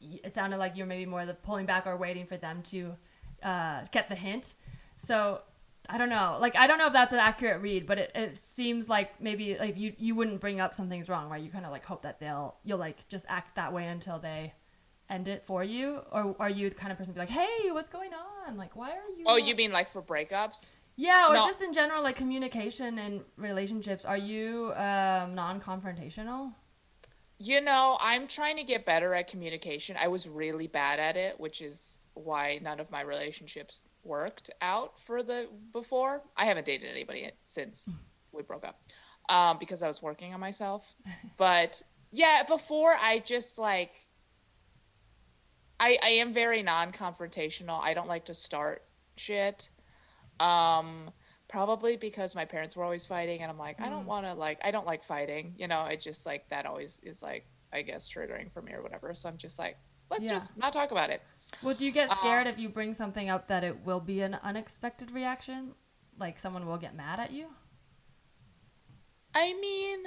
it 0.02 0.34
sounded 0.34 0.58
like 0.58 0.76
you're 0.76 0.88
maybe 0.88 1.06
more 1.06 1.26
the 1.26 1.34
pulling 1.34 1.66
back 1.66 1.86
or 1.86 1.96
waiting 1.96 2.26
for 2.26 2.38
them 2.38 2.64
to 2.64 2.96
uh, 3.44 3.84
get 3.92 4.10
the 4.10 4.16
hint. 4.16 4.56
So 4.98 5.42
I 5.90 5.98
don't 5.98 6.10
know. 6.10 6.38
Like 6.40 6.56
I 6.56 6.68
don't 6.68 6.78
know 6.78 6.88
if 6.88 6.94
that's 6.94 7.14
an 7.14 7.20
accurate 7.20 7.62
read, 7.62 7.86
but 7.86 7.98
it, 7.98 8.12
it 8.16 8.38
seems 8.38 8.90
like 8.90 9.20
maybe 9.22 9.58
like 9.60 9.78
you 9.78 9.94
you 9.98 10.16
wouldn't 10.16 10.40
bring 10.40 10.60
up 10.60 10.74
something's 10.74 11.10
wrong, 11.10 11.30
right? 11.30 11.42
You 11.42 11.50
kind 11.50 11.66
of 11.66 11.72
like 11.72 11.86
hope 11.86 12.04
that 12.04 12.20
they'll 12.20 12.56
you'll 12.64 12.80
like 12.80 13.08
just 13.10 13.26
act 13.28 13.56
that 13.56 13.74
way 13.74 13.88
until 13.88 14.18
they 14.18 14.54
end 15.12 15.28
it 15.28 15.44
for 15.44 15.64
you, 15.64 16.02
or 16.12 16.36
are 16.40 16.50
you 16.50 16.70
the 16.70 16.76
kind 16.76 16.92
of 16.92 16.98
person 16.98 17.14
to 17.14 17.20
be 17.20 17.20
like, 17.20 17.30
"Hey, 17.30 17.70
what's 17.72 17.90
going 17.90 18.12
on? 18.14 18.58
Like, 18.58 18.76
why 18.76 18.92
are 18.92 19.10
you?" 19.18 19.26
Oh, 19.28 19.38
not-" 19.38 19.46
you 19.46 19.56
mean 19.56 19.72
like 19.72 19.92
for 19.92 20.02
breakups? 20.02 20.78
Yeah, 20.96 21.30
or 21.30 21.34
No. 21.36 21.44
just 21.44 21.62
in 21.62 21.74
general, 21.74 22.02
like 22.04 22.16
communication 22.16 22.98
and 23.00 23.24
relationships. 23.38 24.06
Are 24.06 24.18
you 24.18 24.74
um, 24.76 25.36
non-confrontational? 25.36 26.54
You 27.38 27.60
know, 27.62 27.98
I'm 28.00 28.28
trying 28.28 28.58
to 28.58 28.64
get 28.64 28.86
better 28.86 29.16
at 29.16 29.28
communication. 29.28 29.98
I 30.00 30.08
was 30.08 30.28
really 30.28 30.68
bad 30.68 31.00
at 31.00 31.18
it, 31.18 31.40
which 31.40 31.62
is 31.62 31.98
why 32.14 32.60
none 32.62 32.80
of 32.80 32.92
my 32.92 33.02
relationships 33.02 33.82
worked 34.04 34.52
out 34.62 35.00
for 35.00 35.24
the 35.24 35.48
before. 35.74 36.22
I 36.38 36.46
haven't 36.46 36.66
dated 36.66 36.90
anybody 36.90 37.32
since 37.46 37.90
we 38.32 38.44
broke 38.44 38.66
up 38.66 38.80
um, 39.30 39.58
because 39.60 39.82
I 39.82 39.88
was 39.88 40.02
working 40.02 40.34
on 40.34 40.40
myself. 40.40 40.94
But 41.38 41.82
yeah, 42.12 42.44
before 42.44 42.96
I 42.96 43.20
just 43.20 43.58
like, 43.58 44.01
I, 45.82 45.98
I 46.04 46.10
am 46.10 46.34
very 46.34 46.64
non 46.64 46.94
confrontational. 46.94 47.82
I 47.82 47.94
don't 47.96 48.08
like 48.08 48.26
to 48.26 48.36
start 48.36 48.84
shit. 49.18 49.70
Um, 50.40 51.12
probably 51.50 51.98
because 51.98 52.36
my 52.36 52.46
parents 52.46 52.76
were 52.76 52.84
always 52.84 53.06
fighting 53.06 53.42
and 53.42 53.52
I'm 53.52 53.58
like, 53.58 53.82
I 53.82 53.90
don't 53.90 54.06
want 54.06 54.26
to 54.28 54.34
like, 54.34 54.60
I 54.64 54.72
don't 54.72 54.86
like 54.86 55.04
fighting. 55.04 55.54
You 55.58 55.68
know, 55.68 55.86
it 55.86 56.00
just 56.00 56.26
like, 56.26 56.48
that 56.50 56.66
always 56.68 57.02
is 57.04 57.24
like, 57.24 57.48
I 57.74 57.82
guess 57.82 58.10
triggering 58.10 58.52
for 58.54 58.62
me 58.62 58.74
or 58.74 58.84
whatever. 58.84 59.16
So 59.16 59.28
I'm 59.30 59.38
just 59.38 59.60
like, 59.60 59.78
let's 60.12 60.26
Yeah. 60.26 60.34
just 60.34 60.56
not 60.58 60.74
talk 60.74 60.92
about 60.92 61.10
it. 61.10 61.24
Well, 61.64 61.76
do 61.76 61.86
you 61.86 61.92
get 61.92 62.12
Um, 62.12 62.18
scared 62.18 62.48
if 62.48 62.60
you 62.60 62.70
bring 62.70 62.94
something 62.94 63.30
up 63.30 63.48
that 63.48 63.64
it 63.64 63.84
will 63.86 64.00
be 64.00 64.22
an 64.22 64.36
unexpected 64.44 65.12
reaction? 65.12 65.74
Like 66.20 66.38
someone 66.40 66.68
will 66.68 66.78
get 66.78 66.96
mad 66.96 67.20
at 67.20 67.32
you? 67.32 67.48
I 69.34 69.54
mean, 69.54 70.06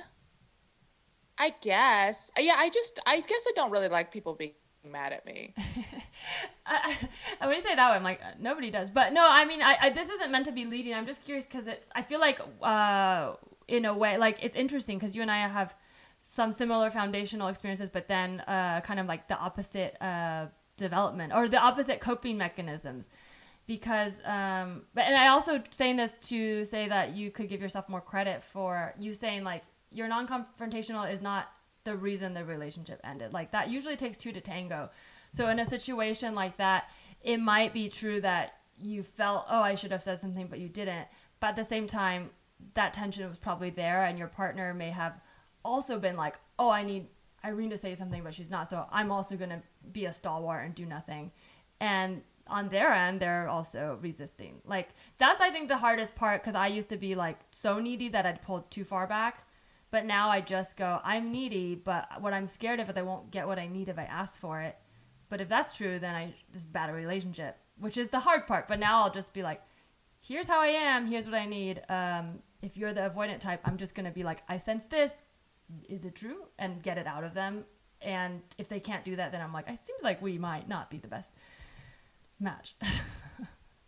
I 1.38 1.50
guess. 1.60 2.30
Yeah, 2.38 2.56
I 2.58 2.70
just, 2.70 3.00
I 3.06 3.20
guess 3.20 3.44
I 3.48 3.52
don't 3.54 3.70
really 3.70 3.88
like 3.88 4.10
people 4.12 4.34
being 4.34 4.54
mad 4.84 5.12
at 5.12 5.26
me. 5.26 5.54
I, 6.66 6.96
I, 7.40 7.46
when 7.46 7.56
you 7.56 7.62
say 7.62 7.74
that 7.74 7.90
way, 7.90 7.96
I'm 7.96 8.02
like, 8.02 8.20
uh, 8.22 8.32
nobody 8.40 8.70
does. 8.70 8.90
But 8.90 9.12
no, 9.12 9.26
I 9.28 9.44
mean, 9.44 9.62
I, 9.62 9.76
I 9.80 9.90
this 9.90 10.08
isn't 10.08 10.30
meant 10.30 10.46
to 10.46 10.52
be 10.52 10.64
leading. 10.64 10.94
I'm 10.94 11.06
just 11.06 11.24
curious 11.24 11.46
because 11.46 11.66
it's, 11.66 11.88
I 11.94 12.02
feel 12.02 12.20
like, 12.20 12.40
uh, 12.62 13.34
in 13.68 13.84
a 13.84 13.94
way, 13.94 14.16
like 14.18 14.42
it's 14.42 14.56
interesting 14.56 14.98
because 14.98 15.16
you 15.16 15.22
and 15.22 15.30
I 15.30 15.46
have 15.46 15.74
some 16.18 16.52
similar 16.52 16.90
foundational 16.90 17.48
experiences, 17.48 17.88
but 17.88 18.08
then 18.08 18.40
uh, 18.40 18.80
kind 18.80 18.98
of 18.98 19.06
like 19.06 19.28
the 19.28 19.38
opposite 19.38 19.96
uh, 20.02 20.46
development 20.76 21.32
or 21.34 21.48
the 21.48 21.58
opposite 21.58 22.00
coping 22.00 22.36
mechanisms. 22.36 23.08
Because, 23.66 24.12
um, 24.26 24.82
but 24.92 25.04
and 25.04 25.16
I 25.16 25.28
also 25.28 25.62
saying 25.70 25.96
this 25.96 26.12
to 26.28 26.64
say 26.66 26.86
that 26.88 27.16
you 27.16 27.30
could 27.30 27.48
give 27.48 27.62
yourself 27.62 27.88
more 27.88 28.00
credit 28.00 28.44
for 28.44 28.94
you 28.98 29.14
saying 29.14 29.42
like 29.42 29.62
your 29.90 30.06
non-confrontational 30.06 31.10
is 31.10 31.22
not 31.22 31.50
the 31.84 31.96
reason 31.96 32.34
the 32.34 32.44
relationship 32.44 33.00
ended. 33.04 33.32
Like 33.32 33.52
that 33.52 33.70
usually 33.70 33.96
takes 33.96 34.16
two 34.16 34.32
to 34.32 34.40
tango. 34.40 34.90
So 35.30 35.48
in 35.48 35.58
a 35.58 35.64
situation 35.64 36.34
like 36.34 36.56
that, 36.56 36.90
it 37.22 37.38
might 37.38 37.72
be 37.72 37.88
true 37.88 38.20
that 38.22 38.54
you 38.80 39.02
felt, 39.02 39.46
oh, 39.48 39.60
I 39.60 39.74
should 39.74 39.92
have 39.92 40.02
said 40.02 40.20
something, 40.20 40.46
but 40.46 40.58
you 40.58 40.68
didn't. 40.68 41.06
But 41.40 41.48
at 41.48 41.56
the 41.56 41.64
same 41.64 41.86
time, 41.86 42.30
that 42.74 42.94
tension 42.94 43.28
was 43.28 43.38
probably 43.38 43.70
there, 43.70 44.04
and 44.04 44.18
your 44.18 44.28
partner 44.28 44.72
may 44.72 44.90
have 44.90 45.20
also 45.64 45.98
been 45.98 46.16
like, 46.16 46.38
oh, 46.58 46.70
I 46.70 46.82
need 46.82 47.06
Irene 47.44 47.70
to 47.70 47.76
say 47.76 47.94
something, 47.94 48.22
but 48.22 48.34
she's 48.34 48.50
not. 48.50 48.70
So 48.70 48.86
I'm 48.90 49.10
also 49.10 49.36
going 49.36 49.50
to 49.50 49.62
be 49.92 50.06
a 50.06 50.12
stalwart 50.12 50.64
and 50.64 50.74
do 50.74 50.86
nothing. 50.86 51.30
And 51.80 52.22
on 52.46 52.68
their 52.68 52.92
end, 52.92 53.20
they're 53.20 53.48
also 53.48 53.98
resisting. 54.00 54.60
Like, 54.64 54.90
that's, 55.18 55.40
I 55.40 55.50
think, 55.50 55.68
the 55.68 55.76
hardest 55.76 56.14
part 56.14 56.42
because 56.42 56.54
I 56.54 56.68
used 56.68 56.88
to 56.90 56.96
be 56.96 57.14
like 57.14 57.38
so 57.50 57.80
needy 57.80 58.08
that 58.10 58.24
I'd 58.24 58.42
pulled 58.42 58.70
too 58.70 58.84
far 58.84 59.06
back. 59.06 59.46
But 59.94 60.06
now 60.06 60.28
I 60.28 60.40
just 60.40 60.76
go, 60.76 60.98
I'm 61.04 61.30
needy, 61.30 61.76
but 61.76 62.20
what 62.20 62.32
I'm 62.32 62.48
scared 62.48 62.80
of 62.80 62.90
is 62.90 62.96
I 62.96 63.02
won't 63.02 63.30
get 63.30 63.46
what 63.46 63.60
I 63.60 63.68
need 63.68 63.88
if 63.88 63.96
I 63.96 64.02
ask 64.02 64.40
for 64.40 64.60
it. 64.60 64.76
But 65.28 65.40
if 65.40 65.48
that's 65.48 65.76
true, 65.76 66.00
then 66.00 66.16
I 66.16 66.34
this 66.52 66.64
is 66.64 66.68
bad 66.68 66.92
relationship, 66.92 67.58
which 67.78 67.96
is 67.96 68.08
the 68.08 68.18
hard 68.18 68.44
part. 68.44 68.66
But 68.66 68.80
now 68.80 69.04
I'll 69.04 69.12
just 69.12 69.32
be 69.32 69.44
like, 69.44 69.62
here's 70.20 70.48
how 70.48 70.60
I 70.60 70.66
am, 70.66 71.06
here's 71.06 71.26
what 71.26 71.34
I 71.34 71.46
need. 71.46 71.80
Um, 71.88 72.40
if 72.60 72.76
you're 72.76 72.92
the 72.92 73.02
avoidant 73.02 73.38
type, 73.38 73.60
I'm 73.64 73.76
just 73.76 73.94
gonna 73.94 74.10
be 74.10 74.24
like, 74.24 74.42
I 74.48 74.56
sense 74.56 74.86
this. 74.86 75.12
Is 75.88 76.04
it 76.04 76.16
true? 76.16 76.46
And 76.58 76.82
get 76.82 76.98
it 76.98 77.06
out 77.06 77.22
of 77.22 77.32
them. 77.32 77.64
And 78.02 78.42
if 78.58 78.68
they 78.68 78.80
can't 78.80 79.04
do 79.04 79.14
that, 79.14 79.30
then 79.30 79.40
I'm 79.40 79.52
like, 79.52 79.68
it 79.68 79.86
seems 79.86 80.02
like 80.02 80.20
we 80.20 80.38
might 80.38 80.68
not 80.68 80.90
be 80.90 80.98
the 80.98 81.06
best 81.06 81.36
match. 82.40 82.74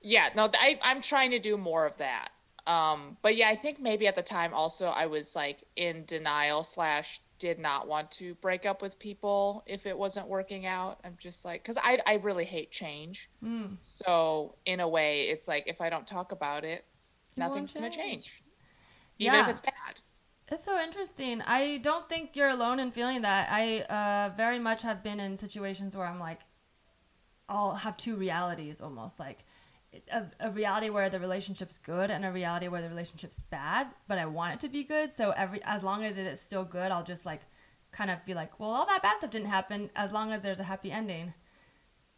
Yeah, 0.07 0.29
no, 0.37 0.49
I, 0.55 0.79
I'm 0.83 1.01
trying 1.01 1.33
to 1.33 1.41
do 1.41 1.57
more 1.57 1.85
of 1.85 1.97
that. 1.97 2.29
Um, 2.67 3.17
but 3.23 3.37
yeah, 3.37 3.49
I 3.49 3.57
think 3.57 3.81
maybe 3.81 4.07
at 4.07 4.17
the 4.17 4.23
time 4.23 4.53
also 4.53 4.87
I 4.87 5.07
was 5.07 5.37
like 5.37 5.63
in 5.77 6.05
denial 6.05 6.63
slash 6.63 7.21
did 7.39 7.59
not 7.59 7.87
want 7.87 8.11
to 8.11 8.35
break 8.37 8.67
up 8.67 8.83
with 8.83 8.99
people 8.99 9.63
if 9.67 9.87
it 9.87 9.97
wasn't 9.97 10.27
working 10.27 10.67
out. 10.67 10.99
I'm 11.05 11.17
just 11.19 11.45
like, 11.45 11.63
cause 11.65 11.77
I, 11.81 12.01
I 12.07 12.15
really 12.15 12.45
hate 12.45 12.71
change. 12.71 13.31
Mm. 13.45 13.77
So 13.83 14.57
in 14.65 14.81
a 14.81 14.89
way, 14.89 15.29
it's 15.29 15.47
like, 15.47 15.65
if 15.67 15.81
I 15.81 15.91
don't 15.91 16.07
talk 16.07 16.33
about 16.33 16.65
it, 16.65 16.85
won't 17.37 17.51
nothing's 17.51 17.73
going 17.73 17.91
to 17.91 17.97
change. 17.97 18.25
change. 18.25 18.43
Even 19.19 19.41
if 19.41 19.49
it's 19.49 19.61
bad. 19.61 20.01
It's 20.49 20.65
so 20.65 20.81
interesting. 20.81 21.43
I 21.43 21.79
don't 21.79 22.09
think 22.09 22.37
you're 22.37 22.51
alone 22.51 22.79
in 22.81 22.91
feeling 22.91 23.23
that. 23.23 23.49
I 23.51 23.81
uh, 23.83 24.31
very 24.37 24.59
much 24.59 24.83
have 24.83 25.03
been 25.03 25.21
in 25.21 25.37
situations 25.37 25.97
where 25.97 26.07
I'm 26.07 26.21
like, 26.21 26.41
I'll 27.49 27.75
have 27.75 27.97
two 27.97 28.17
realities 28.17 28.81
almost 28.81 29.19
like 29.19 29.45
a, 30.13 30.25
a 30.41 30.51
reality 30.51 30.91
where 30.91 31.09
the 31.11 31.21
relationship's 31.21 31.79
good 31.79 32.11
and 32.11 32.25
a 32.25 32.31
reality 32.33 32.69
where 32.69 32.83
the 32.83 32.89
relationship's 32.89 33.41
bad, 33.41 33.89
but 34.09 34.19
I 34.19 34.27
want 34.27 34.55
it 34.55 34.61
to 34.61 34.69
be 34.69 34.85
good. 34.85 35.11
So 35.17 35.31
every 35.33 35.63
as 35.65 35.83
long 35.83 36.05
as 36.05 36.17
it 36.17 36.27
is 36.27 36.41
still 36.41 36.65
good, 36.65 36.91
I'll 36.91 37.05
just 37.05 37.27
like 37.27 37.43
kind 37.93 38.11
of 38.11 38.25
be 38.27 38.35
like, 38.35 38.59
well, 38.61 38.71
all 38.71 38.87
that 38.87 39.03
bad 39.03 39.19
stuff 39.19 39.31
didn't 39.31 39.49
happen 39.49 39.91
as 39.97 40.13
long 40.13 40.33
as 40.33 40.43
there's 40.43 40.61
a 40.61 40.65
happy 40.65 40.91
ending. 40.93 41.33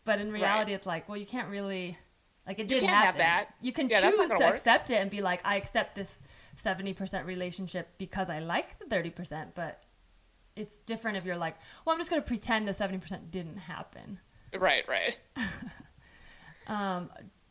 But 0.04 0.20
in 0.20 0.32
reality, 0.32 0.72
it's 0.72 0.86
like, 0.86 1.08
well, 1.08 1.18
you 1.18 1.26
can't 1.26 1.48
really 1.50 1.98
like 2.46 2.58
it 2.58 2.62
You 2.62 2.68
didn't 2.68 2.88
happen. 2.88 3.18
that. 3.18 3.48
You 3.60 3.72
can 3.72 3.88
Yeah, 3.90 4.00
choose 4.00 4.16
to 4.30 4.34
work. 4.36 4.54
accept 4.56 4.90
it 4.90 4.94
and 4.94 5.10
be 5.10 5.20
like, 5.20 5.40
I 5.44 5.56
accept 5.56 5.94
this 5.94 6.22
70% 6.62 7.26
relationship 7.26 7.88
because 7.98 8.30
I 8.30 8.38
like 8.38 8.78
the 8.78 8.86
30%, 8.86 9.48
but 9.54 9.82
it's 10.56 10.78
different 10.78 11.18
if 11.18 11.24
you're 11.26 11.36
like, 11.36 11.56
well, 11.84 11.92
I'm 11.94 12.00
just 12.00 12.10
going 12.10 12.22
to 12.22 12.26
pretend 12.26 12.66
the 12.66 12.72
70% 12.72 13.30
didn't 13.30 13.58
happen. 13.58 14.18
Right, 14.58 14.84
right. 14.88 15.18
Um, 16.66 17.08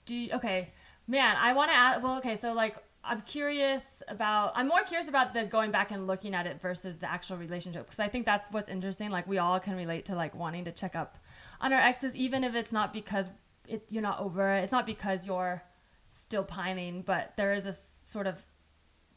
do 0.07 0.15
you, 0.15 0.33
okay, 0.33 0.71
man, 1.07 1.35
I 1.37 1.53
want 1.53 1.69
to 1.69 1.77
ask, 1.77 2.01
well, 2.01 2.17
okay, 2.17 2.35
so 2.35 2.53
like, 2.53 2.77
I'm 3.03 3.21
curious 3.21 3.83
about, 4.07 4.53
I'm 4.55 4.67
more 4.67 4.81
curious 4.81 5.07
about 5.07 5.33
the 5.33 5.45
going 5.45 5.71
back 5.71 5.91
and 5.91 6.07
looking 6.07 6.33
at 6.33 6.47
it 6.47 6.59
versus 6.59 6.97
the 6.97 7.09
actual 7.09 7.37
relationship. 7.37 7.85
Because 7.85 7.99
I 7.99 8.07
think 8.07 8.25
that's 8.25 8.51
what's 8.51 8.67
interesting. 8.67 9.11
Like, 9.11 9.27
we 9.27 9.37
all 9.37 9.59
can 9.59 9.75
relate 9.75 10.05
to 10.05 10.15
like 10.15 10.35
wanting 10.35 10.65
to 10.65 10.71
check 10.71 10.95
up 10.95 11.17
on 11.61 11.71
our 11.71 11.79
exes, 11.79 12.15
even 12.15 12.43
if 12.43 12.55
it's 12.55 12.71
not 12.71 12.91
because 12.91 13.29
it, 13.67 13.85
you're 13.89 14.01
not 14.01 14.19
over 14.19 14.51
it. 14.51 14.63
It's 14.63 14.71
not 14.71 14.85
because 14.85 15.27
you're 15.27 15.61
still 16.09 16.43
pining, 16.43 17.03
but 17.03 17.33
there 17.37 17.53
is 17.53 17.65
a 17.65 17.75
sort 18.05 18.27
of 18.27 18.43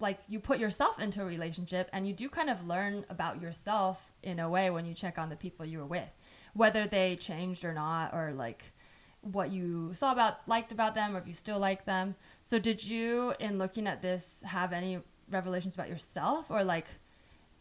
like 0.00 0.18
you 0.29 0.40
put 0.40 0.59
yourself 0.59 0.98
into 0.98 1.22
a 1.22 1.24
relationship 1.24 1.88
and 1.92 2.07
you 2.07 2.14
do 2.14 2.29
kind 2.29 2.50
of 2.50 2.66
learn 2.66 3.05
about 3.11 3.40
yourself 3.40 4.12
in 4.22 4.38
a 4.38 4.48
way 4.48 4.70
when 4.70 4.87
you 4.87 4.94
check 4.94 5.18
on 5.18 5.29
the 5.29 5.37
people 5.37 5.64
you 5.66 5.79
were 5.79 5.87
with 5.87 6.09
whether 6.55 6.87
they 6.87 7.16
changed 7.16 7.64
or 7.64 7.74
not 7.74 8.12
or 8.14 8.33
like 8.33 8.72
what 9.22 9.50
you 9.50 9.92
saw 9.94 10.12
about 10.12 10.38
liked 10.48 10.72
about 10.72 10.94
them 10.94 11.14
or 11.14 11.18
if 11.18 11.26
you 11.28 11.35
still 11.35 11.59
like 11.59 11.85
them 11.85 12.14
so 12.42 12.59
did 12.59 12.83
you 12.83 13.35
in 13.38 13.59
looking 13.59 13.87
at 13.87 14.00
this 14.00 14.40
have 14.44 14.72
any 14.72 14.98
revelations 15.30 15.74
about 15.74 15.88
yourself 15.88 16.50
or 16.50 16.64
like 16.64 16.87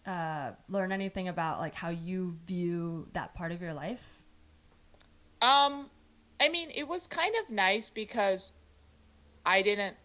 uh, 0.06 0.52
learn 0.70 0.92
anything 0.92 1.28
about 1.28 1.60
like 1.60 1.76
how 1.76 1.90
you 1.90 2.36
view 2.48 3.08
that 3.14 3.34
part 3.36 3.52
of 3.52 3.62
your 3.62 3.74
life 3.74 4.08
Um, 5.42 5.90
I 6.40 6.50
mean, 6.50 6.70
it 6.74 6.88
was 6.88 7.08
kind 7.08 7.34
of 7.44 7.50
nice 7.50 7.90
because 7.90 8.52
I 9.46 9.62
didn't. 9.62 9.96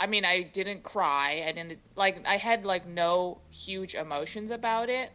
I 0.00 0.06
mean, 0.06 0.24
I 0.24 0.42
didn't 0.42 0.82
cry. 0.82 1.44
I 1.46 1.52
didn't 1.52 1.78
like. 1.96 2.24
I 2.26 2.36
had 2.36 2.64
like 2.64 2.86
no 2.86 3.40
huge 3.50 3.94
emotions 3.94 4.50
about 4.50 4.88
it. 4.88 5.10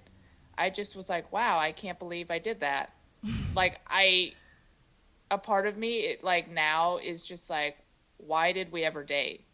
I 0.58 0.70
just 0.70 0.96
was 0.96 1.10
like, 1.10 1.32
"Wow, 1.32 1.58
I 1.60 1.72
can't 1.72 2.00
believe 2.00 2.32
I 2.32 2.40
did 2.40 2.60
that." 2.62 2.94
like 3.56 3.80
I, 3.88 4.34
a 5.34 5.38
part 5.38 5.68
of 5.68 5.78
me, 5.78 6.00
it, 6.00 6.24
like 6.24 6.50
now 6.50 6.98
is 6.98 7.24
just 7.24 7.50
like, 7.50 7.78
"Why 8.18 8.52
did 8.52 8.72
we 8.72 8.84
ever 8.84 9.04
date?" 9.04 9.46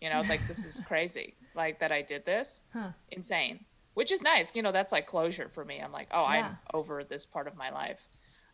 You 0.00 0.10
know, 0.10 0.22
like 0.28 0.46
this 0.48 0.64
is 0.64 0.80
crazy. 0.86 1.34
Like 1.54 1.78
that 1.80 1.92
I 1.92 2.02
did 2.02 2.24
this. 2.24 2.62
Huh. 2.72 2.88
Insane. 3.10 3.64
Which 3.94 4.10
is 4.10 4.22
nice. 4.22 4.52
You 4.54 4.62
know, 4.62 4.72
that's 4.72 4.92
like 4.92 5.06
closure 5.06 5.48
for 5.48 5.64
me. 5.64 5.80
I'm 5.80 5.92
like, 5.92 6.08
"Oh, 6.10 6.22
Yeah. 6.22 6.48
I'm 6.48 6.56
over 6.72 7.04
this 7.04 7.26
part 7.26 7.46
of 7.46 7.56
my 7.56 7.70
life." 7.70 8.08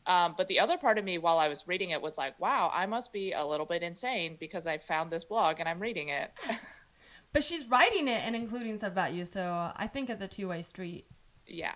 Um, 0.07 0.35
but 0.37 0.49
the 0.49 0.59
other 0.59 0.79
part 0.79 0.99
of 0.99 1.05
me, 1.05 1.19
while 1.19 1.39
I 1.39 1.49
was 1.49 1.69
reading 1.69 1.91
it, 1.91 2.01
was 2.01 2.17
like, 2.17 2.39
wow, 2.41 2.71
I 2.73 2.87
must 2.87 3.13
be 3.13 3.33
a 3.33 3.45
little 3.45 3.67
bit 3.67 3.83
insane 3.83 4.39
because 4.41 4.67
I 4.67 4.79
found 4.79 5.11
this 5.11 5.25
blog 5.25 5.61
and 5.61 5.69
I'm 5.69 5.79
reading 5.79 6.09
it. 6.09 6.31
but 7.33 7.45
she's 7.45 7.69
writing 7.69 8.09
it 8.09 8.23
and 8.25 8.35
including 8.35 8.77
stuff 8.79 8.91
about 8.91 9.13
you 9.13 9.25
so 9.25 9.71
i 9.77 9.87
think 9.87 10.11
it's 10.11 10.21
a 10.21 10.27
two-way 10.27 10.63
street 10.63 11.07
yeah. 11.47 11.75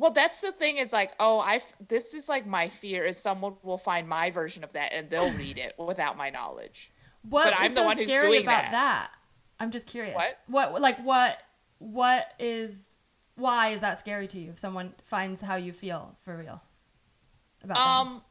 Well, 0.00 0.12
that's 0.12 0.40
the 0.40 0.50
thing 0.50 0.78
is 0.78 0.94
like, 0.94 1.12
oh, 1.20 1.40
I 1.40 1.60
this 1.88 2.14
is 2.14 2.26
like 2.26 2.46
my 2.46 2.70
fear 2.70 3.04
is 3.04 3.18
someone 3.18 3.56
will 3.62 3.76
find 3.76 4.08
my 4.08 4.30
version 4.30 4.64
of 4.64 4.72
that 4.72 4.94
and 4.94 5.10
they'll 5.10 5.30
read 5.34 5.58
it 5.58 5.74
without 5.78 6.16
my 6.16 6.30
knowledge. 6.30 6.90
What 7.28 7.44
But 7.44 7.54
I'm 7.58 7.74
the 7.74 7.82
one 7.82 7.98
who's 7.98 8.08
scary 8.08 8.30
doing 8.30 8.42
about 8.44 8.62
that. 8.62 8.70
that? 8.72 9.10
I'm 9.58 9.70
just 9.70 9.86
curious. 9.86 10.14
What? 10.14 10.38
What 10.46 10.80
like 10.80 10.98
what 11.04 11.42
what 11.80 12.32
is 12.38 12.86
why 13.36 13.72
is 13.72 13.82
that 13.82 14.00
scary 14.00 14.26
to 14.28 14.40
you 14.40 14.52
if 14.52 14.58
someone 14.58 14.94
finds 15.04 15.42
how 15.42 15.56
you 15.56 15.74
feel 15.74 16.16
for 16.24 16.34
real? 16.34 16.62
about 17.62 17.74
them? 17.74 18.14
Um, 18.14 18.22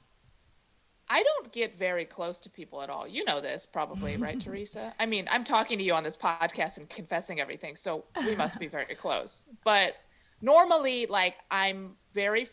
I 1.08 1.22
don't 1.22 1.52
get 1.52 1.78
very 1.78 2.06
close 2.06 2.40
to 2.40 2.50
people 2.50 2.82
at 2.82 2.90
all. 2.90 3.08
You 3.08 3.24
know 3.26 3.42
this 3.42 3.68
probably, 3.68 4.18
right, 4.18 4.40
Teresa? 4.44 4.96
I 5.00 5.06
mean, 5.06 5.28
I'm 5.30 5.44
talking 5.44 5.78
to 5.78 5.84
you 5.84 5.94
on 5.94 6.04
this 6.04 6.18
podcast 6.18 6.78
and 6.78 6.90
confessing 6.90 7.40
everything, 7.40 7.76
so 7.76 8.06
we 8.26 8.36
must 8.36 8.58
be 8.60 8.66
very 8.68 8.96
close. 8.96 9.46
But 9.64 9.98
normally, 10.42 11.06
like, 11.08 11.38
I'm 11.52 11.96
very, 12.14 12.48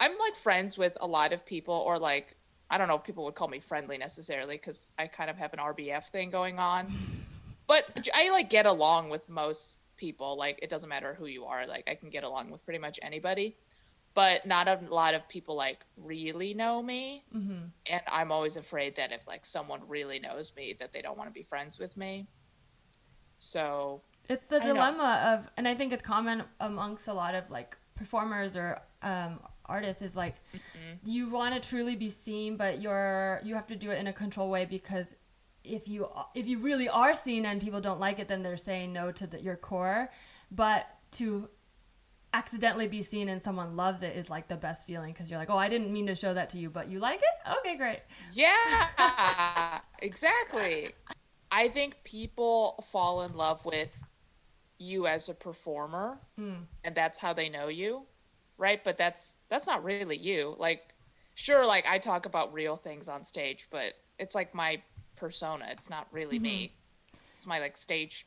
I'm 0.00 0.18
like 0.18 0.36
friends 0.36 0.78
with 0.78 0.96
a 1.00 1.06
lot 1.06 1.32
of 1.32 1.44
people, 1.44 1.74
or 1.74 1.98
like, 1.98 2.36
I 2.70 2.78
don't 2.78 2.88
know 2.88 2.96
if 2.96 3.04
people 3.04 3.24
would 3.24 3.34
call 3.34 3.48
me 3.48 3.60
friendly 3.60 3.98
necessarily, 3.98 4.56
because 4.56 4.90
I 4.98 5.06
kind 5.06 5.30
of 5.30 5.36
have 5.36 5.52
an 5.52 5.58
RBF 5.58 6.08
thing 6.08 6.30
going 6.30 6.58
on. 6.58 6.92
But 7.68 8.08
I 8.12 8.28
like 8.30 8.50
get 8.50 8.66
along 8.66 9.08
with 9.08 9.26
most 9.30 9.78
people. 9.96 10.36
Like, 10.36 10.58
it 10.60 10.68
doesn't 10.68 10.88
matter 10.90 11.14
who 11.14 11.26
you 11.26 11.44
are. 11.44 11.66
Like, 11.66 11.84
I 11.88 11.94
can 11.94 12.10
get 12.10 12.22
along 12.22 12.50
with 12.50 12.62
pretty 12.64 12.80
much 12.80 12.98
anybody 13.00 13.56
but 14.14 14.44
not 14.46 14.68
a 14.68 14.78
lot 14.90 15.14
of 15.14 15.26
people 15.28 15.54
like 15.56 15.78
really 15.96 16.54
know 16.54 16.82
me 16.82 17.24
Mm-hmm. 17.34 17.64
and 17.86 18.02
i'm 18.06 18.30
always 18.30 18.56
afraid 18.56 18.96
that 18.96 19.12
if 19.12 19.26
like 19.26 19.46
someone 19.46 19.80
really 19.88 20.18
knows 20.18 20.52
me 20.56 20.76
that 20.80 20.92
they 20.92 21.00
don't 21.02 21.16
want 21.16 21.30
to 21.30 21.34
be 21.34 21.42
friends 21.42 21.78
with 21.78 21.96
me 21.96 22.26
so 23.38 24.02
It's 24.28 24.44
the 24.44 24.60
dilemma 24.60 25.38
of, 25.38 25.50
and 25.56 25.66
I 25.66 25.74
think 25.74 25.92
it's 25.92 26.02
common 26.02 26.44
amongst 26.60 27.08
a 27.08 27.12
lot 27.12 27.34
of 27.34 27.50
like 27.50 27.76
performers 27.94 28.56
or 28.56 28.80
um, 29.02 29.40
artists 29.66 30.02
is 30.02 30.14
like 30.14 30.36
you 31.04 31.28
want 31.28 31.60
to 31.60 31.68
truly 31.68 31.96
be 31.96 32.08
seen, 32.08 32.56
but 32.56 32.80
you're 32.80 33.40
you 33.44 33.54
have 33.54 33.66
to 33.68 33.76
do 33.76 33.90
it 33.90 33.98
in 33.98 34.06
a 34.06 34.12
controlled 34.12 34.50
way 34.50 34.64
because 34.64 35.14
if 35.64 35.88
you 35.88 36.08
if 36.34 36.46
you 36.46 36.58
really 36.58 36.88
are 36.88 37.14
seen 37.14 37.46
and 37.46 37.60
people 37.60 37.80
don't 37.80 38.00
like 38.00 38.18
it, 38.18 38.28
then 38.28 38.42
they're 38.42 38.56
saying 38.56 38.92
no 38.92 39.12
to 39.12 39.26
the, 39.26 39.40
your 39.40 39.56
core. 39.56 40.10
But 40.50 40.86
to 41.12 41.48
accidentally 42.34 42.88
be 42.88 43.02
seen 43.02 43.28
and 43.28 43.42
someone 43.42 43.76
loves 43.76 44.02
it 44.02 44.16
is 44.16 44.30
like 44.30 44.48
the 44.48 44.56
best 44.56 44.86
feeling 44.86 45.12
because 45.12 45.30
you're 45.30 45.38
like, 45.38 45.50
oh, 45.50 45.56
I 45.58 45.68
didn't 45.68 45.92
mean 45.92 46.06
to 46.06 46.14
show 46.14 46.32
that 46.32 46.48
to 46.50 46.58
you, 46.58 46.70
but 46.70 46.90
you 46.90 46.98
like 46.98 47.20
it. 47.20 47.50
Okay, 47.58 47.76
great. 47.76 48.00
yeah 48.32 49.80
exactly 50.00 50.92
i 51.50 51.68
think 51.68 51.94
people 52.04 52.82
fall 52.90 53.22
in 53.22 53.34
love 53.34 53.64
with 53.64 53.92
you 54.82 55.06
as 55.06 55.28
a 55.28 55.34
performer 55.34 56.18
Mm. 56.38 56.66
and 56.84 56.94
that's 56.94 57.18
how 57.18 57.32
they 57.32 57.48
know 57.48 57.68
you 57.68 58.02
right? 58.58 58.84
But 58.84 58.96
that's 58.96 59.36
that's 59.48 59.66
not 59.66 59.82
really 59.82 60.16
you. 60.16 60.54
Like 60.58 60.82
sure 61.34 61.64
like 61.66 61.84
i 61.88 61.98
talk 61.98 62.26
about 62.26 62.52
real 62.52 62.76
things 62.76 63.08
on 63.08 63.24
stage 63.24 63.66
but 63.70 63.94
it's 64.18 64.34
like 64.34 64.54
my 64.54 64.80
persona. 65.16 65.66
It's 65.70 65.88
not 65.90 66.06
really 66.12 66.38
me. 66.38 66.72
It's 67.36 67.46
my 67.46 67.58
like 67.58 67.76
stage 67.76 68.26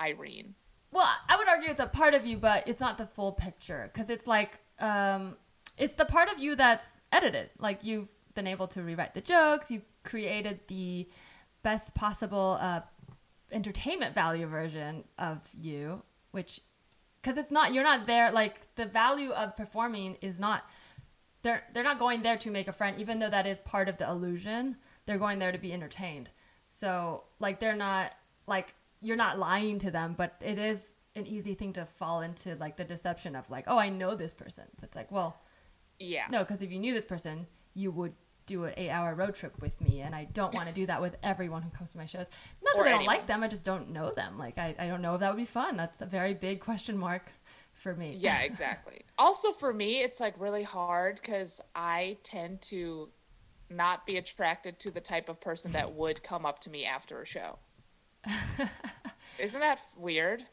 irene. 0.00 0.54
Well, 0.92 1.08
I 1.28 1.36
would 1.36 1.48
argue 1.48 1.70
it's 1.70 1.80
a 1.80 1.86
part 1.86 2.14
of 2.14 2.26
you, 2.26 2.36
but 2.36 2.66
it's 2.66 2.80
not 2.80 2.98
the 2.98 3.06
full 3.06 3.32
picture 3.32 3.90
because 3.92 4.10
it's 4.10 4.26
like 4.26 4.58
um, 4.80 5.36
it's 5.78 5.94
the 5.94 6.04
part 6.04 6.28
of 6.30 6.38
you 6.38 6.56
that's 6.56 7.02
edited. 7.12 7.50
Like 7.58 7.84
you've 7.84 8.08
been 8.34 8.46
able 8.46 8.66
to 8.68 8.82
rewrite 8.82 9.14
the 9.14 9.20
jokes, 9.20 9.70
you 9.70 9.82
created 10.04 10.60
the 10.66 11.08
best 11.62 11.94
possible 11.94 12.58
uh, 12.60 12.80
entertainment 13.52 14.14
value 14.14 14.46
version 14.46 15.04
of 15.18 15.40
you, 15.54 16.02
which 16.30 16.60
because 17.20 17.36
it's 17.36 17.50
not 17.50 17.74
you're 17.74 17.84
not 17.84 18.06
there. 18.06 18.30
Like 18.32 18.74
the 18.76 18.86
value 18.86 19.30
of 19.30 19.56
performing 19.56 20.16
is 20.20 20.40
not 20.40 20.64
they're 21.42 21.64
they're 21.72 21.84
not 21.84 21.98
going 21.98 22.22
there 22.22 22.36
to 22.38 22.50
make 22.50 22.68
a 22.68 22.72
friend, 22.72 22.98
even 22.98 23.18
though 23.18 23.30
that 23.30 23.46
is 23.46 23.58
part 23.60 23.88
of 23.88 23.98
the 23.98 24.08
illusion. 24.08 24.76
They're 25.06 25.18
going 25.18 25.38
there 25.38 25.52
to 25.52 25.58
be 25.58 25.72
entertained. 25.72 26.30
So 26.68 27.24
like 27.38 27.58
they're 27.58 27.76
not 27.76 28.12
like 28.46 28.74
you're 29.00 29.16
not 29.16 29.38
lying 29.38 29.78
to 29.80 29.90
them, 29.90 30.14
but 30.16 30.34
it 30.44 30.58
is 30.58 30.84
an 31.16 31.26
easy 31.26 31.54
thing 31.54 31.72
to 31.72 31.84
fall 31.84 32.20
into 32.20 32.54
like 32.56 32.76
the 32.76 32.84
deception 32.84 33.34
of 33.34 33.48
like, 33.50 33.64
oh, 33.66 33.78
I 33.78 33.88
know 33.88 34.14
this 34.14 34.32
person. 34.32 34.64
It's 34.82 34.94
like, 34.94 35.10
well, 35.10 35.40
yeah 35.98 36.24
no, 36.30 36.40
because 36.40 36.62
if 36.62 36.70
you 36.70 36.78
knew 36.78 36.94
this 36.94 37.04
person, 37.04 37.46
you 37.74 37.90
would 37.90 38.14
do 38.50 38.64
an 38.64 38.74
eight-hour 38.76 39.14
road 39.14 39.34
trip 39.34 39.54
with 39.60 39.80
me, 39.80 40.00
and 40.00 40.14
I 40.14 40.24
don't 40.32 40.54
want 40.54 40.68
to 40.68 40.74
do 40.74 40.86
that 40.86 41.00
with 41.00 41.16
everyone 41.22 41.62
who 41.62 41.70
comes 41.70 41.92
to 41.92 41.98
my 41.98 42.04
shows. 42.06 42.28
Not 42.62 42.74
because 42.74 42.86
I 42.86 42.90
don't 42.90 43.06
like 43.06 43.26
them, 43.26 43.42
I 43.42 43.48
just 43.48 43.64
don't 43.64 43.90
know 43.90 44.12
them. 44.12 44.38
Like 44.38 44.58
I, 44.58 44.74
I 44.78 44.86
don't 44.86 45.02
know 45.02 45.14
if 45.14 45.20
that 45.20 45.30
would 45.30 45.40
be 45.40 45.46
fun. 45.46 45.76
That's 45.76 46.00
a 46.00 46.06
very 46.06 46.34
big 46.34 46.60
question 46.60 46.98
mark 46.98 47.30
for 47.80 47.94
me. 47.94 48.14
yeah 48.18 48.40
exactly 48.40 49.00
also 49.18 49.52
for 49.52 49.72
me 49.72 50.02
it's 50.02 50.20
like 50.20 50.38
really 50.38 50.62
hard 50.62 51.16
because 51.16 51.62
i 51.74 52.16
tend 52.22 52.60
to 52.60 53.08
not 53.70 54.04
be 54.04 54.18
attracted 54.18 54.78
to 54.78 54.90
the 54.90 55.00
type 55.00 55.30
of 55.30 55.40
person 55.40 55.72
that 55.72 55.90
would 55.90 56.22
come 56.22 56.44
up 56.44 56.60
to 56.60 56.68
me 56.68 56.84
after 56.84 57.22
a 57.22 57.26
show 57.26 57.58
isn't 59.38 59.60
that 59.60 59.80
weird 59.96 60.44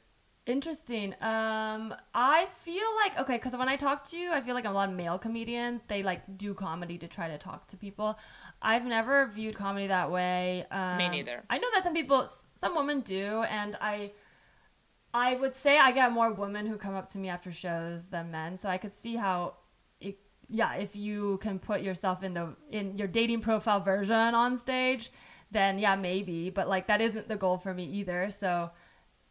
Interesting. 0.48 1.14
Um, 1.22 1.94
I 2.14 2.48
feel 2.62 2.88
like 3.04 3.20
okay, 3.20 3.36
because 3.36 3.56
when 3.56 3.68
I 3.68 3.76
talk 3.76 4.06
to 4.06 4.18
you, 4.18 4.32
I 4.32 4.40
feel 4.40 4.56
like 4.56 4.66
a 4.66 4.72
lot 4.72 4.88
of 4.88 4.96
male 4.96 5.20
comedians 5.20 5.82
they 5.90 6.04
like 6.04 6.38
do 6.38 6.54
comedy 6.54 6.98
to 7.00 7.08
try 7.08 7.28
to 7.28 7.38
talk 7.38 7.68
to 7.68 7.78
people. 7.78 8.18
I've 8.62 8.86
never 8.86 9.28
viewed 9.28 9.56
comedy 9.56 9.88
that 9.88 10.10
way. 10.10 10.66
Um, 10.72 10.98
Me 10.98 11.10
neither. 11.10 11.44
I 11.50 11.58
know 11.58 11.68
that 11.74 11.84
some 11.84 11.94
people, 11.94 12.30
some 12.60 12.76
women 12.76 13.02
do, 13.02 13.44
and 13.44 13.78
I, 13.82 14.14
I 15.14 15.36
would 15.36 15.56
say 15.56 15.78
I 15.78 15.92
get 15.92 16.12
more 16.12 16.32
women 16.32 16.66
who 16.66 16.78
come 16.78 16.96
up 16.96 17.10
to 17.10 17.18
me 17.18 17.28
after 17.30 17.52
shows 17.52 18.06
than 18.06 18.32
men. 18.32 18.58
So 18.58 18.70
I 18.70 18.78
could 18.78 18.96
see 18.96 19.16
how, 19.16 19.56
it, 20.00 20.18
yeah, 20.50 20.76
if 20.76 20.96
you 20.96 21.40
can 21.42 21.60
put 21.60 21.82
yourself 21.82 22.24
in 22.24 22.34
the 22.34 22.56
in 22.72 22.98
your 22.98 23.08
dating 23.08 23.42
profile 23.42 23.82
version 23.82 24.34
on 24.34 24.58
stage, 24.58 25.12
then 25.52 25.78
yeah, 25.78 25.96
maybe. 25.96 26.50
But 26.50 26.70
like 26.70 26.88
that 26.88 27.02
isn't 27.02 27.28
the 27.28 27.36
goal 27.36 27.58
for 27.58 27.74
me 27.74 27.84
either. 27.84 28.32
So 28.32 28.72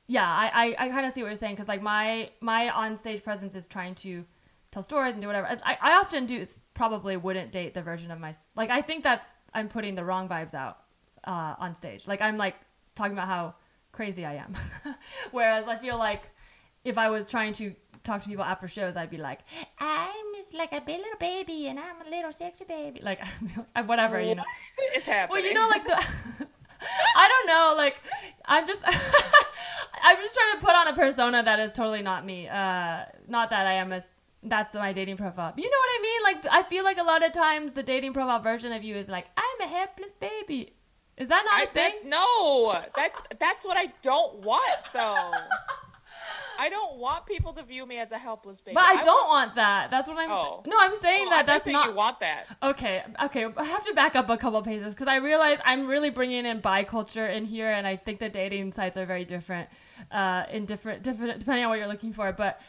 yeah, 0.07 0.27
I, 0.27 0.77
I, 0.79 0.87
I 0.87 0.89
kind 0.91 1.07
of 1.07 1.13
see 1.13 1.23
what 1.23 1.29
you're 1.29 1.37
saying 1.37 1.55
because 1.55 1.69
like 1.69 1.83
my 1.83 2.31
my 2.41 2.69
on 2.71 2.97
stage 2.97 3.25
presence 3.25 3.55
is 3.55 3.67
trying 3.67 3.95
to 3.97 4.25
tell 4.71 4.83
stories 4.83 5.15
and 5.15 5.23
do 5.23 5.27
whatever. 5.27 5.49
I, 5.65 5.79
I 5.81 5.93
often 5.97 6.27
do 6.27 6.45
probably 6.75 7.17
wouldn't 7.17 7.51
date 7.51 7.75
the 7.75 7.83
version 7.83 8.11
of 8.11 8.21
my 8.21 8.35
like 8.55 8.71
I 8.71 8.83
think 8.83 9.03
that's 9.03 9.29
I'm 9.53 9.69
putting 9.69 9.95
the 9.95 10.05
wrong 10.05 10.29
vibes 10.29 10.55
out 10.55 10.79
uh, 11.25 11.55
on 11.59 11.77
stage. 11.77 12.07
Like 12.07 12.21
I'm 12.21 12.37
like 12.37 12.55
talking 12.95 13.13
about 13.13 13.27
how 13.27 13.55
crazy 13.93 14.25
I 14.25 14.35
am, 14.35 14.55
whereas 15.33 15.67
I 15.67 15.77
feel 15.77 15.99
like 15.99 16.31
if 16.85 16.99
I 16.99 17.11
was 17.11 17.29
trying 17.29 17.53
to 17.55 17.75
talk 18.05 18.23
to 18.23 18.29
people 18.29 18.45
after 18.45 18.69
shows, 18.69 18.97
I'd 18.97 19.11
be 19.11 19.17
like 19.17 19.41
I'm 19.79 20.35
just 20.37 20.55
like 20.55 20.73
a 20.73 20.81
big 20.81 20.99
little 20.99 21.19
baby 21.19 21.67
and 21.67 21.81
I'm 21.81 22.07
a 22.07 22.11
little 22.11 22.33
sexy 22.33 22.65
baby, 22.65 23.01
like 23.03 23.21
whatever 23.87 24.21
you 24.21 24.37
know. 24.37 24.45
it's 24.95 25.07
happening 25.07 25.43
Well, 25.43 25.45
you 25.45 25.55
know, 25.55 25.69
like 25.69 25.85
the. 25.85 26.47
I 27.17 27.29
don't 27.29 27.47
know. 27.47 27.75
Like, 27.77 28.01
I'm 28.45 28.67
just. 28.67 28.83
I'm 30.03 30.19
just 30.19 30.37
trying 30.37 30.61
to 30.61 30.65
put 30.65 30.75
on 30.75 30.89
a 30.89 30.93
persona 30.93 31.43
that 31.43 31.59
is 31.59 31.73
totally 31.73 32.03
not 32.03 32.25
me. 32.25 32.47
Uh, 32.47 33.07
not 33.27 33.51
that 33.51 33.67
I 33.67 33.73
am 33.73 33.93
a 33.93 34.03
that's 34.43 34.73
my 34.75 34.93
dating 34.93 35.17
profile. 35.17 35.53
You 35.57 35.65
know 35.65 35.79
what 35.79 35.89
I 35.99 36.03
mean? 36.03 36.23
Like, 36.23 36.53
I 36.53 36.69
feel 36.69 36.85
like 36.85 36.99
a 36.99 37.03
lot 37.03 37.25
of 37.25 37.33
times 37.33 37.73
the 37.73 37.83
dating 37.83 38.13
profile 38.13 38.41
version 38.41 38.71
of 38.73 38.85
you 38.85 38.95
is 38.95 39.09
like, 39.09 39.27
I'm 39.37 39.69
a 39.69 39.73
helpless 39.73 40.13
baby. 40.13 40.77
Is 41.17 41.29
that 41.29 41.45
not 41.45 41.61
I, 41.61 41.65
a 41.65 41.67
thing? 41.67 41.95
that, 42.03 42.09
no 42.09 42.83
that's 42.95 43.23
that's 43.41 43.65
what 43.65 43.79
i 43.79 43.91
don't 44.03 44.41
want 44.41 44.81
though 44.93 45.31
i 46.59 46.69
don't 46.69 46.99
want 46.99 47.27
people 47.27 47.53
to 47.53 47.63
view 47.63 47.87
me 47.87 47.99
as 47.99 48.13
a 48.13 48.19
helpless 48.19 48.61
baby 48.61 48.75
but 48.75 48.85
I 48.85 49.03
don't 49.03 49.29
want, 49.29 49.37
want 49.37 49.55
that. 49.57 49.91
That's 49.91 50.09
what 50.09 50.19
I'm. 50.19 50.31
Oh. 50.31 50.63
No, 50.67 50.77
I'm 50.79 50.97
saying 51.01 51.25
oh, 51.27 51.31
that 51.31 51.37
I 51.37 51.41
you 51.41 51.47
that's 51.47 51.65
said 51.65 51.73
not. 51.73 51.89
you 51.89 51.95
want 51.95 52.21
that 52.21 52.47
Okay, 52.63 53.03
okay. 53.25 53.47
I 53.57 53.65
have 53.65 53.85
to 53.87 53.95
back 53.95 54.17
up 54.17 54.29
a 54.31 54.37
couple 54.37 54.61
paces 54.63 54.95
because 54.95 55.09
I 55.09 55.17
realize 55.17 55.59
I'm 55.65 55.87
really 55.87 56.11
bringing 56.11 56.47
in 56.47 56.61
bi 56.61 56.85
culture 56.85 57.27
in 57.27 57.45
here, 57.45 57.71
and 57.71 57.87
I 57.87 57.97
think 57.97 58.19
the 58.19 58.29
dating 58.29 58.73
sites 58.73 58.97
are 58.97 59.07
very 59.07 59.25
different, 59.25 59.69
uh, 60.11 60.45
in 60.51 60.67
different, 60.67 61.03
different 61.03 61.39
depending 61.39 61.65
on 61.65 61.71
what 61.71 61.79
you're 61.79 61.89
looking 61.89 62.13
for. 62.13 62.33
But 62.33 62.61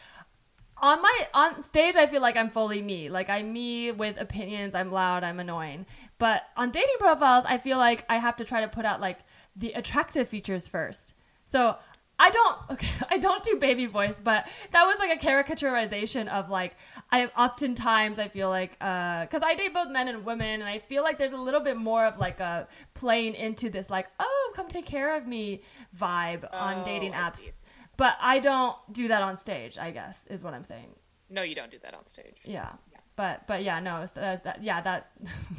on 0.78 1.02
my 1.02 1.26
on 1.34 1.62
stage, 1.62 1.96
I 1.96 2.06
feel 2.06 2.22
like 2.22 2.36
I'm 2.36 2.50
fully 2.50 2.82
me. 2.82 3.08
Like 3.08 3.30
I'm 3.30 3.52
me 3.52 3.90
with 3.92 4.20
opinions. 4.20 4.74
I'm 4.74 4.92
loud. 4.92 5.24
I'm 5.24 5.40
annoying. 5.40 5.86
But 6.18 6.42
on 6.56 6.70
dating 6.70 6.96
profiles, 6.98 7.44
I 7.46 7.58
feel 7.58 7.78
like 7.78 8.04
I 8.08 8.18
have 8.18 8.36
to 8.36 8.44
try 8.44 8.60
to 8.60 8.68
put 8.68 8.84
out 8.84 9.00
like 9.00 9.20
the 9.56 9.72
attractive 9.72 10.28
features 10.28 10.68
first. 10.68 11.14
So 11.44 11.76
I 12.18 12.30
don't 12.30 12.56
okay, 12.72 12.88
I 13.10 13.18
don't 13.18 13.42
do 13.42 13.56
baby 13.56 13.86
voice, 13.86 14.20
but 14.20 14.46
that 14.72 14.84
was 14.84 14.98
like 14.98 15.22
a 15.22 15.26
caricaturization 15.26 16.28
of 16.28 16.50
like 16.50 16.76
I 17.10 17.26
oftentimes 17.36 18.18
I 18.18 18.28
feel 18.28 18.48
like 18.48 18.76
uh 18.80 19.26
cuz 19.26 19.42
I 19.42 19.54
date 19.54 19.72
both 19.74 19.88
men 19.88 20.08
and 20.08 20.24
women 20.24 20.60
and 20.60 20.64
I 20.64 20.78
feel 20.78 21.02
like 21.02 21.18
there's 21.18 21.32
a 21.32 21.38
little 21.38 21.60
bit 21.60 21.76
more 21.76 22.04
of 22.04 22.18
like 22.18 22.40
a 22.40 22.68
playing 22.94 23.34
into 23.34 23.70
this 23.70 23.88
like 23.90 24.08
oh 24.18 24.52
come 24.54 24.68
take 24.68 24.86
care 24.86 25.16
of 25.16 25.26
me 25.26 25.62
vibe 25.98 26.48
on 26.52 26.80
Oh, 26.80 26.84
dating 26.84 27.12
apps. 27.12 27.62
But 27.96 28.16
I 28.20 28.38
don't 28.38 28.76
do 28.92 29.08
that 29.08 29.22
on 29.22 29.36
stage, 29.36 29.76
I 29.76 29.90
guess 29.90 30.24
is 30.28 30.42
what 30.42 30.54
I'm 30.54 30.64
saying. 30.64 30.94
no 31.30 31.42
you 31.42 31.54
don't 31.54 31.70
do 31.70 31.78
that 31.82 31.94
on 31.94 32.06
stage 32.06 32.38
Yeah. 32.44 32.72
But 33.18 33.48
but 33.48 33.64
yeah, 33.64 33.80
no, 33.80 33.96
uh, 33.96 34.06
that, 34.44 34.62
yeah, 34.62 34.80
that 34.80 35.10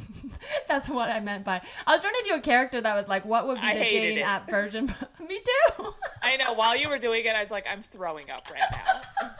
that's 0.66 0.88
what 0.88 1.10
I 1.10 1.20
meant 1.20 1.44
by 1.44 1.60
I 1.86 1.92
was 1.92 2.00
trying 2.00 2.14
to 2.14 2.24
do 2.30 2.34
a 2.36 2.40
character 2.40 2.80
that 2.80 2.96
was 2.96 3.06
like 3.06 3.26
what 3.26 3.46
would 3.46 3.60
be 3.60 3.66
I 3.66 3.74
the 3.74 3.80
dating 3.80 4.16
it. 4.16 4.22
app 4.22 4.48
version. 4.58 4.86
Me 5.28 5.38
too. 5.76 5.92
I 6.22 6.38
know. 6.38 6.54
While 6.54 6.74
you 6.74 6.88
were 6.88 6.98
doing 6.98 7.22
it, 7.22 7.36
I 7.36 7.42
was 7.42 7.50
like, 7.50 7.66
I'm 7.70 7.82
throwing 7.82 8.30
up 8.30 8.44
right 8.50 8.62
now. 8.72 9.30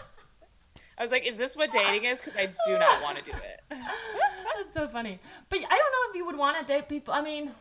I 0.98 1.02
was 1.02 1.10
like, 1.10 1.26
is 1.26 1.38
this 1.38 1.56
what 1.56 1.70
dating 1.70 2.04
is? 2.04 2.20
Because 2.20 2.36
I 2.36 2.50
do 2.66 2.78
not 2.78 3.02
want 3.02 3.16
to 3.16 3.24
do 3.24 3.32
it. 3.32 3.62
That's 3.70 4.74
so 4.74 4.86
funny. 4.86 5.18
But 5.48 5.60
I 5.60 5.62
don't 5.62 5.70
know 5.70 6.10
if 6.10 6.14
you 6.16 6.26
would 6.26 6.36
want 6.36 6.58
to 6.58 6.64
date 6.70 6.90
people. 6.90 7.14
I 7.14 7.22
mean, 7.22 7.52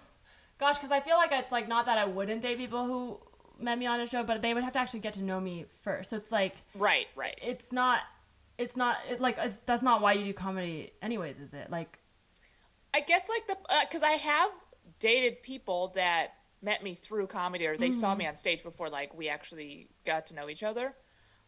gosh, 0.60 0.78
because 0.78 0.91
I 0.91 0.99
feel 0.99 1.16
like 1.16 1.32
it's 1.32 1.53
like 1.53 1.70
not 1.70 1.86
that 1.86 1.97
I 1.97 2.03
wouldn't 2.03 2.41
date 2.41 2.57
people 2.57 2.86
who 2.86 3.18
met 3.64 3.80
me 3.80 3.86
on 3.86 4.01
a 4.01 4.05
show, 4.05 4.24
but 4.24 4.41
they 4.41 4.53
would 4.53 4.64
have 4.66 4.74
to 4.74 4.80
actually 4.80 4.99
get 4.99 5.14
to 5.14 5.24
know 5.24 5.39
me 5.39 5.68
first. 5.84 6.10
So 6.10 6.18
it's 6.18 6.34
like 6.34 6.55
Right, 6.76 7.07
right. 7.16 7.39
it's 7.41 7.72
not, 7.72 8.01
it's 8.60 8.76
not 8.76 8.97
it, 9.10 9.20
like 9.20 9.38
it's, 9.39 9.57
that's 9.66 9.82
not 9.82 10.01
why 10.01 10.14
you 10.14 10.26
do 10.26 10.34
comedy, 10.34 10.91
anyways, 11.01 11.39
is 11.39 11.53
it? 11.53 11.72
Like 11.72 11.97
I 12.93 12.99
guess 12.99 13.30
like 13.30 13.47
the 13.47 13.74
uh, 13.74 13.82
because 13.88 14.03
I 14.03 14.12
have 14.12 14.51
dated 14.99 15.41
people 15.41 15.93
that 15.95 16.34
met 16.62 16.84
me 16.84 16.93
through 16.93 17.26
comedy 17.28 17.66
or 17.66 17.78
they 17.78 17.91
saw 17.91 18.14
mm. 18.14 18.20
me 18.20 18.28
on 18.28 18.36
stage 18.36 18.62
before 18.62 18.89
like 18.89 19.16
we 19.18 19.30
actually 19.30 19.88
got 20.05 20.28
to 20.28 20.36
know 20.36 20.49
each 20.49 20.62
other. 20.62 20.93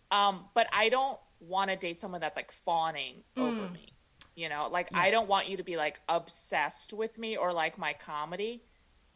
Um, 0.10 0.46
but 0.54 0.68
I 0.72 0.88
don't 0.88 1.20
want 1.42 1.70
to 1.70 1.76
date 1.76 2.00
someone 2.00 2.22
that's 2.22 2.38
like 2.38 2.52
fawning 2.52 3.24
over 3.36 3.52
mm. 3.52 3.74
me. 3.74 3.94
You 4.36 4.48
know, 4.48 4.70
like 4.72 4.88
I 4.94 5.12
don't 5.12 5.28
want 5.28 5.50
you 5.50 5.58
to 5.58 5.64
be 5.64 5.76
like 5.76 6.00
obsessed 6.08 6.94
with 6.94 7.18
me 7.18 7.36
or 7.36 7.52
like 7.52 7.78
my 7.78 7.92
comedy. 7.94 8.64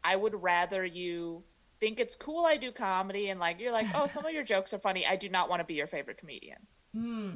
I 0.04 0.14
would 0.16 0.40
rather 0.42 0.84
you 0.84 1.42
think 1.80 1.98
it's 1.98 2.14
cool 2.14 2.44
I 2.44 2.58
do 2.58 2.70
comedy 2.72 3.30
and 3.30 3.40
like 3.40 3.58
you're 3.58 3.72
like, 3.72 3.86
oh, 3.94 4.06
some 4.06 4.26
of 4.26 4.32
your 4.32 4.42
jokes 4.42 4.74
are 4.74 4.78
funny. 4.78 5.06
I 5.06 5.16
do 5.16 5.30
not 5.30 5.48
want 5.48 5.60
to 5.60 5.64
be 5.64 5.74
your 5.74 5.86
favorite 5.86 6.18
comedian. 6.18 6.58
Hmm. 6.94 7.30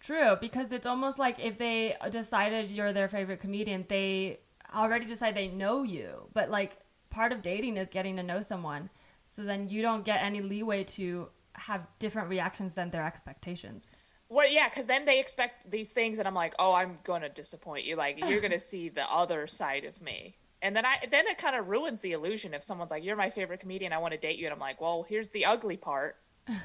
True, 0.00 0.36
because 0.40 0.70
it's 0.72 0.86
almost 0.86 1.18
like 1.18 1.38
if 1.38 1.58
they 1.58 1.96
decided 2.10 2.70
you're 2.70 2.92
their 2.92 3.08
favorite 3.08 3.40
comedian, 3.40 3.84
they 3.88 4.40
already 4.74 5.06
decide 5.06 5.34
they 5.34 5.48
know 5.48 5.82
you. 5.82 6.28
But 6.32 6.50
like 6.50 6.78
part 7.10 7.32
of 7.32 7.42
dating 7.42 7.76
is 7.76 7.90
getting 7.90 8.16
to 8.16 8.22
know 8.22 8.40
someone. 8.40 8.90
So 9.24 9.42
then 9.42 9.68
you 9.68 9.82
don't 9.82 10.04
get 10.04 10.22
any 10.22 10.40
leeway 10.40 10.84
to 10.84 11.28
have 11.54 11.86
different 11.98 12.28
reactions 12.28 12.74
than 12.74 12.90
their 12.90 13.04
expectations. 13.04 13.96
Well, 14.28 14.48
yeah, 14.48 14.68
because 14.68 14.86
then 14.86 15.04
they 15.04 15.20
expect 15.20 15.70
these 15.70 15.92
things, 15.92 16.18
and 16.18 16.26
I'm 16.26 16.34
like, 16.34 16.54
oh, 16.58 16.72
I'm 16.72 16.98
gonna 17.04 17.28
disappoint 17.28 17.84
you. 17.84 17.96
Like 17.96 18.18
you're 18.24 18.40
gonna 18.40 18.58
see 18.72 18.88
the 18.88 19.10
other 19.10 19.46
side 19.46 19.84
of 19.84 20.00
me, 20.02 20.36
and 20.62 20.74
then 20.74 20.84
I 20.84 21.06
then 21.10 21.26
it 21.26 21.38
kind 21.38 21.54
of 21.56 21.68
ruins 21.68 22.00
the 22.00 22.12
illusion 22.12 22.52
if 22.52 22.62
someone's 22.62 22.90
like, 22.90 23.04
you're 23.04 23.16
my 23.16 23.30
favorite 23.30 23.60
comedian, 23.60 23.92
I 23.92 23.98
want 23.98 24.14
to 24.14 24.20
date 24.20 24.38
you, 24.38 24.46
and 24.46 24.52
I'm 24.52 24.58
like, 24.58 24.80
well, 24.80 25.06
here's 25.08 25.28
the 25.30 25.44
ugly 25.44 25.76
part, 25.76 26.16
and 26.48 26.58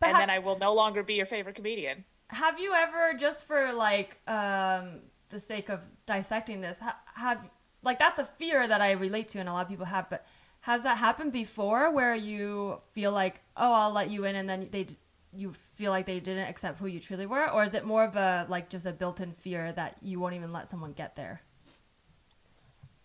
then 0.00 0.30
I 0.30 0.40
will 0.40 0.58
no 0.58 0.74
longer 0.74 1.02
be 1.02 1.14
your 1.14 1.26
favorite 1.26 1.54
comedian. 1.54 2.04
Have 2.32 2.58
you 2.58 2.72
ever 2.74 3.14
just 3.18 3.46
for 3.46 3.72
like 3.72 4.18
um 4.28 5.00
the 5.30 5.40
sake 5.40 5.68
of 5.68 5.80
dissecting 6.06 6.60
this 6.60 6.78
ha- 6.80 6.98
have 7.14 7.38
like 7.82 7.98
that's 7.98 8.18
a 8.18 8.24
fear 8.24 8.66
that 8.66 8.80
i 8.80 8.92
relate 8.92 9.28
to 9.28 9.38
and 9.38 9.48
a 9.48 9.52
lot 9.52 9.62
of 9.62 9.68
people 9.68 9.86
have 9.86 10.08
but 10.10 10.26
has 10.60 10.82
that 10.82 10.98
happened 10.98 11.32
before 11.32 11.90
where 11.92 12.14
you 12.14 12.80
feel 12.92 13.12
like 13.12 13.40
oh 13.56 13.72
i'll 13.72 13.92
let 13.92 14.10
you 14.10 14.24
in 14.24 14.36
and 14.36 14.48
then 14.48 14.68
they 14.70 14.86
you 15.32 15.52
feel 15.52 15.90
like 15.92 16.06
they 16.06 16.20
didn't 16.20 16.48
accept 16.48 16.78
who 16.80 16.86
you 16.86 17.00
truly 17.00 17.26
were 17.26 17.48
or 17.50 17.62
is 17.64 17.74
it 17.74 17.84
more 17.84 18.04
of 18.04 18.16
a 18.16 18.46
like 18.48 18.68
just 18.68 18.86
a 18.86 18.92
built-in 18.92 19.32
fear 19.32 19.72
that 19.72 19.96
you 20.02 20.18
won't 20.18 20.34
even 20.34 20.52
let 20.52 20.70
someone 20.70 20.92
get 20.92 21.14
there 21.16 21.40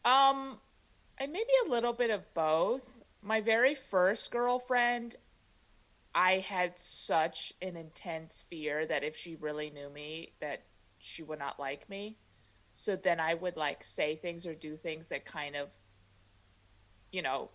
Um, 0.04 0.60
and 1.18 1.32
maybe 1.32 1.50
a 1.66 1.70
little 1.70 1.94
bit 1.94 2.10
of 2.12 2.32
both. 2.34 2.82
My 3.22 3.42
very 3.42 3.74
first 3.76 4.32
girlfriend, 4.32 5.16
I 6.16 6.40
had 6.40 6.80
such 6.80 7.54
an 7.62 7.76
intense 7.76 8.46
fear 8.50 8.86
that 8.88 9.04
if 9.04 9.18
she 9.18 9.36
really 9.36 9.70
knew 9.70 9.90
me, 9.90 10.32
that 10.40 10.64
she 10.98 11.22
would 11.24 11.40
not 11.40 11.60
like 11.60 11.90
me. 11.90 12.18
So 12.74 12.96
then 12.96 13.20
I 13.20 13.34
would 13.34 13.58
like 13.58 13.84
say 13.84 14.16
things 14.16 14.48
or 14.48 14.56
do 14.56 14.78
things 14.78 15.10
that 15.10 15.26
kind 15.26 15.58
of, 15.58 15.68
you 17.12 17.22
know, 17.22 17.50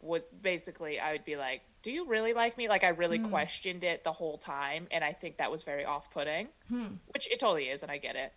was 0.00 0.22
basically 0.42 1.00
I 1.00 1.12
would 1.12 1.24
be 1.24 1.36
like, 1.36 1.62
"Do 1.82 1.90
you 1.90 2.06
really 2.06 2.32
like 2.34 2.56
me?" 2.56 2.68
Like 2.68 2.84
I 2.84 2.88
really 2.88 3.18
questioned 3.18 3.84
it 3.84 4.04
the 4.04 4.12
whole 4.12 4.38
time, 4.38 4.86
and 4.90 5.02
I 5.02 5.12
think 5.12 5.38
that 5.38 5.50
was 5.50 5.62
very 5.62 5.84
off-putting, 5.84 6.48
which 7.12 7.26
it 7.30 7.40
totally 7.40 7.68
is, 7.68 7.82
and 7.82 7.90
I 7.90 7.98
get 7.98 8.16
it. 8.16 8.32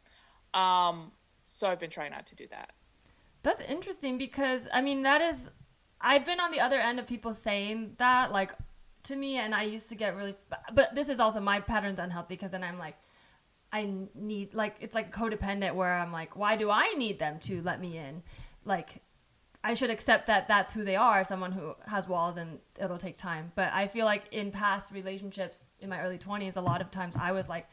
Um, 0.58 1.12
so 1.47 1.68
I've 1.68 1.80
been 1.80 1.89
trying 1.89 2.12
not 2.12 2.26
to 2.28 2.36
do 2.36 2.47
that. 2.51 2.72
That's 3.43 3.60
interesting 3.62 4.18
because 4.18 4.62
I 4.74 4.82
mean 4.82 5.04
that 5.04 5.22
is 5.22 5.49
I've 6.01 6.26
been 6.26 6.39
on 6.39 6.51
the 6.51 6.60
other 6.60 6.80
end 6.80 6.99
of 6.99 7.08
people 7.08 7.34
saying 7.34 7.95
that 7.97 8.32
like 8.32 8.51
to 9.04 9.16
me 9.16 9.38
and 9.38 9.54
I 9.54 9.64
used 9.64 9.89
to 9.89 9.95
get 9.95 10.16
really 10.16 10.36
but 10.74 10.95
this 10.95 11.10
is 11.10 11.20
also 11.20 11.39
my 11.39 11.60
pattern's 11.60 11.99
unhealthy 11.99 12.36
because 12.36 12.51
then 12.51 12.64
I'm 12.64 12.80
like 12.80 12.95
I 13.72 13.89
need 14.16 14.54
like 14.54 14.76
it's 14.80 14.95
like 14.95 15.14
codependent 15.14 15.76
where 15.76 15.93
I'm 15.93 16.12
like 16.12 16.36
why 16.36 16.56
do 16.56 16.70
I 16.70 16.93
need 16.93 17.20
them 17.20 17.39
to 17.39 17.62
let 17.64 17.82
me 17.82 17.97
in? 17.97 18.24
Like 18.66 19.01
I 19.64 19.74
should 19.74 19.89
accept 19.89 20.28
that 20.28 20.47
that's 20.47 20.74
who 20.74 20.84
they 20.84 20.95
are 20.95 21.24
someone 21.24 21.51
who 21.51 21.74
has 21.86 22.08
walls 22.08 22.38
and 22.38 22.60
it'll 22.80 22.97
take 22.97 23.18
time. 23.18 23.51
But 23.56 23.72
I 23.74 23.88
feel 23.88 24.06
like 24.06 24.26
in 24.32 24.51
past 24.51 24.93
relationships 24.93 25.66
in 25.80 25.89
my 25.89 26.01
early 26.01 26.18
20s 26.18 26.56
a 26.56 26.62
lot 26.62 26.82
of 26.82 26.91
times 26.91 27.16
I 27.20 27.32
was 27.32 27.49
like 27.49 27.68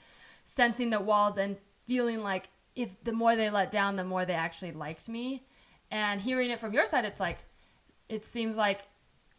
sensing 0.45 0.91
the 0.91 1.01
walls 1.01 1.39
and 1.39 1.57
feeling 1.87 2.23
like 2.23 2.49
if 2.75 2.89
the 3.05 3.13
more 3.13 3.37
they 3.37 3.51
let 3.51 3.71
down 3.71 3.97
the 3.97 4.05
more 4.05 4.25
they 4.25 4.35
actually 4.35 4.73
liked 4.73 5.09
me. 5.09 5.47
And 5.93 6.21
hearing 6.21 6.51
it 6.51 6.61
from 6.61 6.73
your 6.73 6.87
side 6.87 7.05
it's 7.05 7.21
like 7.21 7.39
it 8.09 8.25
seems 8.25 8.57
like 8.57 8.83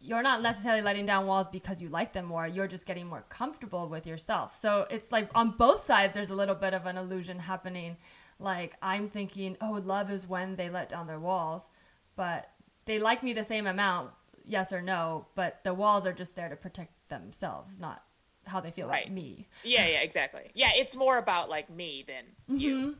you're 0.03 0.23
not 0.23 0.41
necessarily 0.41 0.81
letting 0.81 1.05
down 1.05 1.27
walls 1.27 1.47
because 1.51 1.81
you 1.81 1.87
like 1.89 2.11
them 2.13 2.25
more 2.25 2.47
you're 2.47 2.67
just 2.67 2.85
getting 2.85 3.05
more 3.07 3.23
comfortable 3.29 3.87
with 3.87 4.07
yourself 4.07 4.55
so 4.59 4.87
it's 4.89 5.11
like 5.11 5.29
on 5.35 5.51
both 5.51 5.83
sides 5.85 6.13
there's 6.15 6.29
a 6.31 6.35
little 6.35 6.55
bit 6.55 6.73
of 6.73 6.85
an 6.85 6.97
illusion 6.97 7.37
happening 7.39 7.95
like 8.39 8.75
i'm 8.81 9.07
thinking 9.09 9.55
oh 9.61 9.81
love 9.85 10.09
is 10.09 10.27
when 10.27 10.55
they 10.55 10.69
let 10.69 10.89
down 10.89 11.05
their 11.07 11.19
walls 11.19 11.69
but 12.15 12.49
they 12.85 12.97
like 12.99 13.21
me 13.21 13.31
the 13.33 13.43
same 13.43 13.67
amount 13.67 14.09
yes 14.43 14.73
or 14.73 14.81
no 14.81 15.25
but 15.35 15.59
the 15.63 15.73
walls 15.73 16.05
are 16.05 16.13
just 16.13 16.35
there 16.35 16.49
to 16.49 16.55
protect 16.55 16.91
themselves 17.09 17.79
not 17.79 18.03
how 18.47 18.59
they 18.59 18.71
feel 18.71 18.87
Right. 18.87 19.03
about 19.05 19.13
me 19.13 19.47
Yeah, 19.63 19.85
yeah, 19.85 19.99
exactly. 20.01 20.49
Yeah, 20.55 20.71
it's 20.75 20.95
more 20.95 21.19
about 21.19 21.47
like 21.47 21.69
me 21.69 22.03
than 22.07 22.59
you. 22.59 22.75
Mm-hmm. 22.75 22.91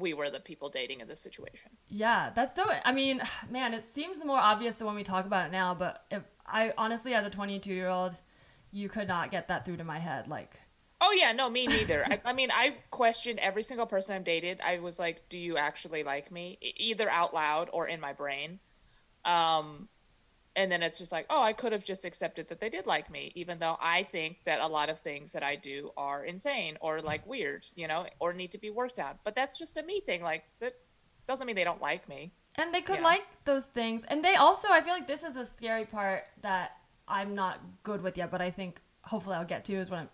We 0.00 0.14
were 0.14 0.30
the 0.30 0.40
people 0.40 0.68
dating 0.68 1.00
in 1.00 1.08
this 1.08 1.20
situation. 1.20 1.70
Yeah, 1.88 2.30
that's 2.34 2.56
so. 2.56 2.64
I 2.84 2.92
mean, 2.92 3.22
man, 3.50 3.74
it 3.74 3.84
seems 3.94 4.24
more 4.24 4.38
obvious 4.38 4.74
than 4.74 4.86
when 4.86 4.96
we 4.96 5.04
talk 5.04 5.26
about 5.26 5.46
it 5.48 5.52
now. 5.52 5.74
But 5.74 6.04
if 6.10 6.22
I 6.46 6.72
honestly, 6.76 7.14
as 7.14 7.26
a 7.26 7.30
22 7.30 7.72
year 7.72 7.88
old, 7.88 8.16
you 8.72 8.88
could 8.88 9.08
not 9.08 9.30
get 9.30 9.48
that 9.48 9.64
through 9.64 9.76
to 9.78 9.84
my 9.84 9.98
head. 9.98 10.28
Like, 10.28 10.58
Oh 11.00 11.12
yeah, 11.12 11.32
no, 11.32 11.48
me 11.48 11.66
neither. 11.66 12.04
I, 12.04 12.20
I 12.26 12.32
mean, 12.32 12.50
I 12.52 12.76
questioned 12.90 13.38
every 13.38 13.62
single 13.62 13.86
person 13.86 14.16
I've 14.16 14.24
dated. 14.24 14.60
I 14.64 14.78
was 14.80 14.98
like, 14.98 15.28
"Do 15.28 15.38
you 15.38 15.56
actually 15.56 16.02
like 16.02 16.30
me?" 16.30 16.58
Either 16.60 17.08
out 17.08 17.32
loud 17.32 17.70
or 17.72 17.88
in 17.88 18.00
my 18.00 18.12
brain. 18.12 18.60
Um, 19.24 19.88
and 20.56 20.70
then 20.70 20.82
it's 20.82 20.98
just 20.98 21.12
like, 21.12 21.26
oh, 21.30 21.42
I 21.42 21.52
could 21.52 21.72
have 21.72 21.84
just 21.84 22.04
accepted 22.04 22.48
that 22.48 22.60
they 22.60 22.68
did 22.68 22.86
like 22.86 23.10
me, 23.10 23.32
even 23.34 23.58
though 23.58 23.76
I 23.80 24.02
think 24.02 24.38
that 24.46 24.60
a 24.60 24.66
lot 24.66 24.88
of 24.90 24.98
things 24.98 25.32
that 25.32 25.42
I 25.42 25.56
do 25.56 25.90
are 25.96 26.24
insane 26.24 26.76
or 26.80 26.98
mm-hmm. 26.98 27.06
like 27.06 27.26
weird, 27.26 27.66
you 27.76 27.86
know, 27.86 28.06
or 28.18 28.32
need 28.32 28.50
to 28.52 28.58
be 28.58 28.70
worked 28.70 28.98
out. 28.98 29.18
But 29.24 29.34
that's 29.34 29.58
just 29.58 29.76
a 29.78 29.82
me 29.82 30.00
thing. 30.00 30.22
Like 30.22 30.44
that 30.60 30.74
doesn't 31.28 31.46
mean 31.46 31.56
they 31.56 31.64
don't 31.64 31.80
like 31.82 32.08
me. 32.08 32.32
and 32.56 32.74
they 32.74 32.82
could 32.82 32.96
Yeah. 32.96 33.04
like 33.04 33.44
those 33.44 33.66
things, 33.66 34.02
and 34.04 34.24
they 34.24 34.34
also. 34.34 34.68
I 34.70 34.80
feel 34.82 34.92
like 34.92 35.06
this 35.06 35.22
is 35.22 35.36
a 35.36 35.46
scary 35.46 35.84
part 35.86 36.24
that 36.42 36.72
I'm 37.06 37.32
not 37.34 37.60
good 37.84 38.02
with 38.02 38.18
yet, 38.18 38.30
but 38.30 38.40
I 38.42 38.50
think 38.50 38.82
hopefully 39.02 39.36
I'll 39.36 39.44
get 39.44 39.64
to 39.66 39.74
is 39.74 39.88
when 39.88 40.00
I'm. 40.00 40.08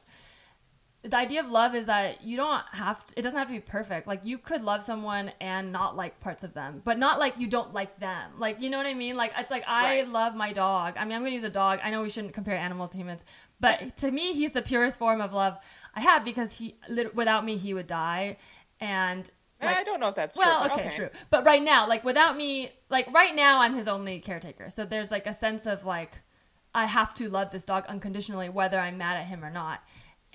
The 1.09 1.17
idea 1.17 1.41
of 1.41 1.49
love 1.49 1.75
is 1.75 1.87
that 1.87 2.23
you 2.23 2.37
don't 2.37 2.65
have 2.73 3.05
to, 3.07 3.19
it 3.19 3.23
doesn't 3.23 3.39
have 3.39 3.49
to 3.49 3.55
be 3.55 3.61
perfect. 3.61 4.07
Like 4.09 4.25
you 4.25 4.39
could 4.39 4.63
love 4.63 4.83
someone 4.83 5.31
and 5.41 5.71
not 5.71 5.97
like 5.97 6.19
parts 6.21 6.43
of 6.43 6.53
them, 6.53 6.83
but 6.85 6.99
not 6.99 7.19
like 7.19 7.39
you 7.39 7.47
don't 7.47 7.73
like 7.73 7.99
them. 8.01 8.33
Like 8.39 8.61
you 8.61 8.71
know 8.71 8.77
what 8.79 8.87
I 8.87 8.95
mean? 8.95 9.17
Like 9.17 9.33
it's 9.39 9.51
like 9.51 9.65
I 9.69 9.85
Right. 10.01 10.09
love 10.09 10.35
my 10.35 10.53
dog. 10.53 10.95
I 10.97 11.05
mean, 11.05 11.13
I'm 11.13 11.23
going 11.23 11.31
to 11.31 11.37
use 11.37 11.45
a 11.45 11.51
dog. 11.51 11.79
I 11.83 11.91
know 11.91 12.03
we 12.03 12.11
shouldn't 12.11 12.35
compare 12.35 12.57
animals 12.57 12.91
to 12.91 12.97
humans, 12.97 13.23
but 13.61 13.97
to 13.99 14.11
me 14.11 14.33
he's 14.33 14.53
the 14.53 14.63
purest 14.63 14.99
form 14.99 15.21
of 15.21 15.33
love 15.33 15.57
I 15.95 16.01
have 16.01 16.25
because 16.25 16.59
he 16.59 16.77
without 17.15 17.45
me 17.45 17.57
he 17.57 17.73
would 17.73 17.87
die 17.87 18.37
and 18.81 19.31
eh, 19.61 19.67
like, 19.67 19.77
I 19.79 19.85
don't 19.85 20.01
know 20.01 20.09
if 20.09 20.15
that's 20.15 20.37
well, 20.37 20.61
true. 20.61 20.69
but 20.69 20.81
okay, 20.81 20.97
true. 20.97 21.09
But 21.31 21.47
right 21.47 21.63
now, 21.63 21.89
like 21.89 22.05
without 22.05 22.37
me, 22.37 22.73
like 22.91 23.13
right 23.13 23.35
now, 23.35 23.61
I'm 23.61 23.75
his 23.75 23.89
only 23.89 24.21
caretaker. 24.21 24.71
So 24.71 24.85
there's 24.85 25.11
like 25.11 25.27
a 25.27 25.33
sense 25.35 25.67
of 25.67 25.85
like, 25.85 26.19
I 26.75 26.85
have 26.85 27.15
to 27.15 27.31
love 27.31 27.51
this 27.51 27.65
dog 27.65 27.85
unconditionally, 27.89 28.49
whether 28.51 28.79
I'm 28.79 28.99
mad 28.99 29.17
at 29.17 29.27
him 29.27 29.45
or 29.45 29.51
not. 29.51 29.81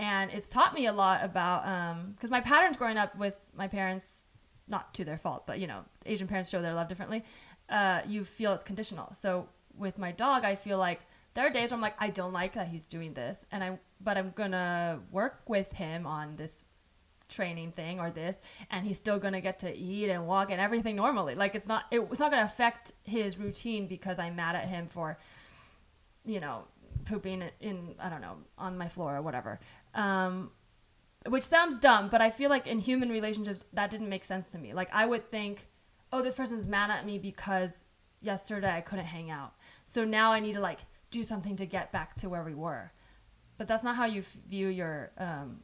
And 0.02 0.32
it's 0.32 0.50
taught 0.50 0.74
me 0.74 0.88
a 0.88 0.92
lot 0.92 1.24
about, 1.24 1.68
um, 1.68 2.14
because 2.16 2.32
my 2.32 2.42
patterns 2.42 2.76
growing 2.76 2.98
up 2.98 3.16
with 3.16 3.36
my 3.56 3.68
parents, 3.68 4.26
not 4.68 4.96
to 4.96 5.06
their 5.06 5.20
fault, 5.20 5.46
but 5.46 5.60
you 5.60 5.68
know, 5.68 5.82
Asian 6.08 6.28
parents 6.28 6.50
show 6.50 6.60
their 6.60 6.74
love 6.74 6.88
differently. 6.90 7.24
Uh, 7.70 8.02
you 8.08 8.24
feel 8.24 8.52
it's 8.54 8.64
conditional. 8.64 9.14
So 9.14 9.48
with 9.78 10.00
my 10.00 10.12
dog, 10.12 10.44
I 10.44 10.56
feel 10.56 10.80
like 10.80 11.02
there 11.36 11.46
are 11.46 11.52
days 11.52 11.70
where 11.70 11.76
I'm 11.76 11.82
like, 11.82 11.94
I 12.00 12.10
don't 12.10 12.34
like 12.34 12.54
that 12.54 12.68
he's 12.68 12.88
doing 12.88 13.14
this, 13.14 13.46
and 13.52 13.64
I, 13.64 13.78
but 14.04 14.18
I'm 14.18 14.32
gonna 14.36 15.00
work 15.12 15.44
with 15.48 15.72
him 15.72 16.08
on 16.08 16.36
this 16.36 16.64
training 17.30 17.72
thing 17.72 17.98
or 17.98 18.12
this 18.12 18.36
and 18.72 18.86
he's 18.86 18.98
still 18.98 19.18
going 19.18 19.32
to 19.32 19.40
get 19.40 19.58
to 19.60 19.74
eat 19.74 20.10
and 20.10 20.28
walk 20.28 20.52
and 20.52 20.60
everything 20.60 20.98
normally 20.98 21.34
like 21.34 21.56
it's 21.56 21.66
not 21.66 21.86
it, 21.90 22.02
it's 22.12 22.20
not 22.20 22.30
going 22.30 22.46
to 22.46 22.46
affect 22.46 22.92
his 23.06 23.38
routine 23.38 23.88
because 23.88 24.20
i'm 24.20 24.36
mad 24.36 24.54
at 24.54 24.68
him 24.68 24.86
for 24.90 25.18
you 26.26 26.42
know 26.42 26.66
pooping 27.06 27.44
in 27.60 27.96
i 28.00 28.10
don't 28.10 28.22
know 28.22 28.38
on 28.58 28.78
my 28.78 28.88
floor 28.88 29.16
or 29.16 29.22
whatever. 29.22 29.60
Um 29.94 30.52
which 31.28 31.44
sounds 31.44 31.80
dumb 31.80 32.10
but 32.10 32.20
i 32.22 32.32
feel 32.32 32.50
like 32.50 32.66
in 32.66 32.80
human 32.80 33.10
relationships 33.10 33.64
that 33.74 33.92
didn't 33.92 34.10
make 34.10 34.24
sense 34.24 34.50
to 34.52 34.58
me. 34.58 34.74
Like 34.74 34.90
i 34.94 35.06
would 35.06 35.30
think 35.30 35.68
oh 36.12 36.22
this 36.22 36.34
person's 36.34 36.66
mad 36.66 36.90
at 36.90 37.06
me 37.06 37.18
because 37.18 37.72
yesterday 38.22 38.72
i 38.76 38.82
couldn't 38.82 39.06
hang 39.06 39.30
out. 39.30 39.54
So 39.86 40.04
now 40.06 40.32
i 40.32 40.40
need 40.40 40.54
to 40.54 40.62
like 40.62 40.80
do 41.12 41.24
something 41.24 41.56
to 41.58 41.66
get 41.66 41.92
back 41.92 42.16
to 42.18 42.30
where 42.30 42.44
we 42.44 42.54
were. 42.56 42.92
But 43.58 43.68
that's 43.68 43.84
not 43.84 43.96
how 43.96 44.06
you 44.06 44.22
f- 44.22 44.38
view 44.50 44.68
your 44.68 45.12
um 45.18 45.60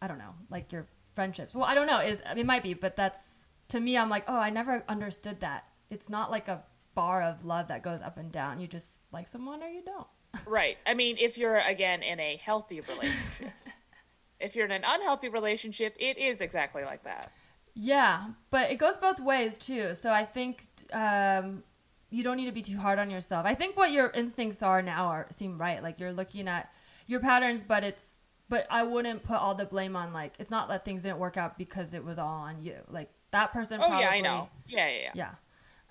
i 0.00 0.06
don't 0.06 0.18
know 0.18 0.34
like 0.50 0.72
your 0.72 0.86
friendships. 1.14 1.54
Well 1.54 1.64
i 1.64 1.74
don't 1.74 1.86
know 1.86 2.00
is 2.00 2.22
it 2.36 2.46
might 2.46 2.62
be 2.62 2.74
but 2.74 2.96
that's 2.96 3.50
to 3.68 3.80
me 3.80 3.96
i'm 3.96 4.10
like 4.10 4.24
oh 4.28 4.38
i 4.38 4.50
never 4.50 4.84
understood 4.88 5.40
that. 5.40 5.64
It's 5.90 6.08
not 6.08 6.30
like 6.30 6.46
a 6.48 6.62
bar 6.94 7.22
of 7.22 7.44
love 7.44 7.68
that 7.68 7.82
goes 7.82 8.00
up 8.02 8.18
and 8.18 8.30
down. 8.30 8.60
You 8.60 8.66
just 8.66 8.88
like 9.12 9.28
someone 9.28 9.62
or 9.62 9.68
you 9.68 9.82
don't 9.84 10.06
Right. 10.46 10.78
I 10.86 10.94
mean, 10.94 11.16
if 11.18 11.38
you're 11.38 11.58
again 11.58 12.02
in 12.02 12.20
a 12.20 12.36
healthy 12.36 12.80
relationship. 12.80 13.52
if 14.40 14.56
you're 14.56 14.64
in 14.64 14.72
an 14.72 14.84
unhealthy 14.86 15.28
relationship, 15.28 15.94
it 15.98 16.18
is 16.18 16.40
exactly 16.40 16.82
like 16.82 17.04
that. 17.04 17.32
Yeah, 17.74 18.30
but 18.50 18.70
it 18.70 18.76
goes 18.76 18.96
both 18.96 19.20
ways 19.20 19.58
too. 19.58 19.94
So 19.94 20.10
I 20.10 20.24
think 20.24 20.64
um, 20.92 21.62
you 22.10 22.22
don't 22.22 22.36
need 22.36 22.46
to 22.46 22.52
be 22.52 22.62
too 22.62 22.78
hard 22.78 22.98
on 22.98 23.10
yourself. 23.10 23.46
I 23.46 23.54
think 23.54 23.76
what 23.76 23.92
your 23.92 24.10
instincts 24.10 24.62
are 24.62 24.82
now 24.82 25.06
are 25.06 25.26
seem 25.30 25.58
right. 25.58 25.82
Like 25.82 26.00
you're 26.00 26.12
looking 26.12 26.48
at 26.48 26.72
your 27.06 27.20
patterns, 27.20 27.62
but 27.62 27.84
it's 27.84 28.20
but 28.48 28.66
I 28.68 28.82
wouldn't 28.82 29.22
put 29.22 29.36
all 29.36 29.54
the 29.54 29.64
blame 29.64 29.94
on 29.94 30.12
like 30.12 30.34
it's 30.38 30.50
not 30.50 30.68
that 30.68 30.84
things 30.84 31.02
didn't 31.02 31.18
work 31.18 31.36
out 31.36 31.56
because 31.56 31.94
it 31.94 32.04
was 32.04 32.18
all 32.18 32.42
on 32.42 32.62
you. 32.62 32.76
Like 32.88 33.10
that 33.30 33.52
person. 33.52 33.80
Oh 33.80 33.86
probably, 33.86 34.00
yeah, 34.02 34.10
I 34.10 34.20
know. 34.20 34.48
Yeah, 34.66 34.88
yeah, 34.88 35.10
yeah. 35.14 35.34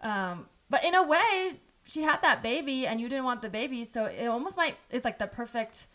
Yeah. 0.04 0.32
Um, 0.32 0.46
but 0.70 0.84
in 0.84 0.96
a 0.96 1.04
way, 1.04 1.54
she 1.90 2.02
had 2.04 2.22
that 2.22 2.42
baby, 2.44 2.88
and 2.88 3.02
you 3.02 3.10
didn't 3.10 3.26
want 3.26 3.42
the 3.42 3.50
baby, 3.50 3.84
so 3.86 4.06
it 4.06 4.28
almost 4.28 4.56
might. 4.58 4.76
It's 4.90 5.06
like 5.06 5.18
the 5.20 5.28
perfect 5.28 5.88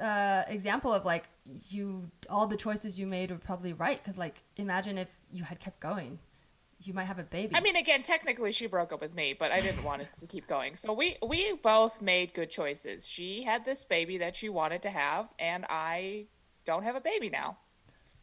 uh, 0.00 0.42
example 0.48 0.92
of 0.92 1.04
like 1.04 1.24
you 1.68 2.08
all 2.30 2.46
the 2.46 2.56
choices 2.56 2.98
you 2.98 3.06
made 3.06 3.30
were 3.32 3.38
probably 3.38 3.72
right 3.72 3.98
because 4.02 4.16
like 4.16 4.36
imagine 4.56 4.96
if 4.96 5.08
you 5.32 5.42
had 5.42 5.58
kept 5.58 5.80
going 5.80 6.18
you 6.84 6.94
might 6.94 7.06
have 7.06 7.18
a 7.18 7.24
baby 7.24 7.52
I 7.56 7.60
mean, 7.60 7.74
again, 7.74 8.02
technically 8.04 8.52
she 8.52 8.68
broke 8.68 8.92
up 8.92 9.00
with 9.00 9.12
me, 9.12 9.34
but 9.36 9.50
I 9.50 9.60
didn't 9.60 9.82
want 9.82 10.02
it 10.02 10.12
to 10.20 10.26
keep 10.28 10.46
going. 10.46 10.76
So 10.76 10.92
we 10.92 11.16
we 11.26 11.54
both 11.54 12.00
made 12.00 12.32
good 12.34 12.50
choices. 12.50 13.04
She 13.04 13.42
had 13.42 13.64
this 13.64 13.82
baby 13.82 14.18
that 14.18 14.36
she 14.36 14.48
wanted 14.48 14.82
to 14.82 14.90
have, 14.90 15.26
and 15.40 15.66
I 15.68 16.26
don't 16.64 16.84
have 16.84 16.94
a 16.94 17.00
baby 17.00 17.30
now. 17.30 17.56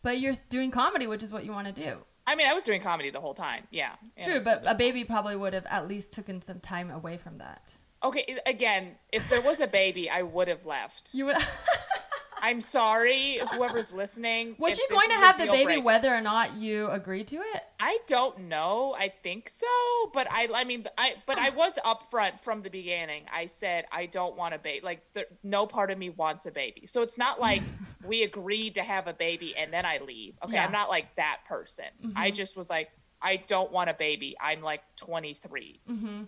but 0.01 0.19
you're 0.21 0.33
doing 0.49 0.71
comedy 0.71 1.07
which 1.07 1.23
is 1.23 1.31
what 1.33 1.43
you 1.45 1.51
want 1.51 1.67
to 1.67 1.73
do 1.73 1.97
I 2.27 2.35
mean, 2.35 2.47
I 2.47 2.53
was 2.53 2.63
doing 2.63 2.81
comedy 2.81 3.09
the 3.09 3.21
whole 3.21 3.33
time. 3.35 3.67
Yeah. 3.71 3.93
true 4.23 4.41
but 4.41 4.63
a 4.65 4.75
baby 4.75 5.03
probably 5.03 5.35
would 5.35 5.53
have 5.53 5.65
at 5.67 5.87
least 5.87 6.13
taken 6.13 6.41
some 6.41 6.59
time 6.59 6.89
away 6.89 7.17
from 7.17 7.37
that 7.37 7.71
okay, 8.05 8.37
again, 8.45 8.95
if 9.11 9.27
there 9.29 9.41
was 9.41 9.59
a 9.59 9.67
baby, 9.67 10.09
I 10.09 10.21
would 10.21 10.47
have 10.47 10.65
left. 10.65 11.09
you 11.13 11.25
would 11.25 11.37
I'm 12.41 12.61
sorry, 12.61 13.39
whoever's 13.53 13.91
listening. 13.91 14.55
was 14.57 14.75
she 14.75 14.87
going 14.89 15.09
to 15.09 15.15
have 15.15 15.37
the 15.37 15.47
baby 15.47 15.77
whether 15.77 16.13
or 16.13 16.21
not 16.21 16.55
you 16.55 16.87
agreed 16.89 17.27
to 17.27 17.37
it 17.37 17.63
I 17.79 17.99
don't 18.07 18.47
know. 18.47 18.95
I 18.97 19.11
think 19.23 19.49
so, 19.49 19.67
but 20.13 20.27
I, 20.31 20.47
I 20.53 20.63
mean, 20.63 20.85
I, 20.97 21.15
but 21.25 21.37
I 21.37 21.49
was 21.49 21.77
upfront 21.85 22.39
from 22.39 22.61
the 22.61 22.69
beginning. 22.69 23.23
I 23.31 23.45
said 23.47 23.85
I 23.91 24.05
don't 24.05 24.37
want 24.37 24.53
a 24.53 24.57
baby. 24.57 24.81
Like, 24.83 25.01
there, 25.13 25.25
no 25.43 25.65
part 25.65 25.91
of 25.91 25.97
me 25.97 26.09
wants 26.09 26.45
a 26.45 26.51
baby. 26.51 26.87
So 26.87 27.01
it's 27.01 27.17
not 27.17 27.39
like 27.39 27.61
we 28.05 28.23
agreed 28.23 28.75
to 28.75 28.81
have 28.81 29.07
a 29.07 29.13
baby 29.13 29.55
and 29.55 29.73
then 29.73 29.85
I 29.85 29.99
leave. 29.99 30.35
Okay, 30.43 30.53
Yeah. 30.53 30.65
I'm 30.65 30.71
not 30.71 30.89
like 30.89 31.15
that 31.15 31.39
person. 31.47 31.85
I 32.15 32.31
just 32.31 32.55
was 32.55 32.69
like, 32.69 32.89
I 33.21 33.37
don't 33.37 33.71
want 33.71 33.89
a 33.89 33.93
baby. 33.93 34.35
I'm 34.39 34.61
like 34.61 34.81
23. 34.95 35.81
mm-hmm 35.89 36.23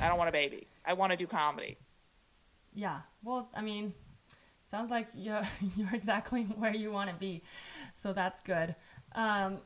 I 0.00 0.08
don't 0.08 0.18
want 0.18 0.28
a 0.28 0.32
baby. 0.32 0.66
I 0.84 0.94
want 0.94 1.10
to 1.10 1.16
do 1.16 1.26
comedy. 1.26 1.76
Yeah. 2.74 3.00
Well, 3.22 3.48
I 3.54 3.60
mean, 3.60 3.92
sounds 4.72 4.90
like 4.90 5.08
you're 5.14 5.42
you're 5.76 5.94
exactly 5.94 6.42
where 6.56 6.74
you 6.74 6.90
want 6.90 7.10
to 7.10 7.16
be, 7.16 7.42
so 7.94 8.12
that's 8.12 8.40
good. 8.40 8.74
Um, 9.14 9.58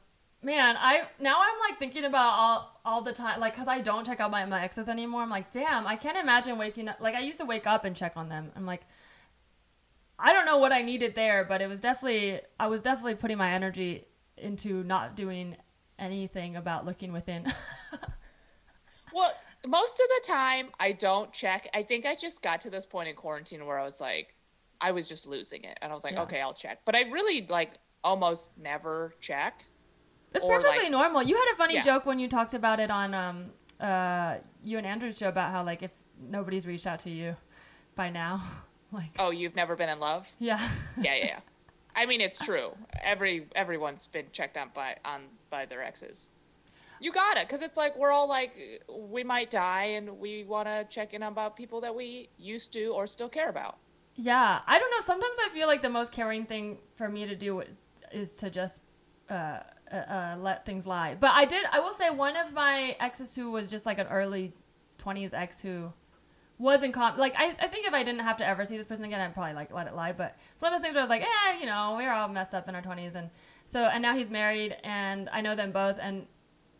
man, 0.42 0.76
I 0.78 1.02
now 1.18 1.36
I'm 1.40 1.58
like 1.70 1.78
thinking 1.78 2.04
about 2.04 2.32
all 2.32 2.80
all 2.84 3.02
the 3.02 3.12
time, 3.12 3.40
like, 3.40 3.56
cause 3.56 3.68
I 3.68 3.80
don't 3.80 4.04
check 4.04 4.20
out 4.20 4.30
my 4.30 4.44
my 4.44 4.62
exes 4.64 4.88
anymore. 4.88 5.22
I'm 5.22 5.30
like, 5.30 5.50
damn, 5.52 5.86
I 5.86 5.96
can't 5.96 6.18
imagine 6.18 6.58
waking 6.58 6.88
up. 6.88 7.00
Like, 7.00 7.14
I 7.14 7.20
used 7.20 7.38
to 7.38 7.46
wake 7.46 7.66
up 7.66 7.84
and 7.84 7.96
check 7.96 8.12
on 8.16 8.28
them. 8.28 8.52
I'm 8.54 8.66
like, 8.66 8.82
I 10.18 10.32
don't 10.34 10.44
know 10.44 10.58
what 10.58 10.72
I 10.72 10.82
needed 10.82 11.14
there, 11.14 11.44
but 11.44 11.62
it 11.62 11.68
was 11.68 11.80
definitely 11.80 12.40
I 12.60 12.66
was 12.66 12.82
definitely 12.82 13.14
putting 13.14 13.38
my 13.38 13.52
energy 13.52 14.06
into 14.36 14.82
not 14.84 15.16
doing 15.16 15.56
anything 15.98 16.56
about 16.56 16.84
looking 16.84 17.12
within. 17.12 17.46
Well, 19.16 19.32
most 19.66 19.94
of 19.94 20.06
the 20.08 20.28
time 20.28 20.68
I 20.78 20.92
don't 20.92 21.32
check. 21.32 21.70
I 21.72 21.82
think 21.82 22.04
I 22.04 22.14
just 22.14 22.42
got 22.42 22.60
to 22.60 22.70
this 22.70 22.84
point 22.84 23.08
in 23.08 23.16
quarantine 23.16 23.64
where 23.64 23.78
I 23.78 23.84
was 23.84 23.98
like, 23.98 24.34
I 24.80 24.90
was 24.92 25.08
just 25.08 25.26
losing 25.26 25.64
it, 25.64 25.78
and 25.82 25.90
I 25.90 25.94
was 25.94 26.04
like, 26.04 26.14
Yeah. 26.14 26.22
okay, 26.22 26.40
I'll 26.40 26.54
check. 26.54 26.80
But 26.84 26.96
I 26.96 27.02
really 27.10 27.46
like 27.48 27.72
almost 28.04 28.50
never 28.58 29.14
check. 29.20 29.64
That's 30.32 30.44
perfectly 30.44 30.84
like- 30.84 30.90
normal. 30.90 31.22
You 31.22 31.34
had 31.36 31.52
a 31.52 31.56
funny 31.56 31.74
Yeah. 31.74 31.82
joke 31.82 32.06
when 32.06 32.18
you 32.18 32.28
talked 32.28 32.54
about 32.54 32.78
it 32.80 32.90
on 32.90 33.14
um 33.14 33.50
uh 33.80 34.36
you 34.62 34.78
and 34.78 34.86
Andrew's 34.86 35.18
show 35.18 35.28
about 35.28 35.50
how 35.50 35.62
like 35.62 35.82
if 35.82 35.90
nobody's 36.30 36.66
reached 36.66 36.86
out 36.86 37.00
to 37.00 37.10
you 37.10 37.36
by 37.94 38.10
now, 38.10 38.42
like 38.92 39.10
Oh, 39.18 39.30
you've 39.30 39.56
never 39.56 39.76
been 39.76 39.88
in 39.88 39.98
love? 40.00 40.26
yeah. 40.38 40.60
Yeah, 40.98 41.14
yeah, 41.14 41.24
yeah. 41.26 41.40
I 41.94 42.04
mean, 42.04 42.20
it's 42.20 42.38
true. 42.38 42.72
Every 43.02 43.46
everyone's 43.54 44.06
been 44.06 44.26
checked 44.32 44.56
on 44.58 44.70
by 44.74 44.96
on 45.04 45.22
by 45.50 45.64
their 45.66 45.82
exes. 45.82 46.28
You 47.00 47.12
got 47.12 47.36
it, 47.36 47.46
because 47.46 47.60
it's 47.62 47.76
like 47.76 47.94
we're 47.96 48.10
all 48.10 48.26
like 48.28 48.52
we 48.90 49.22
might 49.24 49.50
die, 49.50 49.84
and 49.96 50.18
we 50.18 50.44
want 50.44 50.66
to 50.68 50.86
check 50.88 51.12
in 51.14 51.22
about 51.22 51.54
people 51.56 51.80
that 51.82 51.94
we 51.94 52.28
used 52.38 52.72
to 52.74 52.86
or 52.88 53.06
still 53.06 53.28
care 53.28 53.48
about. 53.50 53.76
Yeah, 54.16 54.60
I 54.66 54.78
don't 54.78 54.90
know. 54.90 55.00
Sometimes 55.04 55.36
I 55.44 55.50
feel 55.50 55.66
like 55.66 55.82
the 55.82 55.90
most 55.90 56.10
caring 56.12 56.46
thing 56.46 56.78
for 56.96 57.08
me 57.08 57.26
to 57.26 57.36
do 57.36 57.62
is 58.12 58.34
to 58.34 58.50
just 58.50 58.80
uh, 59.30 59.60
uh, 59.92 59.94
uh, 59.94 60.36
let 60.40 60.64
things 60.64 60.86
lie. 60.86 61.16
But 61.18 61.32
I 61.34 61.44
did. 61.44 61.66
I 61.70 61.80
will 61.80 61.92
say 61.92 62.10
one 62.10 62.36
of 62.36 62.52
my 62.52 62.96
exes 62.98 63.34
who 63.34 63.50
was 63.50 63.70
just 63.70 63.84
like 63.84 63.98
an 63.98 64.06
early 64.06 64.54
twenties 64.98 65.34
ex 65.34 65.60
who 65.60 65.92
was 66.58 66.82
in 66.82 66.90
comp 66.90 67.18
like 67.18 67.34
I, 67.36 67.54
I 67.60 67.66
think 67.68 67.86
if 67.86 67.92
I 67.92 68.02
didn't 68.02 68.22
have 68.22 68.38
to 68.38 68.46
ever 68.46 68.64
see 68.64 68.78
this 68.78 68.86
person 68.86 69.04
again, 69.04 69.20
I'd 69.20 69.34
probably 69.34 69.52
like 69.52 69.72
let 69.72 69.86
it 69.86 69.94
lie. 69.94 70.12
But 70.12 70.36
one 70.60 70.72
of 70.72 70.78
those 70.78 70.84
things 70.84 70.94
where 70.94 71.02
I 71.02 71.04
was 71.04 71.10
like, 71.10 71.22
yeah, 71.22 71.60
you 71.60 71.66
know, 71.66 71.94
we're 71.96 72.10
all 72.10 72.28
messed 72.28 72.54
up 72.54 72.68
in 72.68 72.74
our 72.74 72.82
twenties, 72.82 73.14
and 73.14 73.28
so 73.66 73.84
and 73.84 74.00
now 74.00 74.14
he's 74.16 74.30
married, 74.30 74.76
and 74.82 75.28
I 75.30 75.42
know 75.42 75.54
them 75.54 75.72
both, 75.72 75.98
and 76.00 76.26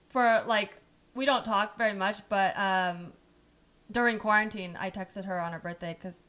for 0.08 0.42
like 0.46 0.78
we 1.14 1.26
don't 1.26 1.44
talk 1.44 1.76
very 1.76 1.94
much, 1.94 2.26
but 2.28 2.58
um, 2.58 3.12
during 3.90 4.18
quarantine, 4.18 4.76
I 4.80 4.90
texted 4.90 5.24
her 5.26 5.40
on 5.40 5.52
her 5.52 5.58
birthday 5.58 5.96
because 6.00 6.22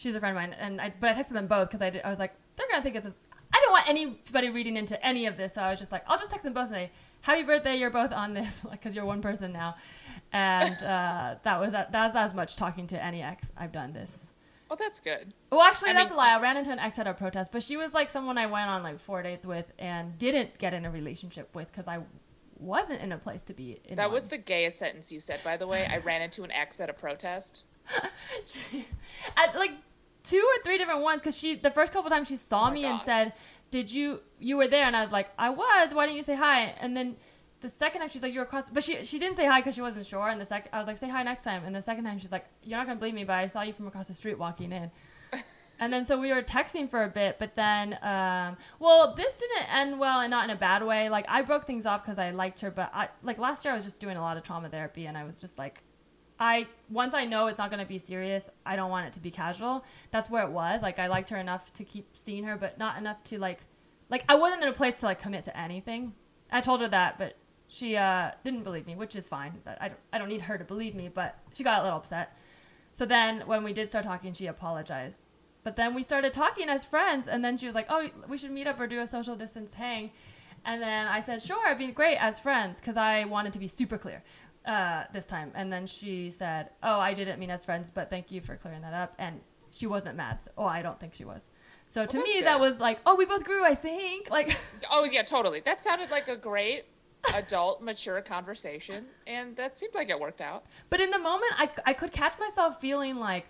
she's 0.00 0.14
a 0.16 0.20
friend 0.20 0.36
of 0.36 0.40
mine, 0.42 0.56
and 0.58 0.80
I 0.80 0.92
but 0.98 1.10
I 1.10 1.14
texted 1.14 1.34
them 1.34 1.46
both 1.46 1.68
because 1.68 1.82
I, 1.82 1.90
did- 1.90 2.02
I 2.02 2.10
was 2.10 2.18
like, 2.18 2.34
they're 2.56 2.66
gonna 2.70 2.82
think 2.82 2.96
it's. 2.96 3.06
This. 3.06 3.20
I 3.52 3.60
don't 3.64 3.72
want 3.72 3.88
anybody 3.88 4.48
reading 4.50 4.76
into 4.76 5.04
any 5.04 5.26
of 5.26 5.36
this, 5.36 5.54
so 5.54 5.60
I 5.62 5.70
was 5.70 5.78
just 5.78 5.90
like, 5.92 6.04
I'll 6.08 6.18
just 6.18 6.30
text 6.30 6.44
them 6.44 6.52
both 6.52 6.64
and 6.68 6.70
say, 6.70 6.90
"Happy 7.20 7.42
birthday! 7.42 7.76
You're 7.76 7.90
both 7.90 8.12
on 8.12 8.32
this," 8.34 8.64
like 8.64 8.80
because 8.80 8.94
you're 8.96 9.04
one 9.04 9.20
person 9.22 9.52
now, 9.52 9.74
and 10.32 10.74
uh, 10.82 11.34
that 11.42 11.60
was 11.60 11.72
that, 11.72 11.92
that's 11.92 12.16
as 12.16 12.32
much 12.34 12.56
talking 12.56 12.86
to 12.88 13.04
any 13.04 13.22
ex 13.22 13.46
I've 13.56 13.72
done 13.72 13.92
this. 13.92 14.32
Well, 14.68 14.76
that's 14.76 15.00
good. 15.00 15.34
Well, 15.50 15.62
actually, 15.62 15.90
I 15.90 15.94
that's 15.94 16.10
mean- 16.10 16.14
a 16.14 16.16
lie. 16.16 16.36
I 16.36 16.40
ran 16.40 16.56
into 16.56 16.70
an 16.72 16.78
ex 16.78 16.98
at 17.00 17.06
a 17.08 17.12
protest, 17.14 17.50
but 17.52 17.62
she 17.62 17.76
was 17.76 17.92
like 17.92 18.08
someone 18.08 18.38
I 18.38 18.46
went 18.46 18.68
on 18.70 18.82
like 18.84 19.00
four 19.00 19.20
dates 19.22 19.44
with 19.44 19.66
and 19.80 20.16
didn't 20.18 20.56
get 20.58 20.72
in 20.74 20.84
a 20.84 20.90
relationship 20.90 21.52
with 21.54 21.66
because 21.72 21.88
I 21.88 21.98
wasn't 22.60 23.00
in 23.00 23.10
a 23.10 23.18
place 23.18 23.42
to 23.44 23.52
be. 23.54 23.80
In 23.86 23.96
That 23.96 24.06
one. 24.06 24.14
was 24.14 24.28
the 24.28 24.38
gayest 24.38 24.78
sentence 24.78 25.10
you 25.10 25.18
said, 25.18 25.40
by 25.42 25.56
the 25.56 25.66
way. 25.66 25.86
I 25.86 25.98
ran 25.98 26.22
into 26.22 26.44
an 26.44 26.52
ex 26.52 26.78
at 26.80 26.88
a 26.88 26.92
protest. 26.92 27.64
at 29.36 29.56
like 29.56 29.72
two 30.30 30.44
or 30.50 30.62
three 30.64 30.78
different 30.78 31.02
ones 31.02 31.20
because 31.20 31.36
she 31.36 31.56
the 31.56 31.70
first 31.70 31.92
couple 31.92 32.10
times 32.10 32.28
she 32.28 32.36
saw 32.36 32.68
Oh 32.68 32.70
me 32.72 32.84
and 32.84 33.00
said 33.02 33.32
did 33.70 33.92
you 33.92 34.20
you 34.38 34.56
were 34.56 34.68
there? 34.68 34.84
And 34.86 34.96
i 34.96 35.00
was 35.00 35.12
like 35.12 35.28
i 35.38 35.50
was. 35.50 35.94
Why 35.94 36.06
didn't 36.06 36.16
you 36.16 36.22
say 36.22 36.36
hi? 36.36 36.74
And 36.80 36.96
then 36.96 37.16
the 37.60 37.68
second 37.68 38.00
time 38.00 38.08
she's 38.08 38.22
like 38.22 38.34
you're 38.34 38.42
across 38.44 38.68
but 38.70 38.82
she 38.82 39.04
she 39.04 39.18
didn't 39.18 39.36
say 39.36 39.46
hi 39.46 39.60
because 39.60 39.74
she 39.74 39.82
wasn't 39.82 40.06
sure. 40.06 40.28
And 40.28 40.40
the 40.40 40.44
second 40.44 40.70
i 40.72 40.78
was 40.78 40.86
like 40.86 40.98
say 40.98 41.08
hi 41.08 41.22
next 41.22 41.44
time. 41.44 41.62
And 41.66 41.74
the 41.74 41.82
second 41.82 42.04
time 42.04 42.18
she's 42.18 42.32
like 42.32 42.46
you're 42.62 42.78
not 42.78 42.86
gonna 42.86 42.98
believe 42.98 43.14
me 43.14 43.24
but 43.24 43.34
i 43.34 43.46
saw 43.46 43.62
you 43.62 43.72
from 43.72 43.86
across 43.86 44.08
the 44.08 44.14
street 44.14 44.38
walking 44.38 44.72
in. 44.72 44.90
And 45.82 45.90
then 45.90 46.04
so 46.04 46.20
we 46.20 46.30
were 46.30 46.42
texting 46.42 46.90
for 46.90 47.04
a 47.04 47.08
bit 47.08 47.38
but 47.38 47.56
then 47.56 47.96
um, 48.02 48.58
well 48.80 49.14
this 49.14 49.38
didn't 49.38 49.74
end 49.74 49.98
well 49.98 50.20
and 50.20 50.30
not 50.30 50.44
in 50.44 50.50
a 50.50 50.56
bad 50.56 50.84
way. 50.84 51.08
Like 51.08 51.24
i 51.28 51.40
broke 51.40 51.66
things 51.66 51.86
off 51.86 52.02
because 52.02 52.18
i 52.18 52.30
liked 52.32 52.60
her 52.60 52.70
but 52.70 52.90
i 52.94 53.08
like 53.22 53.38
last 53.38 53.64
year 53.64 53.72
i 53.72 53.74
was 53.74 53.84
just 53.84 53.98
doing 53.98 54.18
a 54.18 54.20
lot 54.20 54.36
of 54.36 54.42
trauma 54.42 54.68
therapy 54.68 55.06
and 55.06 55.16
i 55.16 55.24
was 55.24 55.40
just 55.40 55.56
like 55.56 55.82
I 56.40 56.66
once 56.88 57.14
I 57.14 57.26
know 57.26 57.48
it's 57.48 57.58
not 57.58 57.70
going 57.70 57.80
to 57.80 57.86
be 57.86 57.98
serious, 57.98 58.42
I 58.64 58.74
don't 58.74 58.90
want 58.90 59.06
it 59.06 59.12
to 59.12 59.20
be 59.20 59.30
casual. 59.30 59.84
That's 60.10 60.30
where 60.30 60.42
it 60.42 60.50
was. 60.50 60.80
Like 60.82 60.98
I 60.98 61.06
liked 61.06 61.28
her 61.28 61.36
enough 61.36 61.70
to 61.74 61.84
keep 61.84 62.08
seeing 62.16 62.44
her, 62.44 62.56
but 62.56 62.78
not 62.78 62.96
enough 62.96 63.22
to 63.24 63.38
like 63.38 63.60
like 64.08 64.24
I 64.28 64.34
wasn't 64.36 64.62
in 64.62 64.68
a 64.68 64.72
place 64.72 64.98
to 65.00 65.06
like 65.06 65.20
commit 65.20 65.44
to 65.44 65.56
anything. 65.56 66.14
I 66.50 66.62
told 66.62 66.80
her 66.80 66.88
that, 66.88 67.18
but 67.18 67.36
she 67.68 67.96
uh, 67.96 68.30
didn't 68.42 68.64
believe 68.64 68.86
me, 68.86 68.96
which 68.96 69.14
is 69.14 69.28
fine. 69.28 69.52
I 69.66 69.88
don't 69.88 70.00
I 70.14 70.18
don't 70.18 70.28
need 70.28 70.40
her 70.40 70.56
to 70.56 70.64
believe 70.64 70.94
me, 70.94 71.08
but 71.08 71.38
she 71.52 71.62
got 71.62 71.80
a 71.80 71.82
little 71.82 71.98
upset. 71.98 72.34
So 72.94 73.04
then 73.04 73.42
when 73.46 73.62
we 73.62 73.74
did 73.74 73.88
start 73.88 74.06
talking, 74.06 74.32
she 74.32 74.46
apologized. 74.46 75.26
But 75.62 75.76
then 75.76 75.94
we 75.94 76.02
started 76.02 76.32
talking 76.32 76.70
as 76.70 76.86
friends, 76.86 77.28
and 77.28 77.44
then 77.44 77.58
she 77.58 77.66
was 77.66 77.74
like, 77.74 77.86
"Oh, 77.90 78.08
we 78.28 78.38
should 78.38 78.50
meet 78.50 78.66
up 78.66 78.80
or 78.80 78.86
do 78.86 79.00
a 79.00 79.06
social 79.06 79.36
distance 79.36 79.74
hang." 79.74 80.10
And 80.64 80.80
then 80.80 81.06
I 81.06 81.20
said, 81.20 81.42
"Sure, 81.42 81.66
it'd 81.66 81.78
be 81.78 81.88
great 81.88 82.16
as 82.16 82.40
friends," 82.40 82.80
because 82.80 82.96
I 82.96 83.26
wanted 83.26 83.52
to 83.52 83.58
be 83.58 83.68
super 83.68 83.98
clear 83.98 84.22
uh, 84.66 85.04
this 85.12 85.26
time. 85.26 85.52
And 85.54 85.72
then 85.72 85.86
she 85.86 86.30
said, 86.30 86.70
"Oh, 86.82 86.98
I 86.98 87.14
didn't 87.14 87.38
mean 87.38 87.50
as 87.50 87.64
friends, 87.64 87.90
but 87.90 88.10
thank 88.10 88.30
you 88.30 88.40
for 88.40 88.56
clearing 88.56 88.82
that 88.82 88.94
up." 88.94 89.14
And 89.18 89.40
she 89.70 89.86
wasn't 89.86 90.16
mad. 90.16 90.42
So, 90.42 90.50
oh, 90.58 90.66
I 90.66 90.82
don't 90.82 90.98
think 90.98 91.14
she 91.14 91.24
was. 91.24 91.48
So 91.86 92.06
to 92.06 92.18
me, 92.18 92.34
good. 92.34 92.46
that 92.46 92.60
was 92.60 92.78
like, 92.78 93.00
"Oh, 93.06 93.16
we 93.16 93.24
both 93.24 93.44
grew." 93.44 93.64
I 93.64 93.74
think 93.74 94.30
like. 94.38 94.56
Oh, 94.90 95.04
yeah, 95.04 95.22
totally. 95.22 95.60
That 95.60 95.82
sounded 95.82 96.10
like 96.10 96.28
a 96.28 96.36
great 96.36 96.84
adult, 97.34 97.82
mature 97.82 98.20
conversation, 98.22 99.06
and 99.26 99.56
that 99.56 99.78
seemed 99.78 99.94
like 99.94 100.08
it 100.08 100.18
worked 100.18 100.40
out. 100.40 100.64
But 100.88 101.00
in 101.00 101.10
the 101.10 101.18
moment, 101.18 101.52
I, 101.58 101.68
I 101.86 101.92
could 101.92 102.12
catch 102.12 102.38
myself 102.38 102.80
feeling 102.80 103.16
like, 103.16 103.46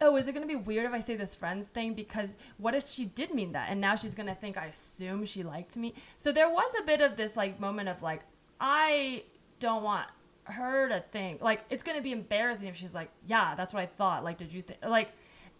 oh, 0.00 0.16
is 0.16 0.28
it 0.28 0.32
going 0.32 0.46
to 0.46 0.48
be 0.48 0.56
weird 0.56 0.86
if 0.86 0.92
I 0.92 1.00
say 1.00 1.16
this 1.16 1.34
friends 1.34 1.66
thing? 1.66 1.94
Because 1.94 2.36
what 2.58 2.74
if 2.74 2.88
she 2.88 3.06
did 3.06 3.34
mean 3.34 3.52
that? 3.52 3.68
And 3.70 3.80
now 3.80 3.96
she's 3.96 4.14
going 4.14 4.28
to 4.28 4.34
think 4.34 4.56
I 4.56 4.66
assume 4.66 5.24
she 5.24 5.42
liked 5.42 5.76
me. 5.76 5.94
So 6.16 6.32
there 6.32 6.48
was 6.48 6.70
a 6.80 6.84
bit 6.84 7.00
of 7.00 7.16
this 7.16 7.36
like 7.36 7.58
moment 7.58 7.88
of 7.88 8.02
like, 8.02 8.22
I 8.60 9.24
don't 9.60 9.82
want 9.82 10.06
her 10.52 10.88
to 10.88 11.02
think 11.12 11.40
like 11.42 11.60
it's 11.70 11.84
to 11.84 12.02
be 12.02 12.12
embarrassing 12.12 12.68
if 12.68 12.76
she's 12.76 12.94
like, 12.94 13.10
yeah, 13.26 13.54
that's 13.54 13.72
what 13.72 13.82
I 13.82 13.86
thought. 13.86 14.24
Like, 14.24 14.38
did 14.38 14.52
you 14.52 14.62
think 14.62 14.78
like, 14.86 15.10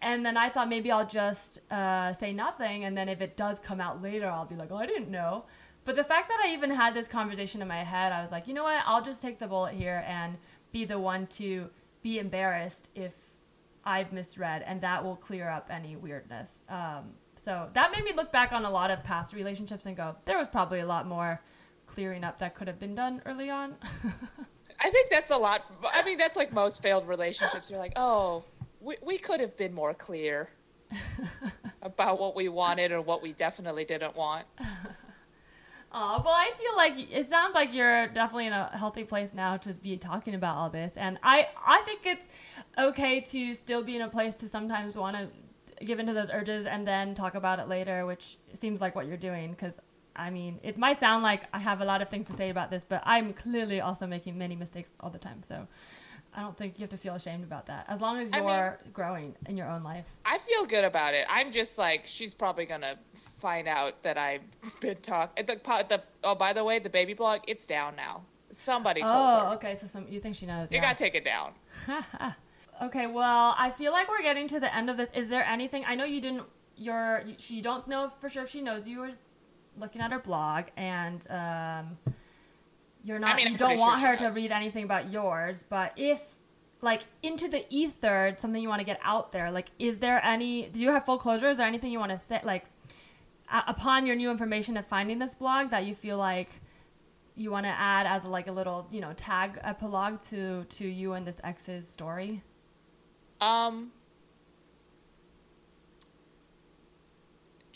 and 0.01 0.25
then 0.25 0.37
I 0.37 0.49
thought 0.49 0.69
maybe 0.69 0.91
I'll 0.91 1.07
just 1.07 1.61
uh, 1.73 2.13
say 2.13 2.33
nothing. 2.33 2.85
And 2.85 2.97
then 2.97 3.09
if 3.09 3.21
it 3.21 3.37
does 3.37 3.59
come 3.59 3.81
out 3.81 4.01
later, 4.01 4.29
I'll 4.29 4.47
be 4.47 4.55
like, 4.55 4.71
oh, 4.71 4.77
I 4.77 4.87
didn't 4.87 5.11
know. 5.11 5.45
But 5.85 5.97
the 5.97 6.05
fact 6.05 6.29
that 6.29 6.39
I 6.45 6.53
even 6.53 6.71
had 6.71 6.95
this 6.95 7.09
conversation 7.09 7.63
in 7.63 7.69
my 7.69 7.83
head, 7.83 8.13
I 8.13 8.23
was 8.23 8.31
like, 8.31 8.47
you 8.47 8.55
know 8.55 8.65
what? 8.65 8.83
I'll 8.87 9.03
just 9.03 9.23
take 9.23 9.39
the 9.39 9.47
bullet 9.47 9.75
here 9.75 10.05
and 10.07 10.37
be 10.71 10.85
the 10.85 10.99
one 10.99 11.27
to 11.29 11.71
be 12.03 12.19
embarrassed 12.19 12.91
if 12.95 13.15
I've 13.85 14.13
misread, 14.13 14.63
and 14.67 14.81
that 14.83 15.03
will 15.03 15.17
clear 15.17 15.49
up 15.49 15.69
any 15.71 15.97
weirdness. 15.97 16.49
Um, 16.69 17.15
so 17.43 17.69
that 17.73 17.91
made 17.91 18.05
me 18.05 18.13
look 18.15 18.31
back 18.31 18.53
on 18.53 18.67
a 18.67 18.71
lot 18.71 18.91
of 18.91 19.03
past 19.03 19.33
relationships 19.33 19.87
and 19.87 19.97
go, 19.97 20.15
there 20.27 20.37
was 20.37 20.49
probably 20.49 20.81
a 20.81 20.87
lot 20.87 21.07
more 21.07 21.41
clearing 21.87 22.23
up 22.23 22.39
that 22.41 22.55
could 22.55 22.69
have 22.69 22.79
been 22.79 22.95
done 22.95 23.23
early 23.25 23.49
on. 23.49 23.77
I 24.81 24.91
think 24.91 25.11
that's 25.11 25.31
a 25.31 25.37
lot. 25.37 25.65
I 25.93 26.05
mean, 26.05 26.19
that's 26.19 26.37
like 26.37 26.53
most 26.53 26.83
failed 26.83 27.09
relationships. 27.09 27.71
You're 27.71 27.79
like, 27.79 27.95
oh, 27.97 28.45
we, 28.81 28.97
we 29.03 29.19
could 29.19 29.41
have 29.41 29.57
been 29.57 29.75
more 29.75 29.93
clear 29.95 30.51
about 31.83 32.21
what 32.21 32.37
we 32.37 32.49
wanted 32.49 32.93
or 32.93 33.01
what 33.01 33.23
we 33.23 33.33
definitely 33.33 33.85
didn't 33.85 34.17
want. 34.17 34.47
Oh, 35.91 36.21
well, 36.23 36.35
I 36.35 36.51
feel 36.59 36.77
like 36.77 37.11
it 37.11 37.31
sounds 37.31 37.55
like 37.55 37.73
you're 37.73 38.09
definitely 38.09 38.47
in 38.47 38.53
a 38.53 38.77
healthy 38.77 39.05
place 39.05 39.33
now 39.33 39.57
to 39.57 39.73
be 39.73 39.97
talking 39.97 40.35
about 40.35 40.57
all 40.57 40.69
this, 40.69 40.93
and 40.97 41.19
I 41.23 41.49
I 41.67 41.81
think 41.87 42.05
it's 42.05 42.27
okay 42.77 43.21
to 43.21 43.55
still 43.55 43.83
be 43.83 43.97
in 43.97 44.03
a 44.03 44.09
place 44.09 44.35
to 44.37 44.49
sometimes 44.49 44.97
want 44.97 45.17
to 45.17 45.85
give 45.85 45.99
into 45.99 46.13
those 46.13 46.29
urges 46.31 46.67
and 46.67 46.87
then 46.87 47.15
talk 47.15 47.35
about 47.35 47.59
it 47.59 47.69
later, 47.69 48.05
which 48.05 48.37
seems 48.53 48.83
like 48.83 48.95
what 48.95 49.07
you're 49.07 49.17
doing. 49.17 49.53
Because 49.53 49.81
I 50.19 50.31
mean, 50.31 50.59
it 50.63 50.77
might 50.77 50.99
sound 51.01 51.23
like 51.23 51.45
I 51.53 51.59
have 51.59 51.81
a 51.81 51.85
lot 51.85 52.03
of 52.03 52.09
things 52.09 52.27
to 52.27 52.33
say 52.33 52.51
about 52.51 52.71
this, 52.71 52.85
but 52.85 53.03
I'm 53.07 53.33
clearly 53.33 53.81
also 53.81 54.07
making 54.07 54.37
many 54.37 54.57
mistakes 54.57 54.95
all 55.01 55.11
the 55.11 55.19
time. 55.19 55.43
So 55.43 55.67
I 56.35 56.41
don't 56.41 56.57
think 56.57 56.79
you 56.79 56.83
have 56.83 56.91
to 56.91 56.97
feel 56.97 57.15
ashamed 57.15 57.45
about 57.45 57.67
that, 57.67 57.87
as 57.89 58.01
long 58.01 58.19
as 58.19 58.33
you're 58.33 58.79
growing 58.93 59.35
in 59.47 59.57
your 59.57 59.69
own 59.69 59.83
life. 59.83 60.05
I 60.25 60.39
feel 60.39 60.67
good 60.67 60.85
about 60.85 61.15
it. 61.15 61.27
I'm 61.31 61.53
just 61.53 61.79
like, 61.79 62.07
she's 62.07 62.35
probably 62.35 62.67
gonna 62.67 62.97
find 63.39 63.69
out 63.69 64.03
that 64.03 64.19
I've 64.19 64.43
been 64.81 64.97
talking. 64.97 65.47
The, 65.47 65.57
the 65.89 66.03
oh, 66.25 66.35
by 66.35 66.53
the 66.53 66.65
way, 66.65 66.79
the 66.81 66.91
baby 66.91 67.15
blog, 67.15 67.41
it's 67.47 67.65
down 67.65 67.97
now. 67.97 68.23
Somebody 68.51 69.01
told 69.01 69.13
Oh, 69.13 69.47
her. 69.47 69.55
okay. 69.55 69.77
So 69.81 69.87
some 69.87 70.07
you 70.09 70.21
think 70.21 70.35
she 70.35 70.47
knows? 70.47 70.71
You 70.71 70.77
yeah. 70.79 70.85
gotta 70.85 70.97
take 70.99 71.15
it 71.15 71.25
down. 71.25 71.53
Okay, 72.81 73.09
well, 73.09 73.57
I 73.59 73.71
feel 73.71 73.91
like 73.91 74.09
we're 74.09 74.23
getting 74.23 74.47
to 74.49 74.61
the 74.61 74.73
end 74.73 74.89
of 74.89 74.97
this. 74.97 75.11
Is 75.13 75.29
there 75.29 75.45
anything? 75.45 75.85
I 75.87 75.97
know 75.97 76.05
you 76.05 76.21
didn't. 76.21 76.45
You're. 76.77 77.25
You, 77.49 77.61
don't 77.61 77.89
know 77.89 78.13
for 78.21 78.29
sure 78.29 78.45
if 78.45 78.51
she 78.51 78.63
knows 78.63 78.87
you 78.87 79.01
were 79.01 79.11
looking 79.79 80.01
at 80.01 80.13
her 80.13 80.19
blog, 80.19 80.67
and 80.77 81.27
um, 81.31 82.15
you're 83.05 83.19
not. 83.19 83.37
mean, 83.37 83.53
you 83.53 83.59
don't 83.59 83.79
want 83.79 84.01
sure 84.01 84.11
her 84.11 84.17
to 84.17 84.31
read 84.35 84.53
anything 84.53 84.85
about 84.85 85.11
yours. 85.11 85.65
But 85.69 85.93
if, 85.97 86.21
like, 86.81 87.03
into 87.23 87.49
the 87.49 87.65
ether, 87.71 88.35
something 88.39 88.61
you 88.63 88.69
want 88.69 88.81
to 88.81 88.85
get 88.87 89.01
out 89.03 89.33
there, 89.33 89.51
like, 89.51 89.69
is 89.79 89.99
there 89.99 90.25
any? 90.25 90.69
Do 90.69 90.81
you 90.81 90.91
have 90.91 91.05
full 91.05 91.19
closure? 91.19 91.49
Is 91.49 91.59
there 91.59 91.67
anything 91.67 91.91
you 91.93 91.99
want 91.99 92.13
to 92.13 92.19
say, 92.19 92.41
like, 92.45 92.65
a 93.53 93.65
upon 93.69 94.07
your 94.07 94.17
new 94.17 94.31
information 94.31 94.77
of 94.77 94.87
finding 94.87 95.19
this 95.19 95.35
blog 95.35 95.71
that 95.71 95.87
you 95.87 95.95
feel 95.95 96.19
like? 96.19 96.49
You 97.35 97.53
want 97.53 97.67
to 97.67 97.71
add 97.71 98.05
as 98.05 98.25
like 98.25 98.49
a 98.49 98.53
little, 98.53 98.89
you 98.91 99.01
know, 99.01 99.13
tag 99.13 99.61
epilogue 99.63 100.21
to 100.23 100.65
to 100.65 100.89
you 100.89 101.13
and 101.13 101.25
this 101.25 101.37
ex's 101.45 101.89
story. 101.89 102.43
Um, 103.41 103.93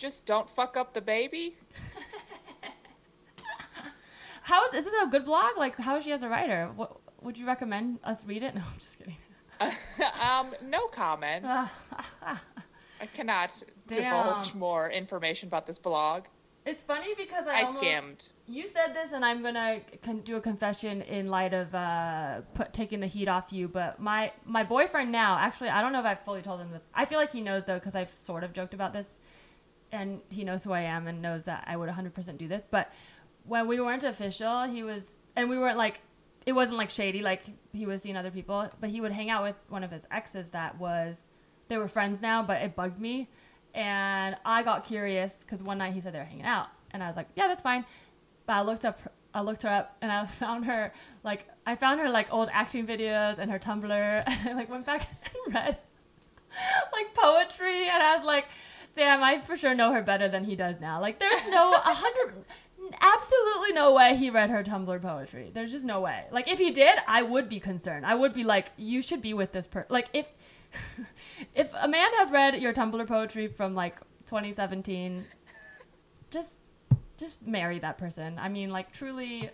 just 0.02 0.26
don't 0.26 0.50
fuck 0.50 0.76
up 0.76 0.92
the 0.92 1.00
baby. 1.00 1.56
How 4.42 4.66
is, 4.66 4.74
is 4.74 4.84
this 4.84 5.02
a 5.02 5.06
good 5.06 5.24
blog? 5.24 5.56
Like, 5.56 5.78
how 5.78 5.96
is 5.96 6.04
she 6.04 6.10
as 6.10 6.24
a 6.24 6.28
writer? 6.28 6.68
What, 6.74 6.96
would 7.22 7.38
you 7.38 7.46
recommend 7.46 8.00
us 8.02 8.24
read 8.26 8.42
it? 8.42 8.54
No, 8.56 8.60
I'm 8.60 8.78
just 8.80 8.98
kidding. 8.98 9.16
um, 10.20 10.52
no 10.68 10.88
comment. 10.88 11.44
I 11.46 13.06
cannot 13.14 13.62
divulge 13.86 14.52
more 14.54 14.90
information 14.90 15.48
about 15.48 15.68
this 15.68 15.78
blog. 15.78 16.24
it's 16.66 16.82
funny 16.82 17.14
because 17.16 17.46
I, 17.46 17.60
I 17.60 17.62
almost, 17.62 17.80
scammed. 17.80 18.28
You 18.48 18.66
said 18.66 18.94
this, 18.94 19.12
and 19.12 19.24
I'm 19.24 19.42
gonna 19.42 19.80
con- 20.02 20.20
do 20.20 20.36
a 20.36 20.40
confession 20.40 21.02
in 21.02 21.28
light 21.28 21.54
of 21.54 21.72
uh, 21.74 22.40
put, 22.54 22.72
taking 22.72 22.98
the 22.98 23.06
heat 23.06 23.28
off 23.28 23.52
you. 23.52 23.68
But 23.68 24.00
my 24.00 24.32
my 24.44 24.64
boyfriend 24.64 25.12
now, 25.12 25.38
actually, 25.38 25.70
I 25.70 25.80
don't 25.80 25.92
know 25.92 26.00
if 26.00 26.06
I've 26.06 26.24
fully 26.24 26.42
told 26.42 26.60
him 26.60 26.72
this. 26.72 26.82
I 26.92 27.04
feel 27.04 27.18
like 27.18 27.32
he 27.32 27.40
knows 27.40 27.64
though, 27.64 27.78
because 27.78 27.94
I've 27.94 28.12
sort 28.12 28.42
of 28.42 28.52
joked 28.52 28.74
about 28.74 28.92
this, 28.92 29.06
and 29.92 30.20
he 30.30 30.42
knows 30.42 30.64
who 30.64 30.72
I 30.72 30.80
am 30.80 31.06
and 31.06 31.20
knows 31.20 31.44
that 31.44 31.64
I 31.66 31.76
would 31.76 31.88
100% 31.88 32.38
do 32.38 32.48
this. 32.48 32.62
But 32.70 32.90
when 33.44 33.68
we 33.68 33.78
weren't 33.78 34.02
official, 34.02 34.64
he 34.64 34.82
was, 34.82 35.04
and 35.36 35.50
we 35.50 35.58
weren't 35.58 35.76
like, 35.76 36.00
it 36.46 36.52
wasn't 36.52 36.78
like 36.78 36.90
shady, 36.90 37.22
like 37.22 37.42
he 37.72 37.86
was 37.86 38.02
seeing 38.02 38.16
other 38.16 38.30
people, 38.30 38.68
but 38.80 38.90
he 38.90 39.00
would 39.00 39.12
hang 39.12 39.30
out 39.30 39.44
with 39.44 39.60
one 39.68 39.84
of 39.84 39.90
his 39.90 40.06
exes 40.10 40.50
that 40.50 40.78
was, 40.78 41.16
they 41.68 41.76
were 41.76 41.88
friends 41.88 42.22
now, 42.22 42.42
but 42.42 42.62
it 42.62 42.74
bugged 42.74 42.98
me. 42.98 43.28
And 43.74 44.36
I 44.44 44.62
got 44.62 44.84
curious 44.84 45.32
because 45.40 45.62
one 45.62 45.78
night 45.78 45.92
he 45.92 46.00
said 46.00 46.14
they 46.14 46.18
were 46.18 46.24
hanging 46.24 46.44
out, 46.44 46.68
and 46.90 47.02
I 47.02 47.06
was 47.06 47.16
like, 47.16 47.28
yeah, 47.36 47.46
that's 47.46 47.62
fine. 47.62 47.84
But 48.46 48.54
I 48.54 48.62
looked 48.62 48.84
up, 48.84 49.00
I 49.32 49.42
looked 49.42 49.62
her 49.62 49.68
up, 49.68 49.96
and 50.00 50.10
I 50.10 50.26
found 50.42 50.64
her 50.66 50.92
like, 51.22 51.46
I 51.66 51.76
found 51.76 52.00
her 52.00 52.10
like 52.10 52.32
old 52.32 52.48
acting 52.52 52.86
videos 52.86 53.38
and 53.38 53.50
her 53.50 53.58
Tumblr, 53.58 53.90
and 54.26 54.48
I 54.48 54.54
like 54.54 54.70
went 54.70 54.86
back 54.86 55.06
and 55.46 55.54
read 55.54 55.78
like 56.92 57.14
poetry, 57.14 57.88
and 57.88 58.02
I 58.02 58.16
was 58.16 58.24
like, 58.24 58.46
damn, 58.94 59.22
I 59.22 59.40
for 59.40 59.56
sure 59.56 59.74
know 59.74 59.92
her 59.92 60.02
better 60.02 60.28
than 60.28 60.44
he 60.44 60.56
does 60.56 60.80
now. 60.80 61.00
Like, 61.00 61.18
there's 61.18 61.46
no 61.48 61.72
a 61.72 61.94
hundred, 61.94 62.44
absolutely 63.00 63.72
no 63.72 63.92
way 63.92 64.16
he 64.16 64.30
read 64.30 64.50
her 64.50 64.62
Tumblr 64.62 65.00
poetry. 65.02 65.50
There's 65.52 65.72
just 65.72 65.84
no 65.84 66.00
way. 66.00 66.24
Like, 66.30 66.48
if 66.48 66.58
he 66.58 66.70
did, 66.70 66.98
I 67.06 67.22
would 67.22 67.48
be 67.48 67.60
concerned. 67.60 68.06
I 68.06 68.14
would 68.14 68.34
be 68.34 68.44
like, 68.44 68.68
you 68.76 69.02
should 69.02 69.22
be 69.22 69.34
with 69.34 69.52
this 69.52 69.66
person. 69.66 69.88
Like, 69.90 70.08
if 70.12 70.28
if 71.54 71.72
a 71.78 71.88
man 71.88 72.08
has 72.14 72.30
read 72.30 72.60
your 72.60 72.72
Tumblr 72.72 73.06
poetry 73.06 73.48
from 73.48 73.74
like 73.74 74.00
2017, 74.26 75.24
just 76.30 76.58
just 77.16 77.46
marry 77.46 77.78
that 77.78 77.98
person. 77.98 78.38
I 78.38 78.48
mean, 78.48 78.70
like, 78.70 78.92
truly. 78.92 79.50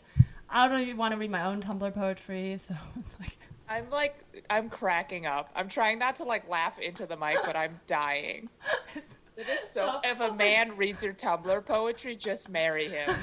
I 0.51 0.67
don't 0.67 0.81
even 0.81 0.97
want 0.97 1.13
to 1.13 1.19
read 1.19 1.31
my 1.31 1.45
own 1.45 1.61
Tumblr 1.61 1.93
poetry, 1.95 2.59
so 2.67 2.75
it's 2.99 3.21
like 3.21 3.37
I'm 3.69 3.91
like, 3.91 4.17
I'm 4.49 4.71
cracking 4.71 5.27
up. 5.27 5.51
I'm 5.55 5.69
trying 5.69 5.99
not 5.99 6.17
to 6.17 6.25
like 6.25 6.49
laugh 6.49 6.79
into 6.79 7.07
the 7.07 7.17
mic, 7.17 7.37
but 7.45 7.55
I'm 7.55 7.79
dying. 7.87 8.49
it's, 9.39 9.69
so. 9.71 9.89
Oh, 9.95 10.01
If 10.05 10.21
oh 10.21 10.27
a 10.27 10.31
my- 10.31 10.37
man 10.37 10.77
reads 10.77 11.03
your 11.03 11.13
Tumblr 11.15 11.65
poetry, 11.67 12.17
just 12.17 12.49
marry 12.49 12.89
him. 12.89 13.09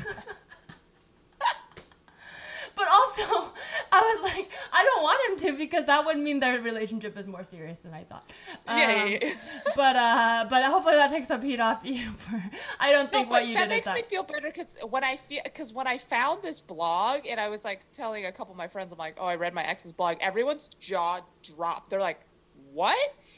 But 2.78 2.90
also, 2.92 3.24
I 3.90 4.02
was 4.02 4.34
like, 4.34 4.50
I 4.74 4.84
don't 4.84 5.02
want 5.02 5.30
him 5.42 5.48
to 5.54 5.58
because 5.58 5.86
that 5.86 6.06
would 6.06 6.18
mean 6.20 6.42
their 6.42 6.60
relationship 6.60 7.18
is 7.18 7.26
more 7.26 7.46
serious 7.46 7.78
than 7.78 7.94
I 7.94 8.04
thought. 8.04 8.30
Yeah, 8.68 8.78
yeah, 8.78 9.04
Um, 9.04 9.10
yeah. 9.22 9.34
But 9.78 9.96
uh, 9.96 10.46
but 10.50 10.66
hopefully 10.66 10.96
that 10.96 11.10
takes 11.10 11.30
some 11.30 11.42
heat 11.42 11.62
off 11.62 11.86
you. 11.86 12.12
For 12.18 12.44
I 12.82 12.92
don't 12.92 13.10
think 13.10 13.30
but 13.30 13.32
what 13.32 13.48
you 13.48 13.56
that 13.56 13.62
did 13.64 13.70
makes 13.70 13.88
is 13.88 13.94
me 13.94 14.02
that. 14.02 14.10
feel 14.10 14.24
better 14.24 14.52
because 14.52 14.68
when 14.90 15.06
I 15.06 15.16
feel 15.16 15.40
because 15.46 15.72
when 15.72 15.88
I 15.88 15.98
found 15.98 16.42
this 16.44 16.60
blog 16.60 17.26
and 17.26 17.40
I 17.40 17.48
was 17.48 17.64
like 17.64 17.80
telling 17.94 18.26
a 18.26 18.32
couple 18.34 18.52
of 18.52 18.58
my 18.58 18.68
friends, 18.68 18.92
I'm 18.92 18.98
like, 19.00 19.16
oh, 19.22 19.26
I 19.26 19.36
read 19.36 19.54
my 19.54 19.64
ex's 19.66 19.94
blog. 19.94 20.18
Everyone's 20.20 20.68
jaw 20.82 21.22
dropped. 21.44 21.90
They're 21.90 22.02
like, 22.02 22.20
what? 22.74 22.98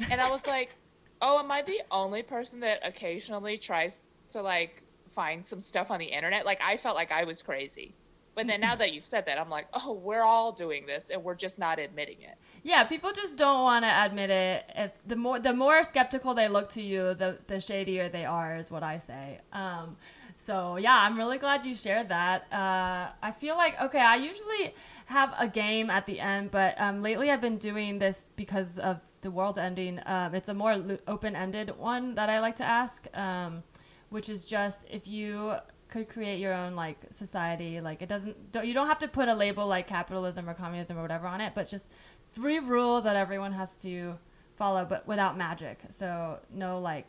And 0.10 0.20
I 0.20 0.32
was 0.32 0.48
like, 0.48 0.76
oh, 1.22 1.40
am 1.40 1.52
I 1.52 1.62
the 1.62 1.82
only 1.92 2.24
person 2.24 2.60
that 2.62 2.80
occasionally 2.84 3.58
tries 3.58 4.00
to 4.32 4.42
like 4.42 4.84
find 5.10 5.46
some 5.46 5.62
stuff 5.62 5.92
on 5.92 6.00
the 6.00 6.06
internet? 6.06 6.46
Like 6.46 6.62
I 6.62 6.78
felt 6.78 6.96
like 6.96 7.12
I 7.12 7.24
was 7.24 7.42
crazy. 7.42 7.94
But 8.38 8.46
then 8.46 8.62
now 8.62 8.76
that 8.76 8.94
you've 8.94 9.04
said 9.04 9.26
that, 9.26 9.40
I'm 9.40 9.50
like, 9.50 9.66
oh, 9.74 9.94
we're 9.94 10.22
all 10.22 10.52
doing 10.52 10.86
this 10.86 11.10
and 11.10 11.24
we're 11.24 11.34
just 11.34 11.58
not 11.58 11.80
admitting 11.80 12.22
it. 12.22 12.38
Yeah, 12.62 12.84
people 12.84 13.12
just 13.12 13.36
don't 13.36 13.64
want 13.64 13.84
to 13.84 14.06
admit 14.06 14.30
it. 14.30 14.72
If 14.76 14.92
the 15.08 15.16
more 15.16 15.40
the 15.40 15.56
more 15.56 15.84
skeptical 15.84 16.36
they 16.36 16.48
look 16.48 16.70
to 16.74 16.82
you, 16.82 17.16
the 17.16 17.40
the 17.48 17.60
shadier 17.60 18.10
they 18.10 18.26
are, 18.26 18.56
is 18.58 18.70
what 18.70 18.84
I 18.84 19.00
say. 19.00 19.40
Um, 19.54 19.98
so 20.36 20.76
yeah, 20.76 21.00
I'm 21.02 21.18
really 21.18 21.40
glad 21.40 21.66
you 21.66 21.74
shared 21.74 22.10
that. 22.10 22.44
Uh, 22.54 23.10
I 23.24 23.32
feel 23.32 23.58
like 23.58 23.82
okay, 23.82 24.02
I 24.02 24.18
usually 24.18 24.76
have 25.08 25.34
a 25.40 25.48
game 25.48 25.90
at 25.90 26.06
the 26.06 26.20
end, 26.20 26.52
but 26.52 26.76
um, 26.78 27.02
lately 27.02 27.32
I've 27.32 27.42
been 27.42 27.58
doing 27.58 27.98
this 27.98 28.30
because 28.36 28.78
of 28.78 29.00
the 29.22 29.32
world 29.32 29.58
ending. 29.58 30.00
Um, 30.06 30.34
it's 30.36 30.50
a 30.50 30.54
more 30.54 30.76
lo- 30.78 30.98
open-ended 31.08 31.78
one 31.78 32.16
that 32.16 32.30
I 32.30 32.40
like 32.40 32.56
to 32.58 32.64
ask, 32.66 33.08
um, 33.18 33.64
which 34.10 34.30
is 34.30 34.46
just 34.46 34.86
if 34.90 35.08
you 35.08 35.56
could 35.90 36.10
create 36.10 36.40
your 36.40 36.54
own 36.54 36.76
like 36.76 36.98
society 37.12 37.80
like 37.80 38.02
it 38.02 38.10
doesn't 38.10 38.52
don't, 38.52 38.68
you 38.68 38.74
don't 38.74 38.88
have 38.88 39.00
to 39.00 39.08
put 39.08 39.30
a 39.30 39.34
label 39.34 39.66
like 39.66 39.88
capitalism 39.88 40.50
or 40.50 40.54
communism 40.54 40.98
or 40.98 41.02
whatever 41.02 41.26
on 41.28 41.40
it 41.40 41.54
but 41.56 41.70
just 41.70 41.88
three 42.34 42.60
rules 42.60 43.06
that 43.06 43.16
everyone 43.16 43.54
has 43.54 43.82
to 43.82 44.14
follow 44.58 44.84
but 44.84 45.08
without 45.08 45.38
magic 45.38 45.80
so 45.90 46.40
no 46.54 46.78
like 46.82 47.08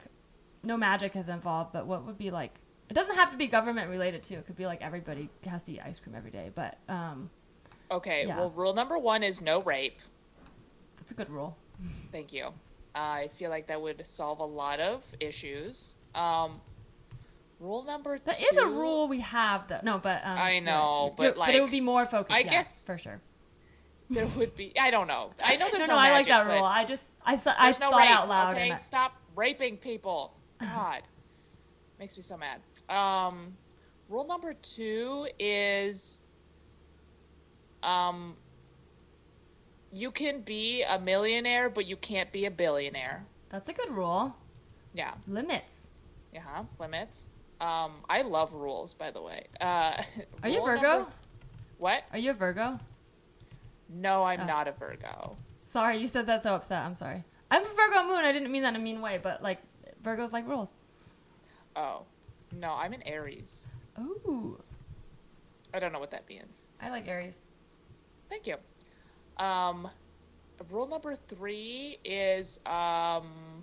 no 0.62 0.76
magic 0.76 1.16
is 1.16 1.28
involved 1.28 1.72
but 1.72 1.88
what 1.88 2.06
would 2.06 2.16
be 2.16 2.30
like 2.30 2.60
it 2.88 2.94
doesn't 2.94 3.16
have 3.16 3.32
to 3.32 3.36
be 3.36 3.48
government 3.48 3.90
related 3.90 4.22
too 4.22 4.34
it 4.36 4.46
could 4.46 4.54
be 4.56 4.64
like 4.64 4.80
everybody 4.80 5.28
has 5.44 5.64
to 5.64 5.72
eat 5.72 5.80
ice 5.84 5.98
cream 5.98 6.14
every 6.14 6.30
day 6.30 6.48
but 6.54 6.78
um 6.88 7.28
Okay, 7.90 8.26
Yeah. 8.28 8.36
well, 8.38 8.50
rule 8.50 8.74
number 8.74 8.96
one 8.96 9.24
is 9.24 9.40
no 9.40 9.60
rape. 9.60 9.98
that's 10.98 11.10
a 11.10 11.14
good 11.16 11.30
rule 11.30 11.56
Thank 12.12 12.32
you. 12.32 12.48
I 12.94 13.28
feel 13.34 13.50
like 13.50 13.66
that 13.68 13.80
would 13.80 14.04
solve 14.06 14.40
a 14.40 14.44
lot 14.44 14.80
of 14.80 15.04
issues. 15.20 15.94
Um, 16.14 16.60
rule 17.60 17.84
number 17.84 18.18
that 18.24 18.38
two. 18.38 18.46
is 18.52 18.56
a 18.58 18.66
rule 18.66 19.08
we 19.08 19.20
have 19.20 19.66
though 19.68 19.80
no 19.82 19.98
but 19.98 20.20
um, 20.24 20.38
I 20.38 20.52
yeah. 20.52 20.60
know, 20.60 21.14
but, 21.16 21.36
but 21.36 21.54
it 21.54 21.60
would 21.60 21.70
be 21.70 21.80
more 21.80 22.06
focused 22.06 22.36
I 22.36 22.40
yeah, 22.40 22.50
guess- 22.50 22.84
for 22.84 22.96
sure 22.98 23.20
There 24.10 24.26
would 24.38 24.56
be. 24.56 24.72
I 24.80 24.90
don't 24.90 25.06
know. 25.06 25.32
I 25.44 25.56
know 25.56 25.68
there's 25.70 25.86
no 25.86 25.86
no. 25.86 25.94
no, 25.94 25.98
I 25.98 26.12
like 26.12 26.26
that 26.26 26.46
rule 26.46 26.64
I 26.64 26.84
just 26.84 27.12
I, 27.24 27.36
saw- 27.36 27.54
I 27.56 27.72
no 27.72 27.90
thought 27.90 27.98
rape, 28.00 28.10
out 28.10 28.28
loud 28.28 28.54
Okay, 28.54 28.70
and 28.70 28.82
stop 28.82 29.12
raping 29.36 29.76
people. 29.76 30.34
God, 30.60 31.02
makes 31.98 32.16
me 32.16 32.22
so 32.22 32.36
mad. 32.38 32.60
Um, 32.88 33.52
rule 34.08 34.26
number 34.26 34.54
two 34.54 35.28
is 35.38 36.22
um, 37.82 38.34
you 39.92 40.10
can 40.10 40.40
be 40.42 40.82
a 40.82 40.98
millionaire, 40.98 41.68
but 41.70 41.86
you 41.86 41.96
can't 41.96 42.30
be 42.32 42.44
a 42.46 42.50
billionaire. 42.50 43.24
That's 43.50 43.68
a 43.68 43.72
good 43.72 43.90
rule. 43.90 44.34
Yeah. 44.94 45.14
Limits. 45.26 45.88
Yeah. 46.32 46.64
Limits. 46.78 47.30
Um, 47.60 47.92
I 48.08 48.22
love 48.22 48.52
rules, 48.52 48.92
by 48.94 49.10
the 49.10 49.20
way. 49.22 49.46
Uh, 49.60 50.02
Are 50.42 50.48
you 50.48 50.62
Virgo? 50.64 50.82
number- 50.82 51.12
What? 51.78 52.04
Are 52.12 52.18
you 52.18 52.30
a 52.30 52.34
Virgo? 52.34 52.78
No, 53.88 54.24
I'm 54.24 54.40
Oh. 54.42 54.46
not 54.46 54.68
a 54.68 54.72
Virgo. 54.72 55.36
Sorry, 55.64 55.98
you 55.98 56.06
said 56.06 56.26
that 56.26 56.42
so 56.42 56.54
upset. 56.54 56.82
I'm 56.84 56.94
sorry. 56.94 57.24
I'm 57.50 57.62
a 57.64 57.68
Virgo 57.74 58.04
moon. 58.06 58.24
I 58.24 58.32
didn't 58.32 58.52
mean 58.52 58.62
that 58.62 58.70
in 58.70 58.76
a 58.76 58.78
mean 58.78 59.00
way, 59.00 59.18
but 59.22 59.42
like 59.42 59.58
Virgos 60.04 60.32
like 60.32 60.46
rules. 60.46 60.68
Oh, 61.76 62.02
no, 62.54 62.72
I'm 62.72 62.92
an 62.92 63.02
Aries. 63.02 63.68
Ooh, 63.98 64.60
I 65.74 65.78
don't 65.78 65.92
know 65.92 65.98
what 66.00 66.10
that 66.10 66.28
means. 66.28 66.66
I 66.80 66.90
like 66.90 67.08
Aries. 67.08 67.40
Thank 68.28 68.46
you. 68.46 68.56
Um, 69.38 69.88
rule 70.70 70.88
number 70.88 71.14
three 71.16 71.98
is 72.04 72.58
um. 72.66 73.62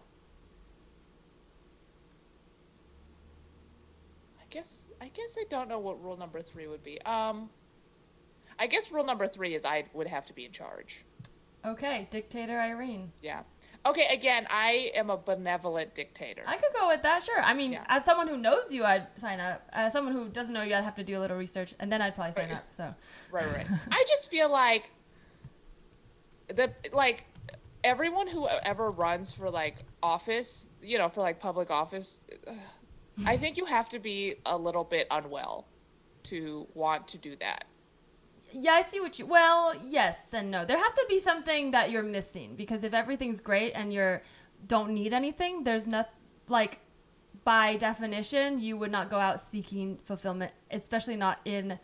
I 4.40 4.46
guess 4.50 4.90
I 5.02 5.08
guess 5.10 5.36
I 5.40 5.44
don't 5.50 5.68
know 5.68 5.80
what 5.80 6.02
rule 6.04 6.16
number 6.18 6.42
three 6.42 6.68
would 6.68 6.84
be. 6.84 7.02
Um, 7.02 7.50
I 8.58 8.68
guess 8.68 8.92
rule 8.92 9.04
number 9.06 9.28
three 9.28 9.54
is 9.56 9.66
I 9.66 9.84
would 9.94 10.08
have 10.08 10.26
to 10.28 10.34
be 10.34 10.46
in 10.46 10.52
charge. 10.52 11.04
Okay, 11.66 12.08
dictator 12.12 12.60
Irene. 12.60 13.12
Yeah. 13.22 13.42
Okay. 13.88 14.08
Again, 14.12 14.48
I 14.50 14.92
am 14.96 15.10
a 15.10 15.18
benevolent 15.18 15.94
dictator. 15.96 16.44
I 16.48 16.58
could 16.58 16.72
go 16.80 16.88
with 16.88 17.02
that. 17.04 17.24
Sure. 17.24 17.42
I 17.42 17.54
mean, 17.54 17.74
Yeah. 17.74 17.84
as 17.88 18.06
someone 18.06 18.28
who 18.28 18.38
knows 18.38 18.72
you, 18.72 18.84
I'd 18.86 19.08
sign 19.20 19.40
up. 19.40 19.68
As 19.74 19.92
someone 19.94 20.14
who 20.14 20.30
doesn't 20.30 20.54
know 20.54 20.62
you, 20.62 20.74
I'd 20.76 20.84
have 20.84 20.96
to 20.96 21.04
do 21.04 21.18
a 21.18 21.22
little 21.22 21.38
research, 21.38 21.74
and 21.80 21.92
then 21.92 22.02
I'd 22.02 22.16
probably 22.16 22.34
sign 22.34 22.50
Right. 22.50 22.58
up. 22.58 22.66
So. 22.72 22.94
Right, 23.32 23.46
right. 23.52 23.68
I 23.92 24.04
just 24.08 24.30
feel 24.30 24.50
like 24.50 24.92
the 26.48 26.72
like 26.94 27.26
everyone 27.84 28.28
who 28.28 28.48
ever 28.64 28.92
runs 28.92 29.32
for 29.32 29.50
like 29.50 29.78
office, 30.02 30.70
you 30.82 30.98
know, 30.98 31.10
for 31.10 31.22
like 31.22 31.40
public 31.40 31.70
office, 31.70 32.22
I 33.26 33.38
think 33.42 33.58
you 33.58 33.66
have 33.66 33.90
to 33.90 34.00
be 34.00 34.36
a 34.46 34.58
little 34.58 34.84
bit 34.84 35.08
unwell 35.12 35.68
to 36.24 36.68
want 36.74 37.08
to 37.10 37.18
do 37.18 37.36
that. 37.38 37.66
Yeah, 38.52 38.74
I 38.74 38.84
see 38.84 39.00
what 39.00 39.20
you. 39.20 39.26
Well, 39.26 39.74
yes 39.84 40.34
and 40.34 40.50
no. 40.50 40.66
There 40.66 40.78
has 40.78 40.94
to 40.94 41.06
be 41.10 41.20
something 41.20 41.72
that 41.72 41.92
you're 41.92 42.04
missing 42.04 42.56
because 42.56 42.84
if 42.84 42.94
everything's 42.94 43.42
great 43.42 43.74
and 43.74 43.92
you're 43.94 44.22
don't 44.68 44.92
need 44.94 45.14
anything, 45.14 45.64
there's 45.64 45.86
not 45.86 46.10
like 46.48 46.80
by 47.44 47.76
definition 47.76 48.60
you 48.60 48.78
would 48.78 48.92
not 48.92 49.10
go 49.10 49.20
out 49.20 49.42
seeking 49.42 50.00
fulfillment, 50.06 50.52
especially 50.72 51.16
not 51.16 51.40
in 51.46 51.78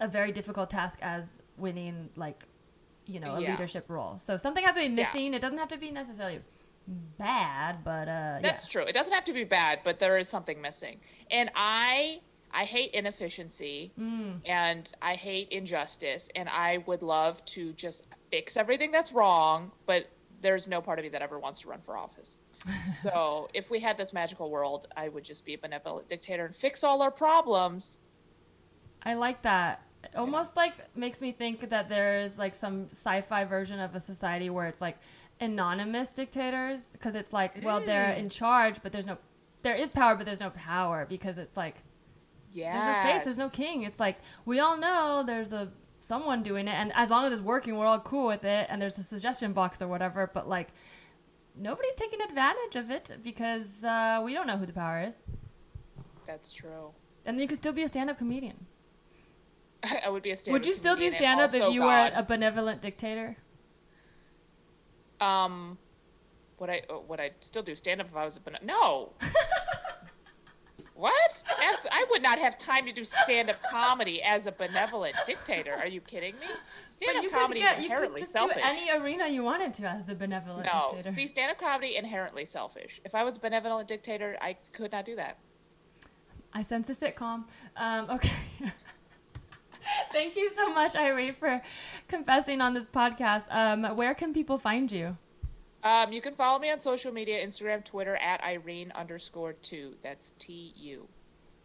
a 0.00 0.08
very 0.08 0.32
difficult 0.32 0.70
task 0.70 0.98
as 1.02 1.40
winning 1.56 2.08
like 2.16 2.44
you 3.08 3.18
know 3.20 3.34
a 3.34 3.40
Yeah. 3.40 3.50
leadership 3.52 3.86
role. 3.88 4.18
So 4.18 4.36
something 4.36 4.62
has 4.64 4.74
to 4.74 4.80
be 4.82 4.86
Yeah. 4.86 4.90
missing. 5.02 5.34
It 5.34 5.40
doesn't 5.40 5.58
have 5.58 5.68
to 5.68 5.78
be 5.78 5.90
necessarily 5.90 6.40
bad, 7.18 7.82
but 7.84 8.08
uh, 8.08 8.38
That's 8.40 8.66
true. 8.66 8.82
It 8.84 8.92
doesn't 8.92 9.12
have 9.12 9.24
to 9.24 9.32
be 9.32 9.44
bad, 9.44 9.80
but 9.82 9.98
there 9.98 10.18
is 10.18 10.28
something 10.28 10.60
missing. 10.60 11.00
And 11.30 11.50
I 11.54 12.20
I 12.50 12.64
hate 12.64 12.92
inefficiency. 12.92 13.92
Mm. 13.98 14.40
and 14.46 14.90
I 15.02 15.14
hate 15.14 15.48
injustice 15.50 16.30
and 16.34 16.48
I 16.48 16.78
would 16.86 17.02
love 17.02 17.44
to 17.46 17.72
just 17.74 18.06
fix 18.30 18.56
everything 18.56 18.90
that's 18.90 19.12
wrong, 19.12 19.70
but 19.86 20.06
there's 20.40 20.66
no 20.68 20.80
part 20.80 20.98
of 20.98 21.02
me 21.02 21.08
that 21.10 21.20
ever 21.20 21.38
wants 21.38 21.60
to 21.60 21.68
run 21.68 21.82
for 21.82 21.96
office. 21.98 22.36
so 23.02 23.48
if 23.54 23.70
we 23.70 23.80
had 23.80 23.98
this 23.98 24.12
magical 24.14 24.50
world, 24.50 24.86
I 24.96 25.08
would 25.08 25.24
just 25.24 25.44
be 25.44 25.54
a 25.54 25.58
benevolent 25.58 26.08
dictator 26.08 26.46
and 26.46 26.56
fix 26.56 26.82
all 26.84 27.02
our 27.02 27.10
problems. 27.10 27.98
I 29.02 29.14
like 29.14 29.42
that. 29.42 29.82
It 30.04 30.14
almost 30.16 30.56
like 30.56 30.74
makes 30.96 31.20
me 31.20 31.32
think 31.32 31.70
that 31.70 31.88
there's 31.88 32.38
like 32.38 32.54
some 32.54 32.86
sci-fi 32.92 33.44
version 33.44 33.80
of 33.80 33.94
a 33.94 34.00
society 34.00 34.48
where 34.50 34.66
it's 34.66 34.80
like 34.80 34.96
anonymous 35.40 36.12
dictators 36.14 36.88
because 36.92 37.14
it's 37.14 37.32
like 37.32 37.60
well 37.62 37.80
they're 37.80 38.12
in 38.12 38.28
charge 38.28 38.82
but 38.82 38.90
there's 38.90 39.06
no 39.06 39.16
there 39.62 39.76
is 39.76 39.88
power 39.90 40.16
but 40.16 40.26
there's 40.26 40.40
no 40.40 40.50
power 40.50 41.06
because 41.08 41.38
it's 41.38 41.56
like 41.56 41.76
Yeah. 42.52 42.72
there's 42.72 42.86
no 43.06 43.12
face 43.12 43.24
there's 43.24 43.38
no 43.38 43.48
king 43.48 43.82
it's 43.82 44.00
like 44.00 44.18
we 44.46 44.58
all 44.58 44.76
know 44.76 45.22
there's 45.24 45.52
a 45.52 45.70
someone 46.00 46.42
doing 46.42 46.66
it 46.66 46.72
and 46.74 46.92
as 46.94 47.08
long 47.10 47.24
as 47.24 47.32
it's 47.32 47.40
working 47.42 47.76
we're 47.78 47.86
all 47.86 48.00
cool 48.00 48.26
with 48.26 48.44
it 48.44 48.66
and 48.68 48.82
there's 48.82 48.98
a 48.98 49.02
suggestion 49.04 49.52
box 49.52 49.80
or 49.80 49.86
whatever 49.88 50.28
but 50.34 50.48
like 50.48 50.68
nobody's 51.56 51.94
taking 51.94 52.20
advantage 52.20 52.74
of 52.76 52.90
it 52.90 53.16
because 53.22 53.84
uh, 53.84 54.20
we 54.24 54.32
don't 54.32 54.46
know 54.46 54.56
who 54.56 54.66
the 54.66 54.72
power 54.72 55.02
is 55.04 55.14
That's 56.26 56.52
true. 56.52 56.90
and 57.26 57.40
you 57.40 57.46
could 57.48 57.58
still 57.58 57.72
be 57.72 57.82
a 57.82 57.88
stand-up 57.88 58.18
comedian 58.18 58.66
I 60.04 60.08
would 60.08 60.22
be 60.22 60.30
a 60.30 60.36
stand 60.36 60.56
up 60.56 60.62
dictator. 60.62 60.64
would 60.64 60.66
you 60.66 60.74
still 60.74 60.96
do 60.96 61.10
stand-up 61.16 61.54
if 61.54 61.72
you 61.72 61.82
were 61.82 62.10
a 62.14 62.22
benevolent 62.22 62.82
dictator 62.82 63.36
Um, 65.20 65.78
would 66.58 66.70
I 66.70 66.82
uh, 66.90 66.98
would 67.08 67.20
I 67.20 67.30
still 67.40 67.62
do 67.62 67.74
stand 67.76 68.00
up 68.00 68.08
if 68.08 68.16
I 68.16 68.24
was 68.24 68.36
a 68.36 68.40
ben- 68.40 68.58
no? 68.62 69.12
what? 70.94 71.44
Abs- 71.62 71.86
I 71.90 72.04
would 72.10 72.22
not 72.22 72.38
have 72.38 72.58
time 72.58 72.86
to 72.86 72.92
do 72.92 73.04
stand 73.04 73.50
up 73.50 73.62
comedy 73.70 74.22
as 74.22 74.46
a 74.46 74.52
benevolent 74.52 75.14
dictator. 75.26 75.74
Are 75.74 75.86
you 75.86 76.00
kidding 76.00 76.34
me? 76.40 76.46
Stand 76.90 77.24
up 77.24 77.32
comedy 77.32 77.60
get, 77.60 77.78
is 77.78 77.84
you 77.84 77.88
could 77.88 77.94
inherently 77.94 78.20
just 78.22 78.32
selfish. 78.32 78.56
do 78.56 78.62
any 78.64 78.90
arena 78.90 79.28
you 79.28 79.44
wanted 79.44 79.72
to 79.74 79.88
as 79.88 80.04
the 80.04 80.14
benevolent 80.16 80.66
no, 80.66 80.94
dictator. 80.94 81.14
see, 81.14 81.26
stand 81.28 81.52
up 81.52 81.60
comedy 81.60 81.96
inherently 81.96 82.44
selfish. 82.44 83.00
If 83.04 83.14
I 83.14 83.22
was 83.22 83.36
a 83.36 83.40
benevolent 83.40 83.86
dictator, 83.86 84.36
I 84.40 84.56
could 84.72 84.90
not 84.90 85.04
do 85.04 85.14
that. 85.14 85.38
I 86.52 86.62
sense 86.62 86.90
a 86.90 86.94
sitcom. 86.94 87.44
Um, 87.76 88.10
okay. 88.10 88.32
Thank 90.12 90.36
you 90.36 90.50
so 90.50 90.72
much, 90.72 90.96
Irene, 90.96 91.34
for 91.34 91.60
confessing 92.08 92.60
on 92.60 92.74
this 92.74 92.86
podcast. 92.86 93.44
Um, 93.50 93.96
where 93.96 94.14
can 94.14 94.32
people 94.32 94.58
find 94.58 94.90
you? 94.90 95.16
Um, 95.84 96.12
you 96.12 96.20
can 96.20 96.34
follow 96.34 96.58
me 96.58 96.70
on 96.70 96.80
social 96.80 97.12
media, 97.12 97.44
Instagram, 97.44 97.84
Twitter 97.84 98.16
at 98.16 98.42
Irene 98.42 98.92
underscore 98.92 99.52
Tu. 99.54 99.94
That's 100.02 100.32
T 100.38 100.72
U. 100.76 101.06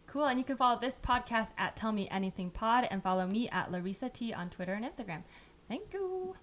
Cool. 0.06 0.26
And 0.26 0.38
you 0.38 0.44
can 0.44 0.56
follow 0.56 0.78
this 0.78 0.96
podcast 1.02 1.48
at 1.58 1.74
Tell 1.74 1.90
Me 1.90 2.08
Anything 2.10 2.50
Pod 2.50 2.86
and 2.90 3.02
follow 3.02 3.26
me 3.26 3.48
at 3.48 3.72
Larissa 3.72 4.08
T 4.08 4.32
on 4.32 4.48
Twitter 4.48 4.74
and 4.74 4.84
Instagram. 4.84 5.22
Thank 5.68 5.92
you. 5.92 6.36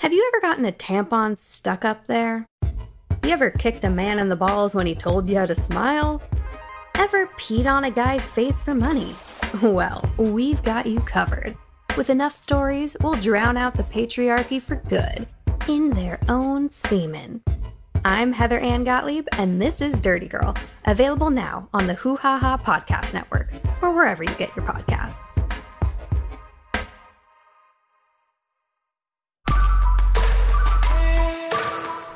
Have 0.00 0.14
you 0.14 0.24
ever 0.32 0.40
gotten 0.40 0.64
a 0.64 0.72
tampon 0.72 1.36
stuck 1.36 1.84
up 1.84 2.06
there? 2.06 2.46
You 3.22 3.28
ever 3.28 3.50
kicked 3.50 3.84
a 3.84 3.90
man 3.90 4.18
in 4.18 4.30
the 4.30 4.34
balls 4.34 4.74
when 4.74 4.86
he 4.86 4.94
told 4.94 5.28
you 5.28 5.36
how 5.36 5.44
to 5.44 5.54
smile? 5.54 6.22
Ever 6.94 7.26
peed 7.36 7.66
on 7.66 7.84
a 7.84 7.90
guy's 7.90 8.30
face 8.30 8.62
for 8.62 8.74
money? 8.74 9.14
Well, 9.62 10.02
we've 10.16 10.62
got 10.62 10.86
you 10.86 11.00
covered. 11.00 11.54
With 11.98 12.08
enough 12.08 12.34
stories, 12.34 12.96
we'll 13.02 13.16
drown 13.16 13.58
out 13.58 13.74
the 13.74 13.82
patriarchy 13.82 14.62
for 14.62 14.76
good 14.76 15.26
in 15.68 15.90
their 15.90 16.18
own 16.30 16.70
semen. 16.70 17.42
I'm 18.02 18.32
Heather 18.32 18.58
Ann 18.58 18.84
Gottlieb, 18.84 19.26
and 19.32 19.60
this 19.60 19.82
is 19.82 20.00
Dirty 20.00 20.28
Girl, 20.28 20.56
available 20.86 21.28
now 21.28 21.68
on 21.74 21.86
the 21.88 21.94
Hoo 21.94 22.16
Ha 22.16 22.38
Ha 22.38 22.56
Podcast 22.56 23.12
Network 23.12 23.50
or 23.82 23.92
wherever 23.92 24.24
you 24.24 24.34
get 24.36 24.56
your 24.56 24.64
podcasts. 24.64 25.44